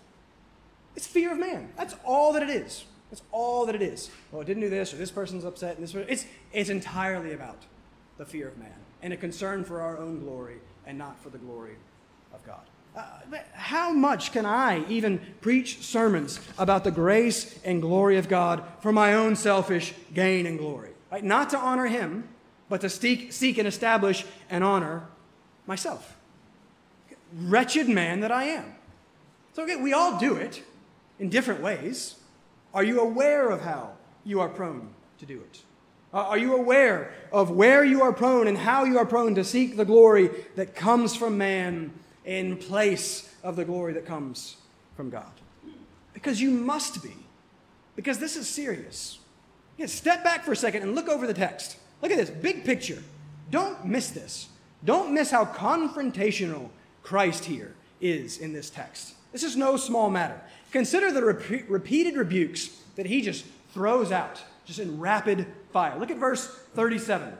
It's 0.95 1.07
fear 1.07 1.31
of 1.31 1.39
man. 1.39 1.69
That's 1.77 1.95
all 2.03 2.33
that 2.33 2.43
it 2.43 2.49
is. 2.49 2.85
That's 3.09 3.23
all 3.31 3.65
that 3.65 3.75
it 3.75 3.81
is. 3.81 4.11
Well, 4.31 4.41
it 4.41 4.45
didn't 4.45 4.61
do 4.61 4.69
this, 4.69 4.93
or 4.93 4.97
this 4.97 5.11
person's 5.11 5.43
upset, 5.43 5.75
and 5.75 5.83
this 5.83 5.93
person. 5.93 6.09
It's, 6.09 6.25
it's 6.53 6.69
entirely 6.69 7.33
about 7.33 7.57
the 8.17 8.25
fear 8.25 8.47
of 8.47 8.57
man 8.57 8.73
and 9.01 9.13
a 9.13 9.17
concern 9.17 9.63
for 9.63 9.81
our 9.81 9.97
own 9.97 10.19
glory 10.19 10.57
and 10.85 10.97
not 10.97 11.19
for 11.21 11.29
the 11.29 11.37
glory 11.37 11.77
of 12.33 12.45
God. 12.45 12.61
Uh, 12.99 13.37
how 13.53 13.91
much 13.91 14.31
can 14.31 14.45
I 14.45 14.83
even 14.89 15.21
preach 15.41 15.79
sermons 15.83 16.39
about 16.57 16.83
the 16.83 16.91
grace 16.91 17.59
and 17.63 17.81
glory 17.81 18.17
of 18.17 18.27
God 18.27 18.63
for 18.81 18.91
my 18.91 19.13
own 19.13 19.35
selfish 19.35 19.93
gain 20.13 20.45
and 20.45 20.57
glory? 20.57 20.89
Right? 21.11 21.23
Not 21.23 21.51
to 21.51 21.57
honor 21.57 21.85
him, 21.85 22.27
but 22.67 22.81
to 22.81 22.89
seek, 22.89 23.31
seek 23.31 23.57
and 23.57 23.67
establish 23.67 24.25
and 24.49 24.63
honor 24.63 25.07
myself. 25.65 26.17
Wretched 27.33 27.87
man 27.87 28.19
that 28.21 28.31
I 28.31 28.45
am. 28.45 28.75
So, 29.53 29.63
again, 29.63 29.81
we 29.81 29.93
all 29.93 30.19
do 30.19 30.35
it 30.35 30.63
in 31.19 31.29
different 31.29 31.61
ways. 31.61 32.15
Are 32.73 32.83
you 32.83 32.99
aware 32.99 33.49
of 33.49 33.61
how 33.61 33.93
you 34.25 34.41
are 34.41 34.49
prone 34.49 34.89
to 35.19 35.25
do 35.25 35.39
it? 35.39 35.61
Are 36.11 36.37
you 36.37 36.55
aware 36.55 37.13
of 37.31 37.51
where 37.51 37.83
you 37.83 38.01
are 38.01 38.11
prone 38.11 38.47
and 38.47 38.57
how 38.57 38.83
you 38.83 38.97
are 38.97 39.05
prone 39.05 39.35
to 39.35 39.43
seek 39.43 39.77
the 39.77 39.85
glory 39.85 40.31
that 40.55 40.75
comes 40.75 41.15
from 41.15 41.37
man 41.37 41.93
in 42.29 42.55
place 42.55 43.33
of 43.41 43.55
the 43.55 43.65
glory 43.65 43.91
that 43.93 44.05
comes 44.05 44.57
from 44.95 45.09
God? 45.09 45.31
Because 46.13 46.39
you 46.39 46.51
must 46.51 47.01
be. 47.01 47.13
Because 47.95 48.19
this 48.19 48.35
is 48.35 48.47
serious. 48.47 49.17
Yeah, 49.77 49.87
step 49.87 50.23
back 50.23 50.43
for 50.43 50.51
a 50.51 50.55
second 50.55 50.83
and 50.83 50.93
look 50.93 51.09
over 51.09 51.25
the 51.25 51.33
text. 51.33 51.77
Look 52.03 52.11
at 52.11 52.17
this 52.17 52.29
big 52.29 52.65
picture. 52.65 53.01
Don't 53.49 53.83
miss 53.83 54.11
this. 54.11 54.49
Don't 54.85 55.11
miss 55.11 55.31
how 55.31 55.43
confrontational 55.43 56.69
Christ 57.01 57.45
here 57.45 57.73
is 57.99 58.37
in 58.37 58.53
this 58.53 58.69
text. 58.69 59.15
This 59.31 59.41
is 59.41 59.57
no 59.57 59.75
small 59.75 60.11
matter. 60.11 60.39
Consider 60.71 61.11
the 61.11 61.23
repeated 61.23 62.15
rebukes 62.15 62.69
that 62.95 63.07
he 63.07 63.21
just 63.23 63.43
throws 63.73 64.11
out, 64.11 64.43
just 64.65 64.77
in 64.77 64.99
rapid 64.99 65.47
fire. 65.73 65.97
Look 65.97 66.11
at 66.11 66.17
verse 66.17 66.47
37. 66.75 67.33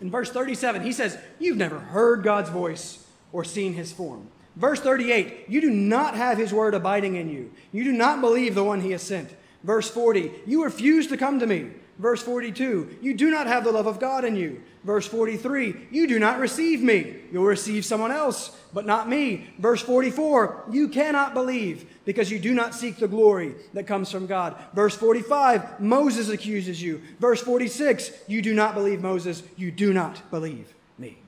In 0.00 0.10
verse 0.12 0.30
37, 0.30 0.82
he 0.82 0.92
says, 0.92 1.18
You've 1.40 1.56
never 1.56 1.80
heard 1.80 2.22
God's 2.22 2.50
voice 2.50 3.01
or 3.32 3.44
seen 3.44 3.74
his 3.74 3.92
form. 3.92 4.28
Verse 4.56 4.80
38, 4.80 5.46
you 5.48 5.60
do 5.60 5.70
not 5.70 6.14
have 6.14 6.36
his 6.36 6.52
word 6.52 6.74
abiding 6.74 7.16
in 7.16 7.28
you. 7.28 7.50
You 7.72 7.84
do 7.84 7.92
not 7.92 8.20
believe 8.20 8.54
the 8.54 8.64
one 8.64 8.82
he 8.82 8.90
has 8.90 9.02
sent. 9.02 9.34
Verse 9.64 9.90
40, 9.90 10.30
you 10.46 10.64
refuse 10.64 11.06
to 11.06 11.16
come 11.16 11.38
to 11.40 11.46
me. 11.46 11.70
Verse 11.98 12.22
42, 12.22 12.98
you 13.00 13.14
do 13.14 13.30
not 13.30 13.46
have 13.46 13.64
the 13.64 13.72
love 13.72 13.86
of 13.86 14.00
God 14.00 14.24
in 14.24 14.34
you. 14.34 14.62
Verse 14.82 15.06
43, 15.06 15.88
you 15.90 16.08
do 16.08 16.18
not 16.18 16.40
receive 16.40 16.82
me. 16.82 17.14
You'll 17.30 17.44
receive 17.44 17.84
someone 17.84 18.10
else, 18.10 18.56
but 18.72 18.86
not 18.86 19.08
me. 19.08 19.48
Verse 19.58 19.80
44, 19.82 20.64
you 20.72 20.88
cannot 20.88 21.32
believe 21.34 21.88
because 22.04 22.30
you 22.30 22.40
do 22.40 22.54
not 22.54 22.74
seek 22.74 22.96
the 22.96 23.06
glory 23.06 23.54
that 23.74 23.86
comes 23.86 24.10
from 24.10 24.26
God. 24.26 24.56
Verse 24.74 24.96
45, 24.96 25.80
Moses 25.80 26.28
accuses 26.28 26.82
you. 26.82 27.00
Verse 27.20 27.40
46, 27.40 28.10
you 28.26 28.42
do 28.42 28.54
not 28.54 28.74
believe 28.74 29.00
Moses. 29.00 29.42
You 29.56 29.70
do 29.70 29.92
not 29.92 30.28
believe 30.30 30.74
me. 30.98 31.18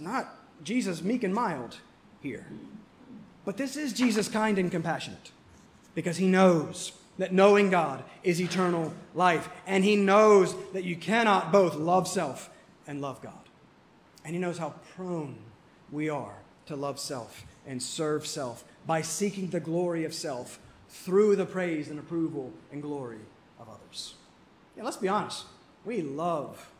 Not 0.00 0.34
Jesus 0.62 1.02
meek 1.02 1.22
and 1.24 1.34
mild 1.34 1.78
here, 2.20 2.46
but 3.44 3.56
this 3.56 3.76
is 3.76 3.92
Jesus 3.92 4.28
kind 4.28 4.58
and 4.58 4.70
compassionate 4.70 5.30
because 5.94 6.16
he 6.16 6.26
knows 6.26 6.92
that 7.18 7.32
knowing 7.32 7.70
God 7.70 8.02
is 8.22 8.40
eternal 8.40 8.94
life. 9.14 9.48
And 9.66 9.84
he 9.84 9.96
knows 9.96 10.54
that 10.72 10.84
you 10.84 10.96
cannot 10.96 11.52
both 11.52 11.74
love 11.74 12.08
self 12.08 12.50
and 12.86 13.00
love 13.00 13.20
God. 13.20 13.34
And 14.24 14.34
he 14.34 14.40
knows 14.40 14.58
how 14.58 14.74
prone 14.96 15.36
we 15.90 16.08
are 16.08 16.36
to 16.66 16.76
love 16.76 16.98
self 16.98 17.44
and 17.66 17.82
serve 17.82 18.26
self 18.26 18.64
by 18.86 19.02
seeking 19.02 19.50
the 19.50 19.60
glory 19.60 20.04
of 20.04 20.14
self 20.14 20.58
through 20.88 21.36
the 21.36 21.46
praise 21.46 21.88
and 21.88 21.98
approval 21.98 22.52
and 22.72 22.82
glory 22.82 23.20
of 23.58 23.68
others. 23.68 24.14
Yeah, 24.76 24.84
let's 24.84 24.96
be 24.96 25.08
honest. 25.08 25.44
We 25.84 26.02
love 26.02 26.70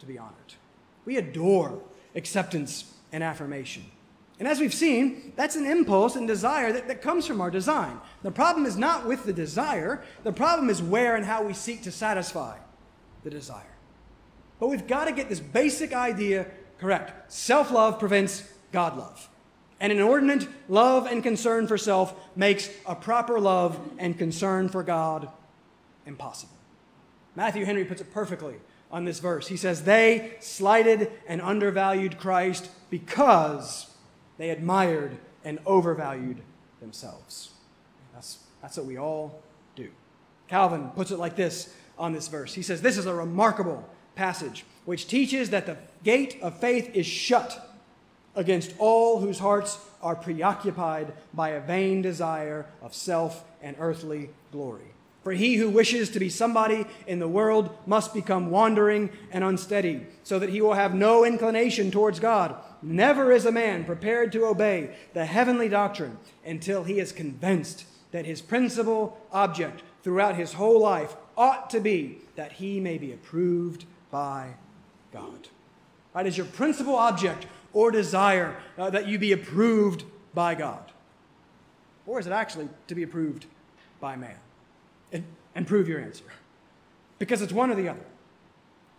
to 0.00 0.06
be 0.06 0.18
honored. 0.18 0.54
We 1.04 1.16
adore 1.16 1.80
acceptance 2.14 2.92
and 3.12 3.22
affirmation. 3.22 3.84
And 4.38 4.48
as 4.48 4.58
we've 4.58 4.74
seen, 4.74 5.32
that's 5.36 5.56
an 5.56 5.66
impulse 5.66 6.16
and 6.16 6.26
desire 6.26 6.72
that, 6.72 6.88
that 6.88 7.02
comes 7.02 7.26
from 7.26 7.40
our 7.40 7.50
design. 7.50 8.00
The 8.22 8.32
problem 8.32 8.66
is 8.66 8.76
not 8.76 9.06
with 9.06 9.24
the 9.24 9.32
desire, 9.32 10.02
the 10.24 10.32
problem 10.32 10.68
is 10.70 10.82
where 10.82 11.14
and 11.14 11.24
how 11.24 11.44
we 11.44 11.54
seek 11.54 11.82
to 11.84 11.92
satisfy 11.92 12.58
the 13.22 13.30
desire. 13.30 13.62
But 14.58 14.68
we've 14.68 14.86
got 14.86 15.04
to 15.04 15.12
get 15.12 15.28
this 15.28 15.40
basic 15.40 15.92
idea 15.92 16.46
correct. 16.78 17.32
Self 17.32 17.70
love 17.70 17.98
prevents 17.98 18.42
God 18.72 18.96
love. 18.96 19.28
And 19.80 19.92
an 19.92 19.98
inordinate 19.98 20.48
love 20.68 21.06
and 21.06 21.22
concern 21.22 21.66
for 21.66 21.78
self 21.78 22.14
makes 22.36 22.70
a 22.86 22.94
proper 22.94 23.38
love 23.38 23.78
and 23.98 24.16
concern 24.18 24.68
for 24.68 24.82
God 24.82 25.28
impossible. 26.06 26.56
Matthew 27.36 27.64
Henry 27.64 27.84
puts 27.84 28.00
it 28.00 28.12
perfectly 28.12 28.56
on 28.94 29.04
this 29.04 29.18
verse. 29.18 29.48
He 29.48 29.56
says, 29.56 29.82
They 29.82 30.36
slighted 30.38 31.10
and 31.26 31.42
undervalued 31.42 32.16
Christ 32.16 32.70
because 32.90 33.90
they 34.38 34.50
admired 34.50 35.18
and 35.44 35.58
overvalued 35.66 36.40
themselves. 36.80 37.50
That's, 38.14 38.38
that's 38.62 38.76
what 38.76 38.86
we 38.86 38.96
all 38.96 39.42
do. 39.74 39.90
Calvin 40.46 40.90
puts 40.90 41.10
it 41.10 41.18
like 41.18 41.34
this 41.34 41.74
on 41.98 42.12
this 42.12 42.28
verse. 42.28 42.54
He 42.54 42.62
says, 42.62 42.82
This 42.82 42.96
is 42.96 43.06
a 43.06 43.14
remarkable 43.14 43.86
passage 44.14 44.64
which 44.84 45.08
teaches 45.08 45.50
that 45.50 45.66
the 45.66 45.76
gate 46.04 46.38
of 46.40 46.60
faith 46.60 46.88
is 46.94 47.04
shut 47.04 47.76
against 48.36 48.74
all 48.78 49.18
whose 49.18 49.40
hearts 49.40 49.76
are 50.02 50.14
preoccupied 50.14 51.12
by 51.32 51.48
a 51.50 51.60
vain 51.60 52.00
desire 52.00 52.66
of 52.80 52.94
self 52.94 53.44
and 53.60 53.74
earthly 53.80 54.30
glory. 54.52 54.94
For 55.24 55.32
he 55.32 55.56
who 55.56 55.70
wishes 55.70 56.10
to 56.10 56.20
be 56.20 56.28
somebody 56.28 56.86
in 57.06 57.18
the 57.18 57.26
world 57.26 57.74
must 57.86 58.12
become 58.12 58.50
wandering 58.50 59.08
and 59.32 59.42
unsteady, 59.42 60.06
so 60.22 60.38
that 60.38 60.50
he 60.50 60.60
will 60.60 60.74
have 60.74 60.94
no 60.94 61.24
inclination 61.24 61.90
towards 61.90 62.20
God. 62.20 62.54
Never 62.82 63.32
is 63.32 63.46
a 63.46 63.52
man 63.52 63.84
prepared 63.84 64.30
to 64.32 64.44
obey 64.44 64.94
the 65.14 65.24
heavenly 65.24 65.70
doctrine 65.70 66.18
until 66.44 66.84
he 66.84 67.00
is 67.00 67.10
convinced 67.10 67.86
that 68.12 68.26
his 68.26 68.42
principal 68.42 69.18
object 69.32 69.82
throughout 70.02 70.36
his 70.36 70.52
whole 70.52 70.78
life 70.78 71.16
ought 71.38 71.70
to 71.70 71.80
be 71.80 72.18
that 72.36 72.52
he 72.52 72.78
may 72.78 72.98
be 72.98 73.10
approved 73.10 73.86
by 74.10 74.50
God. 75.10 75.48
Right? 76.14 76.26
Is 76.26 76.36
your 76.36 76.46
principal 76.46 76.96
object 76.96 77.46
or 77.72 77.90
desire 77.90 78.56
uh, 78.76 78.90
that 78.90 79.08
you 79.08 79.18
be 79.18 79.32
approved 79.32 80.04
by 80.34 80.54
God? 80.54 80.92
Or 82.06 82.20
is 82.20 82.26
it 82.26 82.32
actually 82.32 82.68
to 82.88 82.94
be 82.94 83.02
approved 83.02 83.46
by 84.00 84.16
man? 84.16 84.36
And, 85.14 85.24
and 85.54 85.66
prove 85.66 85.88
your 85.88 86.00
answer. 86.00 86.24
Because 87.18 87.40
it's 87.40 87.52
one 87.52 87.70
or 87.70 87.74
the 87.76 87.88
other. 87.88 88.04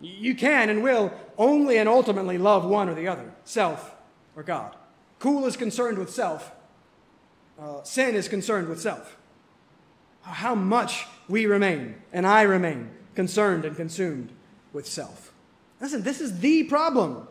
You 0.00 0.34
can 0.34 0.68
and 0.68 0.82
will 0.82 1.12
only 1.38 1.78
and 1.78 1.88
ultimately 1.88 2.38
love 2.38 2.64
one 2.64 2.88
or 2.88 2.94
the 2.94 3.06
other 3.06 3.32
self 3.44 3.94
or 4.34 4.42
God. 4.42 4.74
Cool 5.18 5.46
is 5.46 5.56
concerned 5.56 5.98
with 5.98 6.10
self, 6.10 6.52
uh, 7.60 7.82
sin 7.82 8.14
is 8.14 8.28
concerned 8.28 8.68
with 8.68 8.80
self. 8.80 9.16
How 10.22 10.54
much 10.54 11.06
we 11.28 11.46
remain, 11.46 12.02
and 12.12 12.26
I 12.26 12.42
remain, 12.42 12.90
concerned 13.14 13.64
and 13.64 13.76
consumed 13.76 14.32
with 14.72 14.86
self. 14.86 15.32
Listen, 15.80 16.02
this 16.02 16.20
is 16.20 16.40
the 16.40 16.64
problem. 16.64 17.28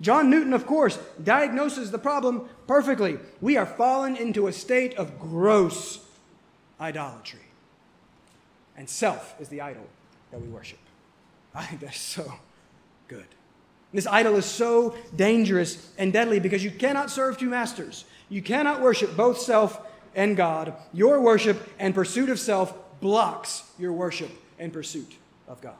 John 0.00 0.28
Newton, 0.28 0.52
of 0.52 0.66
course, 0.66 0.98
diagnoses 1.22 1.90
the 1.90 1.98
problem 1.98 2.48
perfectly. 2.66 3.18
We 3.40 3.56
are 3.56 3.66
fallen 3.66 4.16
into 4.16 4.46
a 4.46 4.52
state 4.52 4.94
of 4.94 5.18
gross 5.18 6.04
idolatry. 6.80 7.45
And 8.76 8.88
self 8.88 9.34
is 9.40 9.48
the 9.48 9.60
idol 9.60 9.86
that 10.30 10.40
we 10.40 10.48
worship. 10.48 10.78
I 11.54 11.64
think 11.64 11.80
that's 11.80 11.98
so 11.98 12.32
good. 13.08 13.26
This 13.92 14.06
idol 14.06 14.36
is 14.36 14.44
so 14.44 14.94
dangerous 15.14 15.90
and 15.96 16.12
deadly 16.12 16.38
because 16.38 16.62
you 16.62 16.70
cannot 16.70 17.10
serve 17.10 17.38
two 17.38 17.48
masters. 17.48 18.04
You 18.28 18.42
cannot 18.42 18.82
worship 18.82 19.16
both 19.16 19.38
self 19.38 19.80
and 20.14 20.36
God. 20.36 20.74
Your 20.92 21.20
worship 21.20 21.72
and 21.78 21.94
pursuit 21.94 22.28
of 22.28 22.38
self 22.38 22.74
blocks 23.00 23.62
your 23.78 23.92
worship 23.92 24.30
and 24.58 24.72
pursuit 24.72 25.16
of 25.48 25.60
God. 25.60 25.74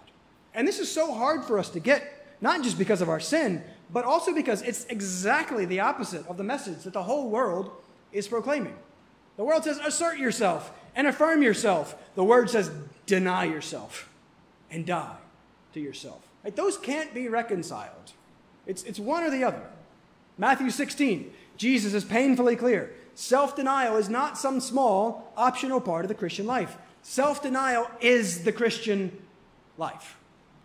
And 0.55 0.67
this 0.67 0.79
is 0.79 0.91
so 0.91 1.13
hard 1.13 1.45
for 1.45 1.59
us 1.59 1.69
to 1.71 1.81
get, 1.81 2.37
not 2.41 2.63
just 2.63 2.79
because 2.79 3.03
of 3.03 3.09
our 3.09 3.21
sin, 3.21 3.63
but 3.93 4.05
also 4.05 4.35
because 4.35 4.63
it's 4.63 4.85
exactly 4.87 5.65
the 5.65 5.81
opposite 5.81 6.27
of 6.27 6.37
the 6.37 6.45
message 6.45 6.85
that 6.85 6.93
the 6.93 7.03
whole 7.03 7.29
world 7.29 7.71
is 8.13 8.29
proclaiming. 8.29 8.77
The 9.37 9.45
world 9.45 9.65
says, 9.65 9.79
assert 9.79 10.19
yourself 10.19 10.73
and 10.97 11.07
affirm 11.07 11.43
yourself. 11.43 11.95
The 12.17 12.25
word 12.25 12.51
says, 12.51 12.73
deny 13.05 13.45
yourself 13.45 14.09
and 14.71 14.85
die 14.85 15.19
to 15.75 15.81
yourself. 15.81 16.27
Like, 16.43 16.57
those 16.57 16.79
can't 16.79 17.15
be 17.15 17.29
reconciled. 17.29 18.13
It's, 18.67 18.83
it's 18.83 18.99
one 18.99 19.23
or 19.23 19.31
the 19.31 19.45
other. 19.45 19.63
Matthew 20.39 20.71
16, 20.71 21.33
Jesus 21.57 21.95
is 21.95 22.05
painfully 22.05 22.57
clear. 22.57 22.93
Self 23.15 23.57
denial 23.57 23.97
is 23.97 24.09
not 24.09 24.37
some 24.37 24.61
small, 24.61 25.33
optional 25.37 25.81
part 25.81 26.05
of 26.05 26.09
the 26.09 26.15
Christian 26.15 26.47
life. 26.47 26.77
Self 27.03 27.43
denial 27.43 27.91
is 28.01 28.45
the 28.45 28.53
Christian 28.53 29.17
life. 29.79 30.19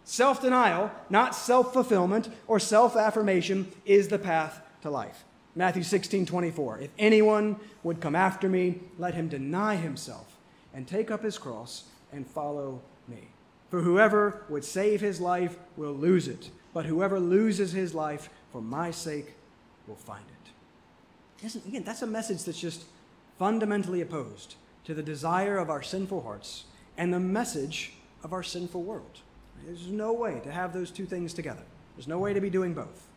Self 0.03 0.41
denial, 0.41 0.91
not 1.09 1.35
self 1.35 1.71
fulfillment 1.71 2.29
or 2.47 2.59
self 2.59 2.97
affirmation, 2.97 3.71
is 3.85 4.09
the 4.09 4.19
path 4.19 4.61
to 4.81 4.89
life. 4.89 5.23
Matthew 5.55 5.83
16, 5.83 6.25
24. 6.25 6.79
If 6.79 6.91
anyone 6.97 7.57
would 7.83 7.99
come 7.99 8.15
after 8.15 8.47
me, 8.47 8.79
let 8.97 9.13
him 9.13 9.27
deny 9.27 9.75
himself 9.75 10.37
and 10.73 10.87
take 10.87 11.11
up 11.11 11.23
his 11.23 11.37
cross 11.37 11.85
and 12.11 12.25
follow 12.25 12.81
me. 13.07 13.27
For 13.69 13.81
whoever 13.81 14.43
would 14.49 14.63
save 14.63 15.01
his 15.01 15.19
life 15.19 15.57
will 15.75 15.93
lose 15.93 16.27
it, 16.27 16.49
but 16.73 16.85
whoever 16.85 17.19
loses 17.19 17.71
his 17.71 17.93
life 17.93 18.29
for 18.51 18.61
my 18.61 18.91
sake 18.91 19.33
will 19.87 19.95
find 19.95 20.23
it. 20.27 21.45
Isn't, 21.45 21.65
again, 21.65 21.83
that's 21.83 22.01
a 22.01 22.07
message 22.07 22.43
that's 22.43 22.59
just 22.59 22.85
fundamentally 23.39 24.01
opposed 24.01 24.55
to 24.85 24.93
the 24.93 25.03
desire 25.03 25.57
of 25.57 25.69
our 25.69 25.81
sinful 25.81 26.21
hearts 26.21 26.65
and 26.97 27.13
the 27.13 27.19
message 27.19 27.93
of 28.23 28.33
our 28.33 28.43
sinful 28.43 28.83
world. 28.83 29.19
There's 29.65 29.87
no 29.87 30.13
way 30.13 30.39
to 30.43 30.51
have 30.51 30.73
those 30.73 30.91
two 30.91 31.05
things 31.05 31.33
together. 31.33 31.63
There's 31.95 32.07
no 32.07 32.19
way 32.19 32.33
to 32.33 32.41
be 32.41 32.49
doing 32.49 32.73
both. 32.73 33.07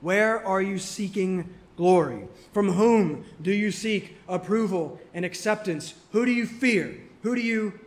Where 0.00 0.44
are 0.46 0.62
you 0.62 0.78
seeking 0.78 1.52
glory? 1.76 2.28
From 2.52 2.72
whom 2.72 3.24
do 3.40 3.52
you 3.52 3.70
seek 3.70 4.16
approval 4.28 5.00
and 5.14 5.24
acceptance? 5.24 5.94
Who 6.12 6.24
do 6.26 6.32
you 6.32 6.46
fear? 6.46 7.00
Who 7.22 7.34
do 7.34 7.40
you 7.40 7.78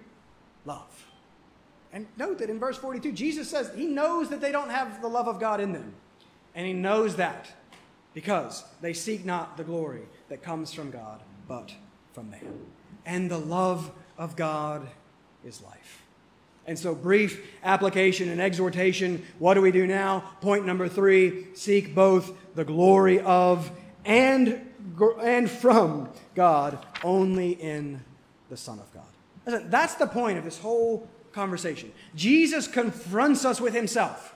love? 0.66 1.08
And 1.92 2.08
note 2.18 2.40
that 2.40 2.50
in 2.50 2.60
verse 2.60 2.78
42, 2.78 3.12
Jesus 3.12 3.50
says 3.50 3.72
he 3.76 3.86
knows 3.86 4.30
that 4.30 4.42
they 4.42 4.52
don't 4.52 4.70
have 4.70 5.02
the 5.02 5.08
love 5.08 5.28
of 5.28 5.40
God 5.40 5.60
in 5.60 5.74
them. 5.74 5.94
And 6.56 6.66
he 6.66 6.74
knows 6.74 7.16
that 7.18 7.50
because 8.14 8.64
they 8.82 8.94
seek 8.94 9.26
not 9.26 9.58
the 9.58 9.64
glory 9.64 10.04
that 10.30 10.44
comes 10.44 10.74
from 10.74 10.92
God, 10.92 11.22
but 11.48 11.72
from 12.14 12.30
man. 12.30 12.66
And 13.06 13.30
the 13.30 13.40
love 13.40 13.92
of 14.18 14.36
God 14.36 14.88
is 15.44 15.62
life. 15.62 16.04
And 16.66 16.80
so, 16.80 16.96
brief 16.96 17.46
application 17.64 18.30
and 18.30 18.40
exhortation. 18.40 19.26
What 19.38 19.56
do 19.56 19.62
we 19.62 19.72
do 19.72 19.86
now? 19.86 20.24
Point 20.40 20.66
number 20.66 20.88
three 20.88 21.48
seek 21.56 21.94
both 21.94 22.32
the 22.56 22.66
glory 22.66 23.20
of 23.20 23.72
and, 24.06 24.62
and 25.22 25.50
from 25.50 26.10
God 26.36 26.84
only 27.04 27.52
in 27.52 28.02
the 28.50 28.58
Son 28.58 28.80
of 28.80 28.94
God. 28.94 29.04
Listen, 29.46 29.70
that's 29.70 29.96
the 29.96 30.08
point 30.08 30.38
of 30.38 30.44
this 30.44 30.60
whole 30.60 31.08
conversation. 31.32 31.92
Jesus 32.16 32.68
confronts 32.68 33.46
us 33.46 33.60
with 33.60 33.74
himself 33.74 34.36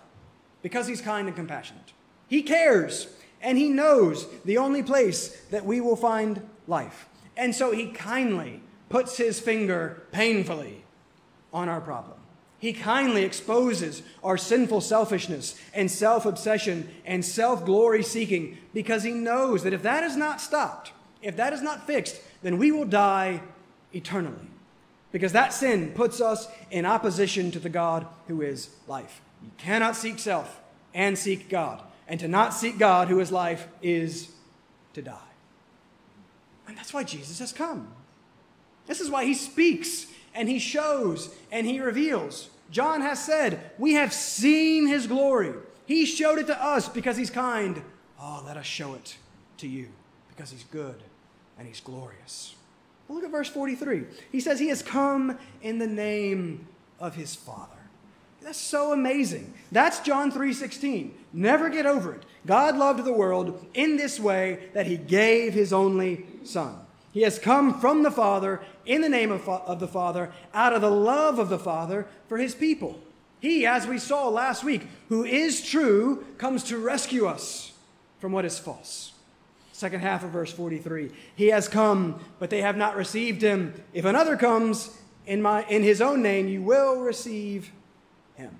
because 0.61 0.88
he's 0.88 1.01
kind 1.01 1.28
and 1.28 1.36
compassionate. 1.36 1.93
He 2.28 2.41
cares 2.41 3.07
and 3.41 3.57
he 3.57 3.70
knows 3.70 4.28
the 4.43 4.57
only 4.57 4.84
place 4.84 5.30
that 5.51 5.65
we 5.65 5.80
will 5.80 5.95
find 5.95 6.47
life. 6.68 7.07
And 7.36 7.55
so 7.55 7.72
he 7.72 7.88
kindly 7.88 8.61
puts 8.89 9.18
his 9.18 9.39
finger 9.39 10.03
painfully 10.11 10.84
on 11.53 11.70
our 11.70 11.82
problem. 11.82 12.18
He 12.60 12.74
kindly 12.74 13.24
exposes 13.24 14.01
our 14.24 14.38
sinful 14.38 14.82
selfishness 14.82 15.60
and 15.74 15.91
self 15.91 16.26
obsession 16.26 16.89
and 17.05 17.24
self 17.24 17.66
glory 17.66 18.03
seeking 18.03 18.58
because 18.74 19.03
he 19.03 19.12
knows 19.12 19.64
that 19.64 19.74
if 19.74 19.84
that 19.84 20.03
is 20.03 20.16
not 20.16 20.41
stopped, 20.41 20.91
if 21.22 21.36
that 21.38 21.53
is 21.53 21.62
not 21.62 21.86
fixed, 21.86 22.20
then 22.41 22.58
we 22.58 22.72
will 22.72 22.86
die 22.86 23.41
eternally. 23.93 24.47
Because 25.12 25.32
that 25.34 25.53
sin 25.53 25.91
puts 25.93 26.20
us 26.20 26.47
in 26.72 26.86
opposition 26.86 27.51
to 27.51 27.60
the 27.60 27.70
God 27.70 28.05
who 28.28 28.41
is 28.41 28.70
life. 28.88 29.22
You 29.43 29.51
cannot 29.58 29.95
seek 29.95 30.20
self 30.20 30.60
and 30.93 31.18
seek 31.18 31.49
God. 31.49 31.82
And 32.08 32.20
to 32.20 32.28
not 32.28 32.53
seek 32.53 32.78
God 32.78 33.08
who 33.08 33.20
is 33.20 33.32
life 33.32 33.68
is 33.82 34.32
to 34.93 35.01
die. 35.01 35.18
And 36.68 36.78
that's 36.78 36.93
why 36.93 37.03
Jesus 37.03 37.39
has 37.39 37.53
come. 37.53 37.88
This 38.88 38.99
is 38.99 39.10
why 39.10 39.26
he 39.26 39.34
speaks 39.34 40.08
and 40.38 40.47
he 40.47 40.59
shows 40.59 41.33
and 41.51 41.65
he 41.65 41.79
reveals. 41.79 42.49
John 42.71 43.01
has 43.01 43.23
said, 43.23 43.71
We 43.77 43.93
have 43.93 44.13
seen 44.13 44.88
his 44.88 45.07
glory. 45.07 45.53
He 45.85 46.05
showed 46.05 46.38
it 46.38 46.47
to 46.47 46.63
us 46.63 46.88
because 46.88 47.17
he's 47.17 47.29
kind. 47.29 47.81
Oh, 48.19 48.43
let 48.45 48.57
us 48.57 48.65
show 48.65 48.93
it 48.93 49.17
to 49.57 49.67
you 49.67 49.88
because 50.29 50.51
he's 50.51 50.65
good 50.65 51.01
and 51.57 51.67
he's 51.67 51.79
glorious. 51.79 52.55
Well, 53.07 53.15
look 53.17 53.25
at 53.25 53.31
verse 53.31 53.49
43. 53.49 54.05
He 54.31 54.39
says, 54.39 54.59
He 54.59 54.69
has 54.69 54.81
come 54.81 55.38
in 55.61 55.79
the 55.79 55.88
name 55.88 56.67
of 56.99 57.15
his 57.15 57.35
Father. 57.35 57.71
That's 58.41 58.57
so 58.57 58.93
amazing. 58.93 59.53
That's 59.71 59.99
John 59.99 60.31
3:16. 60.31 61.11
Never 61.33 61.69
get 61.69 61.85
over 61.85 62.13
it. 62.13 62.23
God 62.45 62.77
loved 62.77 63.03
the 63.03 63.11
world 63.11 63.65
in 63.73 63.97
this 63.97 64.19
way 64.19 64.69
that 64.73 64.85
he 64.85 64.95
gave 64.95 65.53
his 65.53 65.73
only 65.73 66.25
son. 66.43 66.75
He 67.18 67.24
has 67.24 67.39
come 67.39 67.82
from 67.82 68.03
the 68.03 68.11
Father 68.11 68.61
in 68.86 69.01
the 69.01 69.09
name 69.09 69.32
of, 69.32 69.49
of 69.49 69.80
the 69.80 69.88
Father, 69.88 70.32
out 70.53 70.72
of 70.72 70.82
the 70.82 70.91
love 70.91 71.39
of 71.39 71.49
the 71.49 71.57
Father 71.57 72.05
for 72.28 72.38
his 72.38 72.53
people. 72.53 72.99
He, 73.39 73.65
as 73.65 73.88
we 73.88 73.97
saw 73.97 74.30
last 74.30 74.63
week, 74.63 74.86
who 75.09 75.26
is 75.26 75.68
true, 75.68 76.28
comes 76.38 76.63
to 76.65 76.78
rescue 76.78 77.26
us 77.26 77.72
from 78.20 78.34
what 78.34 78.45
is 78.45 78.59
false. 78.59 79.13
Second 79.72 80.01
half 80.01 80.24
of 80.24 80.30
verse 80.30 80.53
43. 80.53 81.09
He 81.36 81.47
has 81.47 81.68
come, 81.68 82.20
but 82.38 82.51
they 82.51 82.61
have 82.61 82.78
not 82.78 82.95
received 82.95 83.41
him. 83.41 83.74
If 83.95 84.05
another 84.05 84.38
comes 84.38 84.95
in, 85.26 85.41
my, 85.41 85.63
in 85.63 85.82
his 85.82 86.01
own 86.01 86.22
name, 86.22 86.47
you 86.47 86.61
will 86.61 87.01
receive 87.01 87.72
him. 88.36 88.55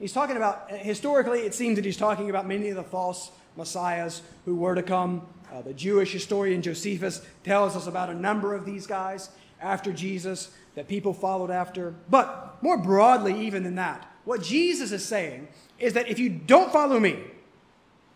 He's 0.00 0.12
talking 0.12 0.36
about, 0.36 0.68
historically, 0.68 1.42
it 1.42 1.54
seems 1.54 1.76
that 1.76 1.84
he's 1.84 1.96
talking 1.96 2.28
about 2.28 2.44
many 2.44 2.70
of 2.70 2.74
the 2.76 2.82
false 2.82 3.30
messiahs 3.56 4.22
who 4.46 4.56
were 4.56 4.74
to 4.74 4.82
come. 4.82 5.22
Uh, 5.52 5.62
the 5.62 5.72
Jewish 5.72 6.12
historian 6.12 6.62
Josephus 6.62 7.22
tells 7.44 7.76
us 7.76 7.86
about 7.86 8.10
a 8.10 8.14
number 8.14 8.54
of 8.54 8.64
these 8.64 8.86
guys 8.86 9.30
after 9.60 9.92
Jesus 9.92 10.50
that 10.74 10.88
people 10.88 11.12
followed 11.12 11.50
after. 11.50 11.94
But 12.08 12.58
more 12.62 12.78
broadly, 12.78 13.46
even 13.46 13.62
than 13.62 13.76
that, 13.76 14.06
what 14.24 14.42
Jesus 14.42 14.92
is 14.92 15.04
saying 15.04 15.48
is 15.78 15.94
that 15.94 16.08
if 16.08 16.18
you 16.18 16.28
don't 16.28 16.72
follow 16.72 17.00
me, 17.00 17.18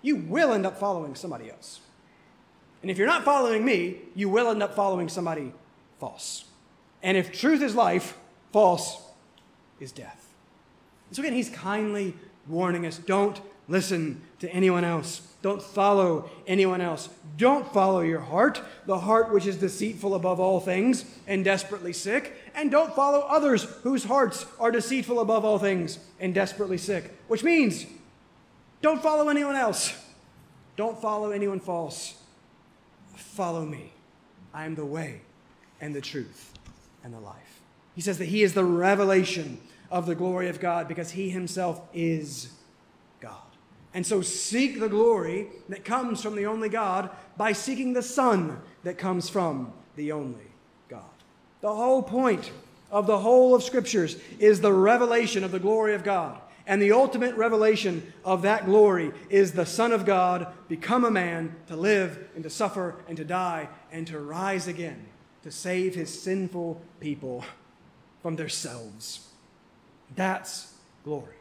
you 0.03 0.16
will 0.16 0.53
end 0.53 0.66
up 0.66 0.78
following 0.78 1.14
somebody 1.14 1.51
else. 1.51 1.80
And 2.83 2.91
if 2.91 2.99
you're 2.99 3.07
not 3.07 3.24
following 3.24 3.64
me, 3.64 3.99
you 4.14 4.28
will 4.28 4.51
end 4.51 4.62
up 4.62 4.74
following 4.74 5.09
somebody 5.09 5.53
false. 5.99 6.45
And 7.03 7.16
if 7.16 7.33
truth 7.33 7.62
is 7.62 7.74
life, 7.74 8.18
false 8.53 9.01
is 9.80 9.93
death. 9.93 10.28
So 11.12 11.22
again, 11.22 11.35
he's 11.35 11.51
kindly 11.51 12.14
warning 12.49 12.87
us 12.87 12.99
don't 12.99 13.41
listen 13.68 14.22
to 14.41 14.49
anyone 14.51 14.85
else. 14.85 15.32
Don't 15.43 15.61
follow 15.61 16.30
anyone 16.47 16.80
else. 16.80 17.09
Don't 17.36 17.70
follow 17.72 18.01
your 18.01 18.20
heart, 18.20 18.62
the 18.86 19.01
heart 19.01 19.32
which 19.32 19.47
is 19.47 19.57
deceitful 19.57 20.14
above 20.14 20.38
all 20.38 20.61
things 20.61 21.05
and 21.26 21.45
desperately 21.45 21.93
sick. 21.93 22.32
And 22.55 22.70
don't 22.70 22.95
follow 22.95 23.20
others 23.20 23.64
whose 23.82 24.05
hearts 24.05 24.47
are 24.61 24.70
deceitful 24.70 25.18
above 25.18 25.45
all 25.45 25.59
things 25.59 25.99
and 26.20 26.32
desperately 26.32 26.78
sick. 26.78 27.12
Which 27.26 27.43
means 27.43 27.86
don't 28.80 29.03
follow 29.03 29.28
anyone 29.28 29.57
else. 29.57 29.95
Don't 30.76 31.01
follow 31.01 31.32
anyone 31.32 31.61
false. 31.61 32.14
Follow 33.16 33.64
me. 33.64 33.93
I 34.55 34.64
am 34.64 34.76
the 34.76 34.86
way 34.86 35.22
and 35.80 35.95
the 35.95 36.01
truth 36.01 36.53
and 37.03 37.12
the 37.12 37.20
life. 37.20 37.61
He 37.95 38.01
says 38.01 38.18
that 38.18 38.26
he 38.26 38.43
is 38.43 38.55
the 38.55 38.64
revelation 38.64 39.61
of 39.90 40.07
the 40.07 40.14
glory 40.14 40.49
of 40.49 40.61
God 40.61 40.88
because 40.88 41.11
he 41.11 41.30
himself 41.30 41.82
is. 41.93 42.53
And 43.95 44.07
so 44.07 44.22
seek 44.22 44.80
the 44.80 44.88
glory 44.88 45.49
that 45.68 45.84
comes 45.84 46.22
from 46.22 46.34
the 46.34 46.47
only 46.47 46.68
God 46.68 47.11
by 47.36 47.53
seeking 47.53 47.93
the 47.93 48.03
Son 48.03 48.61
that 48.84 48.99
comes 48.99 49.28
from 49.28 49.72
the 49.97 50.12
only 50.12 50.51
God. 50.88 51.05
The 51.61 51.74
whole 51.74 52.03
point 52.03 52.51
of 52.90 53.07
the 53.07 53.18
whole 53.18 53.55
of 53.55 53.62
Scriptures 53.62 54.16
is 54.38 54.61
the 54.61 54.72
revelation 54.72 55.45
of 55.45 55.53
the 55.53 55.59
glory 55.59 55.95
of 55.95 56.05
God. 56.05 56.40
And 56.66 56.80
the 56.80 56.93
ultimate 56.93 57.34
revelation 57.34 58.12
of 58.24 58.43
that 58.43 58.66
glory 58.66 59.12
is 59.28 59.53
the 59.53 59.66
Son 59.66 59.93
of 59.93 60.07
God 60.07 60.47
become 60.68 61.05
a 61.05 61.11
man 61.11 61.57
to 61.66 61.76
live 61.76 62.30
and 62.34 62.45
to 62.45 62.51
suffer 62.51 62.95
and 63.09 63.16
to 63.16 63.24
die 63.24 63.68
and 63.90 64.07
to 64.07 64.18
rise 64.18 64.68
again 64.68 65.07
to 65.43 65.51
save 65.51 65.95
his 65.95 66.22
sinful 66.22 66.80
people 67.01 67.45
from 68.22 68.36
themselves. 68.36 69.28
That's 70.14 70.72
glory. 71.05 71.34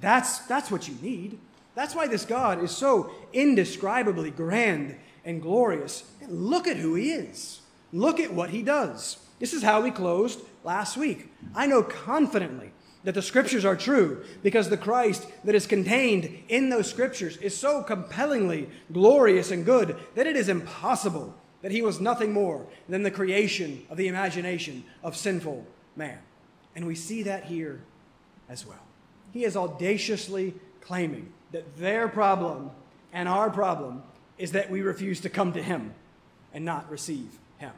That's, 0.00 0.40
that's 0.40 0.70
what 0.70 0.88
you 0.88 0.94
need. 1.00 1.38
That's 1.74 1.94
why 1.94 2.06
this 2.06 2.24
God 2.24 2.62
is 2.62 2.70
so 2.70 3.12
indescribably 3.32 4.30
grand 4.30 4.96
and 5.24 5.40
glorious. 5.40 6.10
And 6.20 6.46
look 6.46 6.66
at 6.66 6.76
who 6.76 6.94
he 6.94 7.12
is. 7.12 7.60
Look 7.92 8.20
at 8.20 8.32
what 8.32 8.50
he 8.50 8.62
does. 8.62 9.18
This 9.38 9.52
is 9.52 9.62
how 9.62 9.80
we 9.80 9.90
closed 9.90 10.40
last 10.64 10.96
week. 10.96 11.32
I 11.54 11.66
know 11.66 11.82
confidently 11.82 12.72
that 13.04 13.14
the 13.14 13.22
scriptures 13.22 13.64
are 13.64 13.76
true 13.76 14.24
because 14.42 14.68
the 14.68 14.76
Christ 14.76 15.26
that 15.44 15.54
is 15.54 15.66
contained 15.66 16.30
in 16.48 16.68
those 16.68 16.90
scriptures 16.90 17.36
is 17.38 17.56
so 17.56 17.82
compellingly 17.82 18.68
glorious 18.92 19.50
and 19.50 19.64
good 19.64 19.96
that 20.14 20.26
it 20.26 20.36
is 20.36 20.48
impossible 20.48 21.34
that 21.62 21.72
he 21.72 21.82
was 21.82 22.00
nothing 22.00 22.32
more 22.32 22.66
than 22.88 23.02
the 23.02 23.10
creation 23.10 23.84
of 23.90 23.96
the 23.96 24.08
imagination 24.08 24.84
of 25.02 25.16
sinful 25.16 25.66
man. 25.96 26.18
And 26.76 26.86
we 26.86 26.94
see 26.94 27.22
that 27.24 27.44
here 27.44 27.82
as 28.48 28.66
well. 28.66 28.84
He 29.32 29.44
is 29.44 29.56
audaciously 29.56 30.54
claiming 30.80 31.32
that 31.52 31.76
their 31.76 32.08
problem 32.08 32.70
and 33.12 33.28
our 33.28 33.50
problem 33.50 34.02
is 34.38 34.52
that 34.52 34.70
we 34.70 34.82
refuse 34.82 35.20
to 35.20 35.28
come 35.28 35.52
to 35.52 35.62
him 35.62 35.94
and 36.54 36.64
not 36.64 36.90
receive 36.90 37.38
him. 37.58 37.72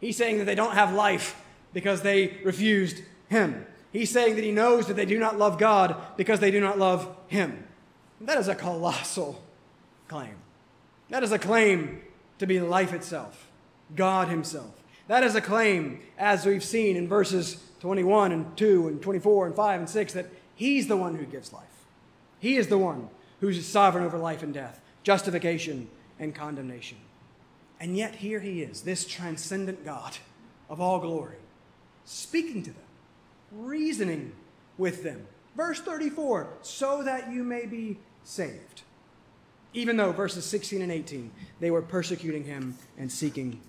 He's 0.00 0.16
saying 0.16 0.38
that 0.38 0.44
they 0.44 0.54
don't 0.54 0.74
have 0.74 0.92
life 0.92 1.40
because 1.72 2.02
they 2.02 2.38
refused 2.44 3.02
him. 3.28 3.66
He's 3.92 4.10
saying 4.10 4.36
that 4.36 4.44
he 4.44 4.52
knows 4.52 4.86
that 4.86 4.94
they 4.94 5.06
do 5.06 5.18
not 5.18 5.38
love 5.38 5.58
God 5.58 5.96
because 6.16 6.40
they 6.40 6.50
do 6.50 6.60
not 6.60 6.78
love 6.78 7.14
him. 7.28 7.64
That 8.20 8.38
is 8.38 8.48
a 8.48 8.54
colossal 8.54 9.42
claim. 10.08 10.36
That 11.10 11.22
is 11.22 11.32
a 11.32 11.38
claim 11.38 12.00
to 12.38 12.46
be 12.46 12.60
life 12.60 12.92
itself, 12.92 13.50
God 13.94 14.28
himself. 14.28 14.72
That 15.06 15.22
is 15.22 15.34
a 15.34 15.40
claim, 15.40 16.00
as 16.18 16.46
we've 16.46 16.64
seen 16.64 16.96
in 16.96 17.08
verses 17.08 17.62
21 17.80 18.32
and 18.32 18.56
2 18.56 18.88
and 18.88 19.02
24 19.02 19.46
and 19.46 19.54
5 19.54 19.80
and 19.80 19.90
6, 19.90 20.12
that 20.14 20.26
he's 20.54 20.88
the 20.88 20.96
one 20.96 21.16
who 21.16 21.24
gives 21.24 21.52
life. 21.52 21.64
He 22.40 22.56
is 22.56 22.68
the 22.68 22.78
one 22.78 23.10
who's 23.40 23.64
sovereign 23.66 24.04
over 24.04 24.18
life 24.18 24.42
and 24.42 24.54
death, 24.54 24.80
justification 25.02 25.88
and 26.18 26.34
condemnation. 26.34 26.98
And 27.80 27.96
yet, 27.96 28.16
here 28.16 28.40
he 28.40 28.62
is, 28.62 28.82
this 28.82 29.06
transcendent 29.06 29.84
God 29.84 30.16
of 30.70 30.80
all 30.80 31.00
glory, 31.00 31.36
speaking 32.04 32.62
to 32.62 32.70
them 32.70 32.84
reasoning 33.54 34.32
with 34.76 35.02
them. 35.02 35.26
Verse 35.56 35.80
34 35.80 36.48
so 36.62 37.02
that 37.02 37.30
you 37.30 37.44
may 37.44 37.66
be 37.66 37.98
saved. 38.24 38.82
Even 39.72 39.96
though, 39.96 40.12
verses 40.12 40.44
16 40.44 40.82
and 40.82 40.92
18, 40.92 41.30
they 41.60 41.70
were 41.70 41.82
persecuting 41.82 42.44
him 42.44 42.76
and 42.96 43.10
seeking 43.10 43.60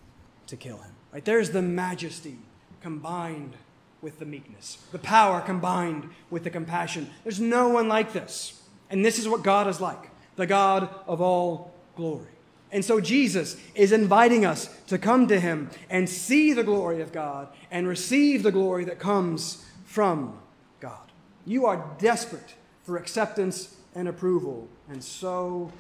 to 0.47 0.55
kill 0.55 0.77
him. 0.77 0.91
Right? 1.11 1.25
There's 1.25 1.49
the 1.49 1.61
majesty 1.61 2.37
combined 2.81 3.55
with 4.01 4.19
the 4.19 4.25
meekness, 4.25 4.77
the 4.91 4.99
power 4.99 5.41
combined 5.41 6.09
with 6.29 6.43
the 6.43 6.51
compassion. 6.51 7.09
There's 7.23 7.39
no 7.39 7.69
one 7.69 7.87
like 7.87 8.13
this. 8.13 8.61
And 8.89 9.03
this 9.03 9.19
is 9.19 9.27
what 9.27 9.43
God 9.43 9.67
is 9.67 9.81
like 9.81 10.09
the 10.35 10.45
God 10.45 10.89
of 11.07 11.21
all 11.21 11.73
glory. 11.95 12.27
And 12.71 12.83
so 12.83 12.99
Jesus 12.99 13.55
is 13.73 13.93
inviting 13.93 14.45
us 14.45 14.67
to 14.87 14.97
come 14.97 15.27
to 15.27 15.39
him 15.39 15.69
and 15.89 16.09
see 16.09 16.51
the 16.51 16.63
glory 16.63 17.01
of 17.01 17.13
God 17.13 17.47
and 17.71 17.87
receive 17.87 18.43
the 18.43 18.51
glory 18.51 18.83
that 18.85 18.99
comes 18.99 19.65
from 19.85 20.37
God. 20.81 21.11
You 21.45 21.67
are 21.67 21.95
desperate 21.99 22.55
for 22.83 22.97
acceptance 22.97 23.77
and 23.95 24.09
approval, 24.09 24.67
and 24.89 25.01
so 25.01 25.71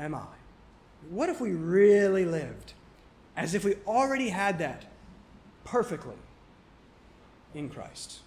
am 0.00 0.14
I. 0.14 0.24
What 1.10 1.28
if 1.28 1.40
we 1.40 1.52
really 1.52 2.24
lived 2.24 2.72
as 3.36 3.54
if 3.54 3.64
we 3.64 3.74
already 3.86 4.30
had 4.30 4.58
that 4.58 4.86
perfectly 5.64 6.16
in 7.54 7.68
Christ? 7.68 8.20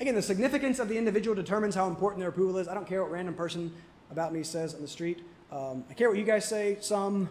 Again, 0.00 0.14
the 0.14 0.22
significance 0.22 0.78
of 0.78 0.88
the 0.88 0.98
individual 0.98 1.34
determines 1.34 1.74
how 1.74 1.88
important 1.88 2.20
their 2.20 2.28
approval 2.28 2.58
is. 2.58 2.68
I 2.68 2.74
don't 2.74 2.86
care 2.86 3.02
what 3.02 3.12
random 3.12 3.34
person 3.34 3.72
about 4.10 4.32
me 4.32 4.42
says 4.42 4.74
on 4.74 4.82
the 4.82 4.88
street. 4.88 5.22
Um, 5.52 5.84
I 5.88 5.94
care 5.94 6.08
what 6.08 6.18
you 6.18 6.24
guys 6.24 6.44
say, 6.48 6.78
some. 6.80 7.28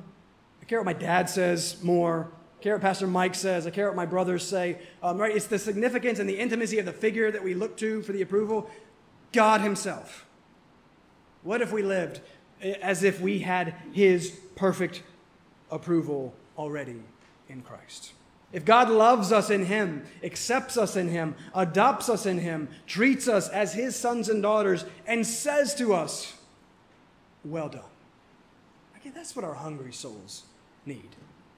I 0.61 0.65
care 0.65 0.79
what 0.79 0.85
my 0.85 0.93
dad 0.93 1.29
says 1.29 1.83
more 1.83 2.31
I 2.63 2.63
care 2.63 2.75
what 2.75 2.81
Pastor 2.81 3.07
Mike 3.07 3.35
says. 3.35 3.67
I 3.67 3.71
care 3.71 3.87
what 3.87 3.95
my 3.97 4.05
brothers 4.05 4.41
say. 4.47 4.77
Um, 5.03 5.17
right? 5.17 5.35
It's 5.35 5.47
the 5.47 5.59
significance 5.59 6.17
and 6.19 6.29
the 6.29 6.39
intimacy 6.39 6.79
of 6.79 6.85
the 6.85 6.93
figure 6.93 7.29
that 7.29 7.43
we 7.43 7.53
look 7.53 7.75
to 7.79 8.01
for 8.03 8.13
the 8.13 8.21
approval. 8.21 8.69
God 9.33 9.59
Himself. 9.59 10.25
What 11.41 11.61
if 11.61 11.73
we 11.73 11.83
lived 11.83 12.21
as 12.61 13.03
if 13.03 13.19
we 13.19 13.39
had 13.39 13.75
His 13.91 14.39
perfect 14.55 15.03
approval 15.69 16.33
already 16.57 17.01
in 17.49 17.63
Christ? 17.63 18.13
If 18.53 18.65
God 18.65 18.89
loves 18.89 19.31
us 19.31 19.49
in 19.49 19.65
Him, 19.65 20.05
accepts 20.23 20.77
us 20.77 20.95
in 20.95 21.09
Him, 21.09 21.35
adopts 21.55 22.07
us 22.07 22.27
in 22.27 22.37
Him, 22.37 22.69
treats 22.85 23.27
us 23.27 23.49
as 23.49 23.73
His 23.73 23.95
sons 23.95 24.29
and 24.29 24.43
daughters, 24.43 24.85
and 25.07 25.25
says 25.25 25.73
to 25.75 25.93
us, 25.95 26.33
Well 27.43 27.67
done. 27.67 27.81
Again, 28.95 29.13
that's 29.15 29.35
what 29.35 29.43
our 29.43 29.55
hungry 29.55 29.91
souls 29.91 30.43
need. 30.85 31.09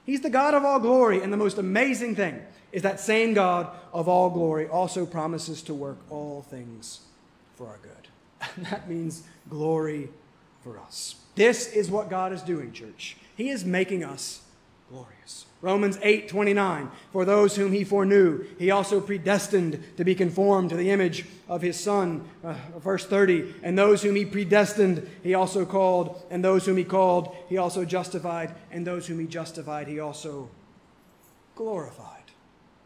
He's 0.05 0.21
the 0.21 0.29
God 0.29 0.53
of 0.53 0.63
all 0.63 0.79
glory. 0.79 1.21
And 1.21 1.33
the 1.33 1.37
most 1.37 1.57
amazing 1.57 2.15
thing 2.15 2.41
is 2.71 2.83
that 2.83 2.99
same 2.99 3.33
God 3.33 3.69
of 3.91 4.07
all 4.07 4.29
glory 4.29 4.67
also 4.67 5.05
promises 5.05 5.61
to 5.63 5.73
work 5.73 5.97
all 6.09 6.43
things 6.49 7.01
for 7.55 7.67
our 7.67 7.79
good. 7.81 7.91
And 8.55 8.65
that 8.67 8.89
means 8.89 9.23
glory 9.49 10.09
for 10.63 10.79
us. 10.79 11.15
This 11.35 11.67
is 11.67 11.89
what 11.89 12.09
God 12.09 12.31
is 12.31 12.41
doing, 12.41 12.71
church. 12.71 13.17
He 13.35 13.49
is 13.49 13.65
making 13.65 14.03
us 14.03 14.41
glorious. 14.89 15.45
Romans 15.61 15.97
8 16.01 16.27
29. 16.27 16.91
For 17.11 17.25
those 17.25 17.55
whom 17.55 17.71
he 17.71 17.83
foreknew, 17.83 18.45
he 18.59 18.71
also 18.71 19.01
predestined 19.01 19.83
to 19.97 20.03
be 20.03 20.13
conformed 20.13 20.69
to 20.69 20.75
the 20.75 20.91
image 20.91 21.25
of 21.49 21.61
his 21.61 21.79
Son. 21.79 22.27
Uh, 22.43 22.55
verse 22.77 23.05
30. 23.05 23.55
And 23.63 23.77
those 23.77 24.03
whom 24.03 24.15
he 24.15 24.25
predestined, 24.25 25.09
he 25.23 25.33
also 25.33 25.65
called. 25.65 26.21
And 26.29 26.43
those 26.43 26.65
whom 26.65 26.77
he 26.77 26.83
called, 26.83 27.35
he 27.49 27.57
also 27.57 27.85
justified. 27.85 28.53
And 28.71 28.85
those 28.85 29.07
whom 29.07 29.19
he 29.19 29.27
justified, 29.27 29.87
he 29.87 29.99
also 29.99 30.49
glorified. 31.55 32.11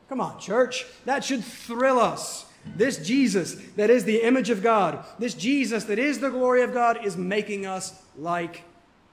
Come 0.08 0.22
on, 0.22 0.39
church. 0.39 0.86
That 1.06 1.24
should 1.24 1.43
thrill 1.43 2.00
us. 2.00 2.45
This 2.76 2.97
Jesus 3.06 3.56
that 3.78 3.89
is 3.89 4.04
the 4.04 4.22
image 4.22 4.50
of 4.50 4.62
God, 4.62 5.06
this 5.18 5.34
Jesus 5.34 5.86
that 5.86 5.97
is 5.97 6.20
the 6.20 6.30
glory 6.30 6.62
of 6.62 6.74
God, 6.74 7.06
is 7.06 7.16
making 7.16 7.66
us 7.66 8.04
like 8.18 8.64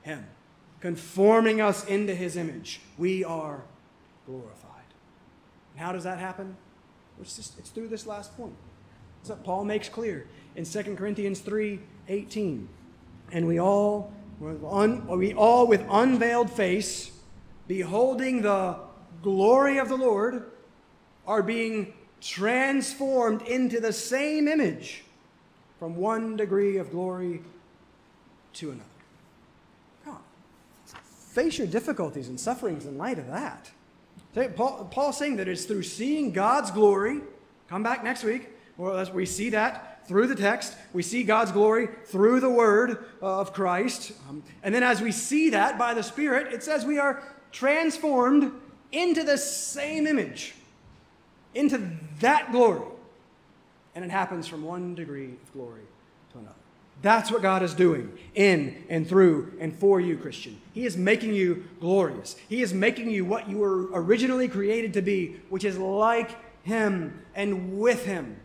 him 0.02 0.26
conforming 0.80 1.60
us 1.60 1.84
into 1.86 2.14
his 2.14 2.36
image, 2.36 2.80
we 2.98 3.24
are 3.24 3.62
glorified. 4.26 4.70
And 5.72 5.84
how 5.84 5.92
does 5.92 6.04
that 6.04 6.18
happen? 6.18 6.56
It's, 7.20 7.36
just, 7.36 7.58
it's 7.58 7.70
through 7.70 7.88
this 7.88 8.06
last 8.06 8.36
point. 8.36 8.54
That's 9.18 9.30
what 9.30 9.44
Paul 9.44 9.64
makes 9.64 9.88
clear 9.88 10.26
in 10.54 10.64
2 10.64 10.96
Corinthians 10.96 11.40
3 11.40 11.80
18. 12.08 12.68
And 13.32 13.46
we 13.46 13.58
all, 13.58 14.12
we 14.40 15.34
all 15.34 15.66
with 15.66 15.84
unveiled 15.90 16.50
face, 16.50 17.10
beholding 17.66 18.42
the 18.42 18.76
glory 19.22 19.78
of 19.78 19.88
the 19.88 19.96
Lord, 19.96 20.50
are 21.26 21.42
being 21.42 21.94
transformed 22.20 23.42
into 23.42 23.80
the 23.80 23.92
same 23.92 24.46
image 24.46 25.04
from 25.78 25.96
one 25.96 26.36
degree 26.36 26.76
of 26.76 26.90
glory 26.90 27.42
to 28.54 28.70
another. 28.70 28.95
Face 31.36 31.58
your 31.58 31.66
difficulties 31.66 32.28
and 32.28 32.40
sufferings 32.40 32.86
in 32.86 32.96
light 32.96 33.18
of 33.18 33.26
that. 33.26 33.70
Paul, 34.56 34.88
Paul's 34.90 35.18
saying 35.18 35.36
that 35.36 35.48
it's 35.48 35.66
through 35.66 35.82
seeing 35.82 36.32
God's 36.32 36.70
glory. 36.70 37.20
Come 37.68 37.82
back 37.82 38.02
next 38.02 38.24
week. 38.24 38.48
Well, 38.78 38.96
as 38.96 39.10
we 39.10 39.26
see 39.26 39.50
that 39.50 40.08
through 40.08 40.28
the 40.28 40.34
text. 40.34 40.74
We 40.94 41.02
see 41.02 41.24
God's 41.24 41.52
glory 41.52 41.90
through 42.06 42.40
the 42.40 42.48
word 42.48 43.04
of 43.20 43.52
Christ. 43.52 44.12
Um, 44.30 44.44
and 44.62 44.74
then 44.74 44.82
as 44.82 45.02
we 45.02 45.12
see 45.12 45.50
that 45.50 45.78
by 45.78 45.92
the 45.92 46.02
Spirit, 46.02 46.54
it 46.54 46.62
says 46.62 46.86
we 46.86 46.98
are 46.98 47.22
transformed 47.52 48.50
into 48.90 49.22
the 49.22 49.36
same 49.36 50.06
image, 50.06 50.54
into 51.54 51.90
that 52.20 52.50
glory. 52.50 52.80
And 53.94 54.06
it 54.06 54.10
happens 54.10 54.48
from 54.48 54.62
one 54.62 54.94
degree 54.94 55.34
of 55.44 55.52
glory 55.52 55.82
to 56.32 56.38
another. 56.38 56.54
That's 57.02 57.30
what 57.30 57.42
God 57.42 57.62
is 57.62 57.74
doing 57.74 58.16
in 58.34 58.84
and 58.88 59.06
through 59.06 59.52
and 59.60 59.78
for 59.78 60.00
you, 60.00 60.16
Christian. 60.16 60.62
He 60.76 60.84
is 60.84 60.94
making 60.94 61.32
you 61.32 61.64
glorious. 61.80 62.36
He 62.50 62.60
is 62.60 62.74
making 62.74 63.08
you 63.10 63.24
what 63.24 63.48
you 63.48 63.56
were 63.56 63.88
originally 63.94 64.46
created 64.46 64.92
to 64.92 65.00
be, 65.00 65.36
which 65.48 65.64
is 65.64 65.78
like 65.78 66.36
Him 66.64 67.24
and 67.34 67.78
with 67.78 68.04
Him. 68.04 68.36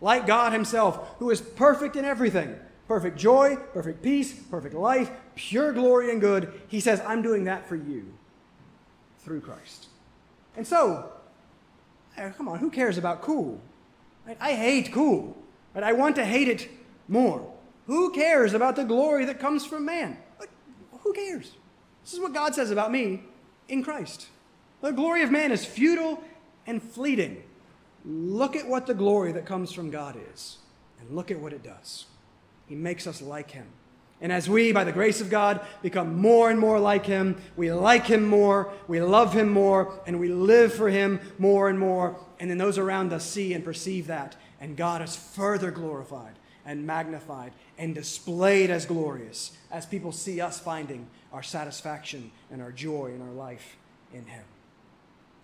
Like 0.00 0.24
God 0.24 0.52
Himself, 0.52 1.16
who 1.18 1.28
is 1.30 1.40
perfect 1.40 1.96
in 1.96 2.04
everything 2.04 2.54
perfect 2.86 3.18
joy, 3.18 3.56
perfect 3.72 4.00
peace, 4.00 4.32
perfect 4.32 4.76
life, 4.76 5.10
pure 5.34 5.72
glory 5.72 6.12
and 6.12 6.20
good. 6.20 6.52
He 6.68 6.78
says, 6.78 7.02
I'm 7.04 7.20
doing 7.20 7.44
that 7.44 7.68
for 7.68 7.74
you 7.74 8.14
through 9.18 9.40
Christ. 9.40 9.86
And 10.56 10.64
so, 10.64 11.10
come 12.36 12.48
on, 12.48 12.60
who 12.60 12.70
cares 12.70 12.96
about 12.96 13.22
cool? 13.22 13.60
I 14.40 14.52
hate 14.52 14.92
cool, 14.92 15.36
but 15.74 15.82
I 15.82 15.94
want 15.94 16.14
to 16.14 16.24
hate 16.24 16.46
it 16.46 16.68
more. 17.08 17.52
Who 17.88 18.12
cares 18.12 18.54
about 18.54 18.76
the 18.76 18.84
glory 18.84 19.24
that 19.24 19.40
comes 19.40 19.66
from 19.66 19.84
man? 19.84 20.16
Who 21.00 21.12
cares? 21.12 21.56
This 22.02 22.12
is 22.12 22.20
what 22.20 22.34
God 22.34 22.54
says 22.54 22.70
about 22.70 22.92
me 22.92 23.22
in 23.68 23.82
Christ. 23.82 24.26
The 24.80 24.90
glory 24.90 25.22
of 25.22 25.30
man 25.30 25.52
is 25.52 25.64
futile 25.64 26.22
and 26.66 26.82
fleeting. 26.82 27.42
Look 28.04 28.56
at 28.56 28.66
what 28.66 28.86
the 28.86 28.94
glory 28.94 29.32
that 29.32 29.46
comes 29.46 29.72
from 29.72 29.90
God 29.90 30.16
is, 30.32 30.58
and 31.00 31.14
look 31.14 31.30
at 31.30 31.38
what 31.38 31.52
it 31.52 31.62
does. 31.62 32.06
He 32.66 32.74
makes 32.74 33.06
us 33.06 33.22
like 33.22 33.52
Him. 33.52 33.66
And 34.20 34.32
as 34.32 34.48
we, 34.48 34.72
by 34.72 34.84
the 34.84 34.92
grace 34.92 35.20
of 35.20 35.30
God, 35.30 35.60
become 35.82 36.16
more 36.16 36.50
and 36.50 36.58
more 36.58 36.78
like 36.78 37.06
Him, 37.06 37.40
we 37.56 37.72
like 37.72 38.06
Him 38.06 38.26
more, 38.26 38.72
we 38.88 39.00
love 39.00 39.32
Him 39.32 39.48
more, 39.48 40.00
and 40.06 40.18
we 40.18 40.28
live 40.28 40.72
for 40.72 40.88
Him 40.88 41.20
more 41.38 41.68
and 41.68 41.78
more. 41.78 42.16
And 42.38 42.50
then 42.50 42.58
those 42.58 42.78
around 42.78 43.12
us 43.12 43.28
see 43.28 43.52
and 43.52 43.64
perceive 43.64 44.08
that, 44.08 44.36
and 44.60 44.76
God 44.76 45.02
is 45.02 45.16
further 45.16 45.70
glorified 45.70 46.34
and 46.64 46.86
magnified 46.86 47.52
and 47.78 47.94
displayed 47.94 48.70
as 48.70 48.86
glorious 48.86 49.56
as 49.70 49.86
people 49.86 50.12
see 50.12 50.40
us 50.40 50.60
finding 50.60 51.08
our 51.32 51.42
satisfaction 51.42 52.30
and 52.50 52.60
our 52.60 52.72
joy 52.72 53.06
and 53.06 53.22
our 53.22 53.34
life 53.34 53.76
in 54.12 54.26
Him. 54.26 54.44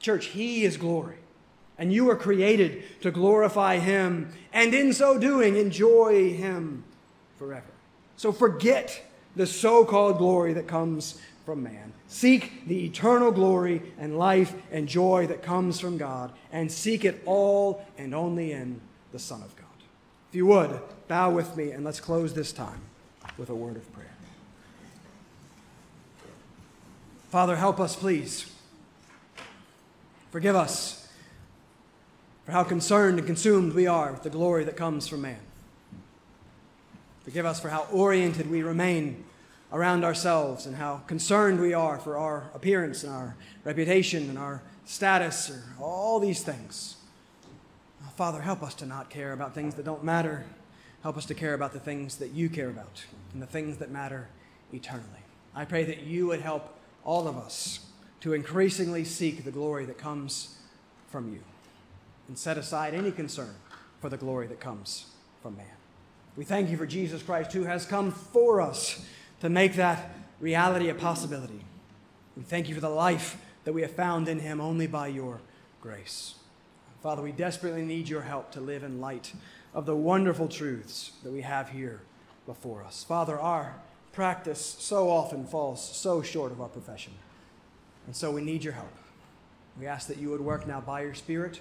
Church, 0.00 0.26
He 0.26 0.64
is 0.64 0.76
glory. 0.76 1.16
And 1.78 1.92
you 1.92 2.06
were 2.06 2.16
created 2.16 2.82
to 3.02 3.10
glorify 3.10 3.78
Him, 3.78 4.32
and 4.52 4.74
in 4.74 4.92
so 4.92 5.18
doing, 5.18 5.56
enjoy 5.56 6.34
Him 6.34 6.84
forever. 7.38 7.70
So 8.16 8.32
forget 8.32 9.00
the 9.36 9.46
so 9.46 9.84
called 9.84 10.18
glory 10.18 10.52
that 10.54 10.66
comes 10.66 11.20
from 11.46 11.62
man. 11.62 11.92
Seek 12.08 12.66
the 12.66 12.84
eternal 12.84 13.30
glory 13.30 13.82
and 13.98 14.18
life 14.18 14.54
and 14.72 14.88
joy 14.88 15.26
that 15.28 15.42
comes 15.42 15.78
from 15.78 15.98
God, 15.98 16.32
and 16.52 16.70
seek 16.70 17.04
it 17.04 17.22
all 17.24 17.86
and 17.96 18.14
only 18.14 18.52
in 18.52 18.80
the 19.12 19.18
Son 19.18 19.40
of 19.42 19.54
God. 19.56 19.64
If 20.30 20.34
you 20.34 20.46
would, 20.46 20.80
bow 21.06 21.30
with 21.30 21.56
me 21.56 21.70
and 21.70 21.84
let's 21.84 22.00
close 22.00 22.34
this 22.34 22.52
time 22.52 22.80
with 23.38 23.50
a 23.50 23.54
word 23.54 23.76
of 23.76 23.92
prayer. 23.92 24.17
Father, 27.28 27.56
help 27.56 27.78
us, 27.78 27.94
please. 27.94 28.50
Forgive 30.30 30.56
us 30.56 31.08
for 32.46 32.52
how 32.52 32.64
concerned 32.64 33.18
and 33.18 33.26
consumed 33.26 33.74
we 33.74 33.86
are 33.86 34.12
with 34.12 34.22
the 34.22 34.30
glory 34.30 34.64
that 34.64 34.78
comes 34.78 35.06
from 35.06 35.20
man. 35.20 35.40
Forgive 37.24 37.44
us 37.44 37.60
for 37.60 37.68
how 37.68 37.86
oriented 37.92 38.50
we 38.50 38.62
remain 38.62 39.24
around 39.70 40.04
ourselves 40.04 40.64
and 40.64 40.76
how 40.76 41.02
concerned 41.06 41.60
we 41.60 41.74
are 41.74 41.98
for 41.98 42.16
our 42.16 42.50
appearance 42.54 43.04
and 43.04 43.12
our 43.12 43.36
reputation 43.62 44.30
and 44.30 44.38
our 44.38 44.62
status 44.86 45.50
or 45.50 45.62
all 45.78 46.18
these 46.18 46.42
things. 46.42 46.96
Oh, 48.02 48.10
Father, 48.16 48.40
help 48.40 48.62
us 48.62 48.72
to 48.76 48.86
not 48.86 49.10
care 49.10 49.34
about 49.34 49.54
things 49.54 49.74
that 49.74 49.84
don't 49.84 50.02
matter. 50.02 50.46
Help 51.02 51.18
us 51.18 51.26
to 51.26 51.34
care 51.34 51.52
about 51.52 51.74
the 51.74 51.80
things 51.80 52.16
that 52.16 52.30
you 52.30 52.48
care 52.48 52.70
about 52.70 53.04
and 53.34 53.42
the 53.42 53.46
things 53.46 53.76
that 53.76 53.90
matter 53.90 54.28
eternally. 54.72 55.04
I 55.54 55.66
pray 55.66 55.84
that 55.84 56.04
you 56.04 56.26
would 56.28 56.40
help 56.40 56.77
all 57.08 57.26
of 57.26 57.38
us 57.38 57.80
to 58.20 58.34
increasingly 58.34 59.02
seek 59.02 59.42
the 59.42 59.50
glory 59.50 59.86
that 59.86 59.96
comes 59.96 60.58
from 61.10 61.32
you 61.32 61.40
and 62.28 62.36
set 62.36 62.58
aside 62.58 62.92
any 62.92 63.10
concern 63.10 63.54
for 63.98 64.10
the 64.10 64.16
glory 64.18 64.46
that 64.46 64.60
comes 64.60 65.06
from 65.40 65.56
man. 65.56 65.66
We 66.36 66.44
thank 66.44 66.68
you 66.68 66.76
for 66.76 66.84
Jesus 66.84 67.22
Christ 67.22 67.54
who 67.54 67.64
has 67.64 67.86
come 67.86 68.12
for 68.12 68.60
us 68.60 69.06
to 69.40 69.48
make 69.48 69.74
that 69.76 70.14
reality 70.38 70.90
a 70.90 70.94
possibility. 70.94 71.60
We 72.36 72.42
thank 72.42 72.68
you 72.68 72.74
for 72.74 72.82
the 72.82 72.90
life 72.90 73.38
that 73.64 73.72
we 73.72 73.80
have 73.80 73.92
found 73.92 74.28
in 74.28 74.40
him 74.40 74.60
only 74.60 74.86
by 74.86 75.08
your 75.08 75.40
grace. 75.80 76.34
Father, 77.02 77.22
we 77.22 77.32
desperately 77.32 77.86
need 77.86 78.10
your 78.10 78.22
help 78.22 78.50
to 78.52 78.60
live 78.60 78.82
in 78.82 79.00
light 79.00 79.32
of 79.72 79.86
the 79.86 79.96
wonderful 79.96 80.46
truths 80.46 81.12
that 81.22 81.32
we 81.32 81.40
have 81.40 81.70
here 81.70 82.02
before 82.44 82.84
us. 82.84 83.02
Father, 83.02 83.40
our 83.40 83.76
practice 84.18 84.76
so 84.78 85.08
often 85.08 85.46
falls 85.46 85.96
so 85.96 86.22
short 86.22 86.52
of 86.52 86.60
our 86.60 86.68
profession. 86.68 87.12
And 88.06 88.14
so 88.14 88.30
we 88.30 88.42
need 88.42 88.64
your 88.64 88.72
help. 88.72 88.92
We 89.78 89.86
ask 89.86 90.08
that 90.08 90.18
you 90.18 90.30
would 90.30 90.40
work 90.40 90.66
now 90.66 90.80
by 90.80 91.02
your 91.02 91.14
Spirit 91.14 91.60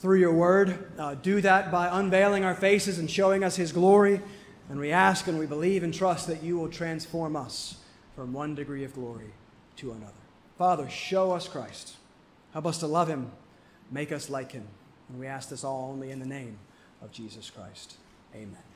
through 0.00 0.18
your 0.18 0.32
word. 0.32 0.92
Uh, 0.98 1.14
do 1.14 1.40
that 1.40 1.70
by 1.70 1.88
unveiling 2.00 2.44
our 2.44 2.54
faces 2.54 2.98
and 2.98 3.10
showing 3.10 3.44
us 3.44 3.56
his 3.56 3.72
glory. 3.72 4.20
And 4.68 4.78
we 4.80 4.90
ask 4.90 5.28
and 5.28 5.38
we 5.38 5.46
believe 5.46 5.82
and 5.82 5.94
trust 5.94 6.26
that 6.26 6.42
you 6.42 6.58
will 6.58 6.68
transform 6.68 7.36
us 7.36 7.76
from 8.16 8.32
one 8.32 8.54
degree 8.54 8.84
of 8.84 8.94
glory 8.94 9.32
to 9.76 9.92
another. 9.92 10.12
Father, 10.58 10.88
show 10.88 11.32
us 11.32 11.48
Christ. 11.48 11.94
Help 12.52 12.66
us 12.66 12.78
to 12.78 12.86
love 12.86 13.08
him 13.08 13.30
make 13.90 14.12
us 14.12 14.28
like 14.28 14.52
him. 14.52 14.66
And 15.08 15.18
we 15.18 15.26
ask 15.26 15.48
this 15.48 15.64
all 15.64 15.90
only 15.92 16.10
in 16.10 16.18
the 16.18 16.26
name 16.26 16.58
of 17.00 17.12
Jesus 17.12 17.50
Christ. 17.50 17.96
Amen. 18.34 18.73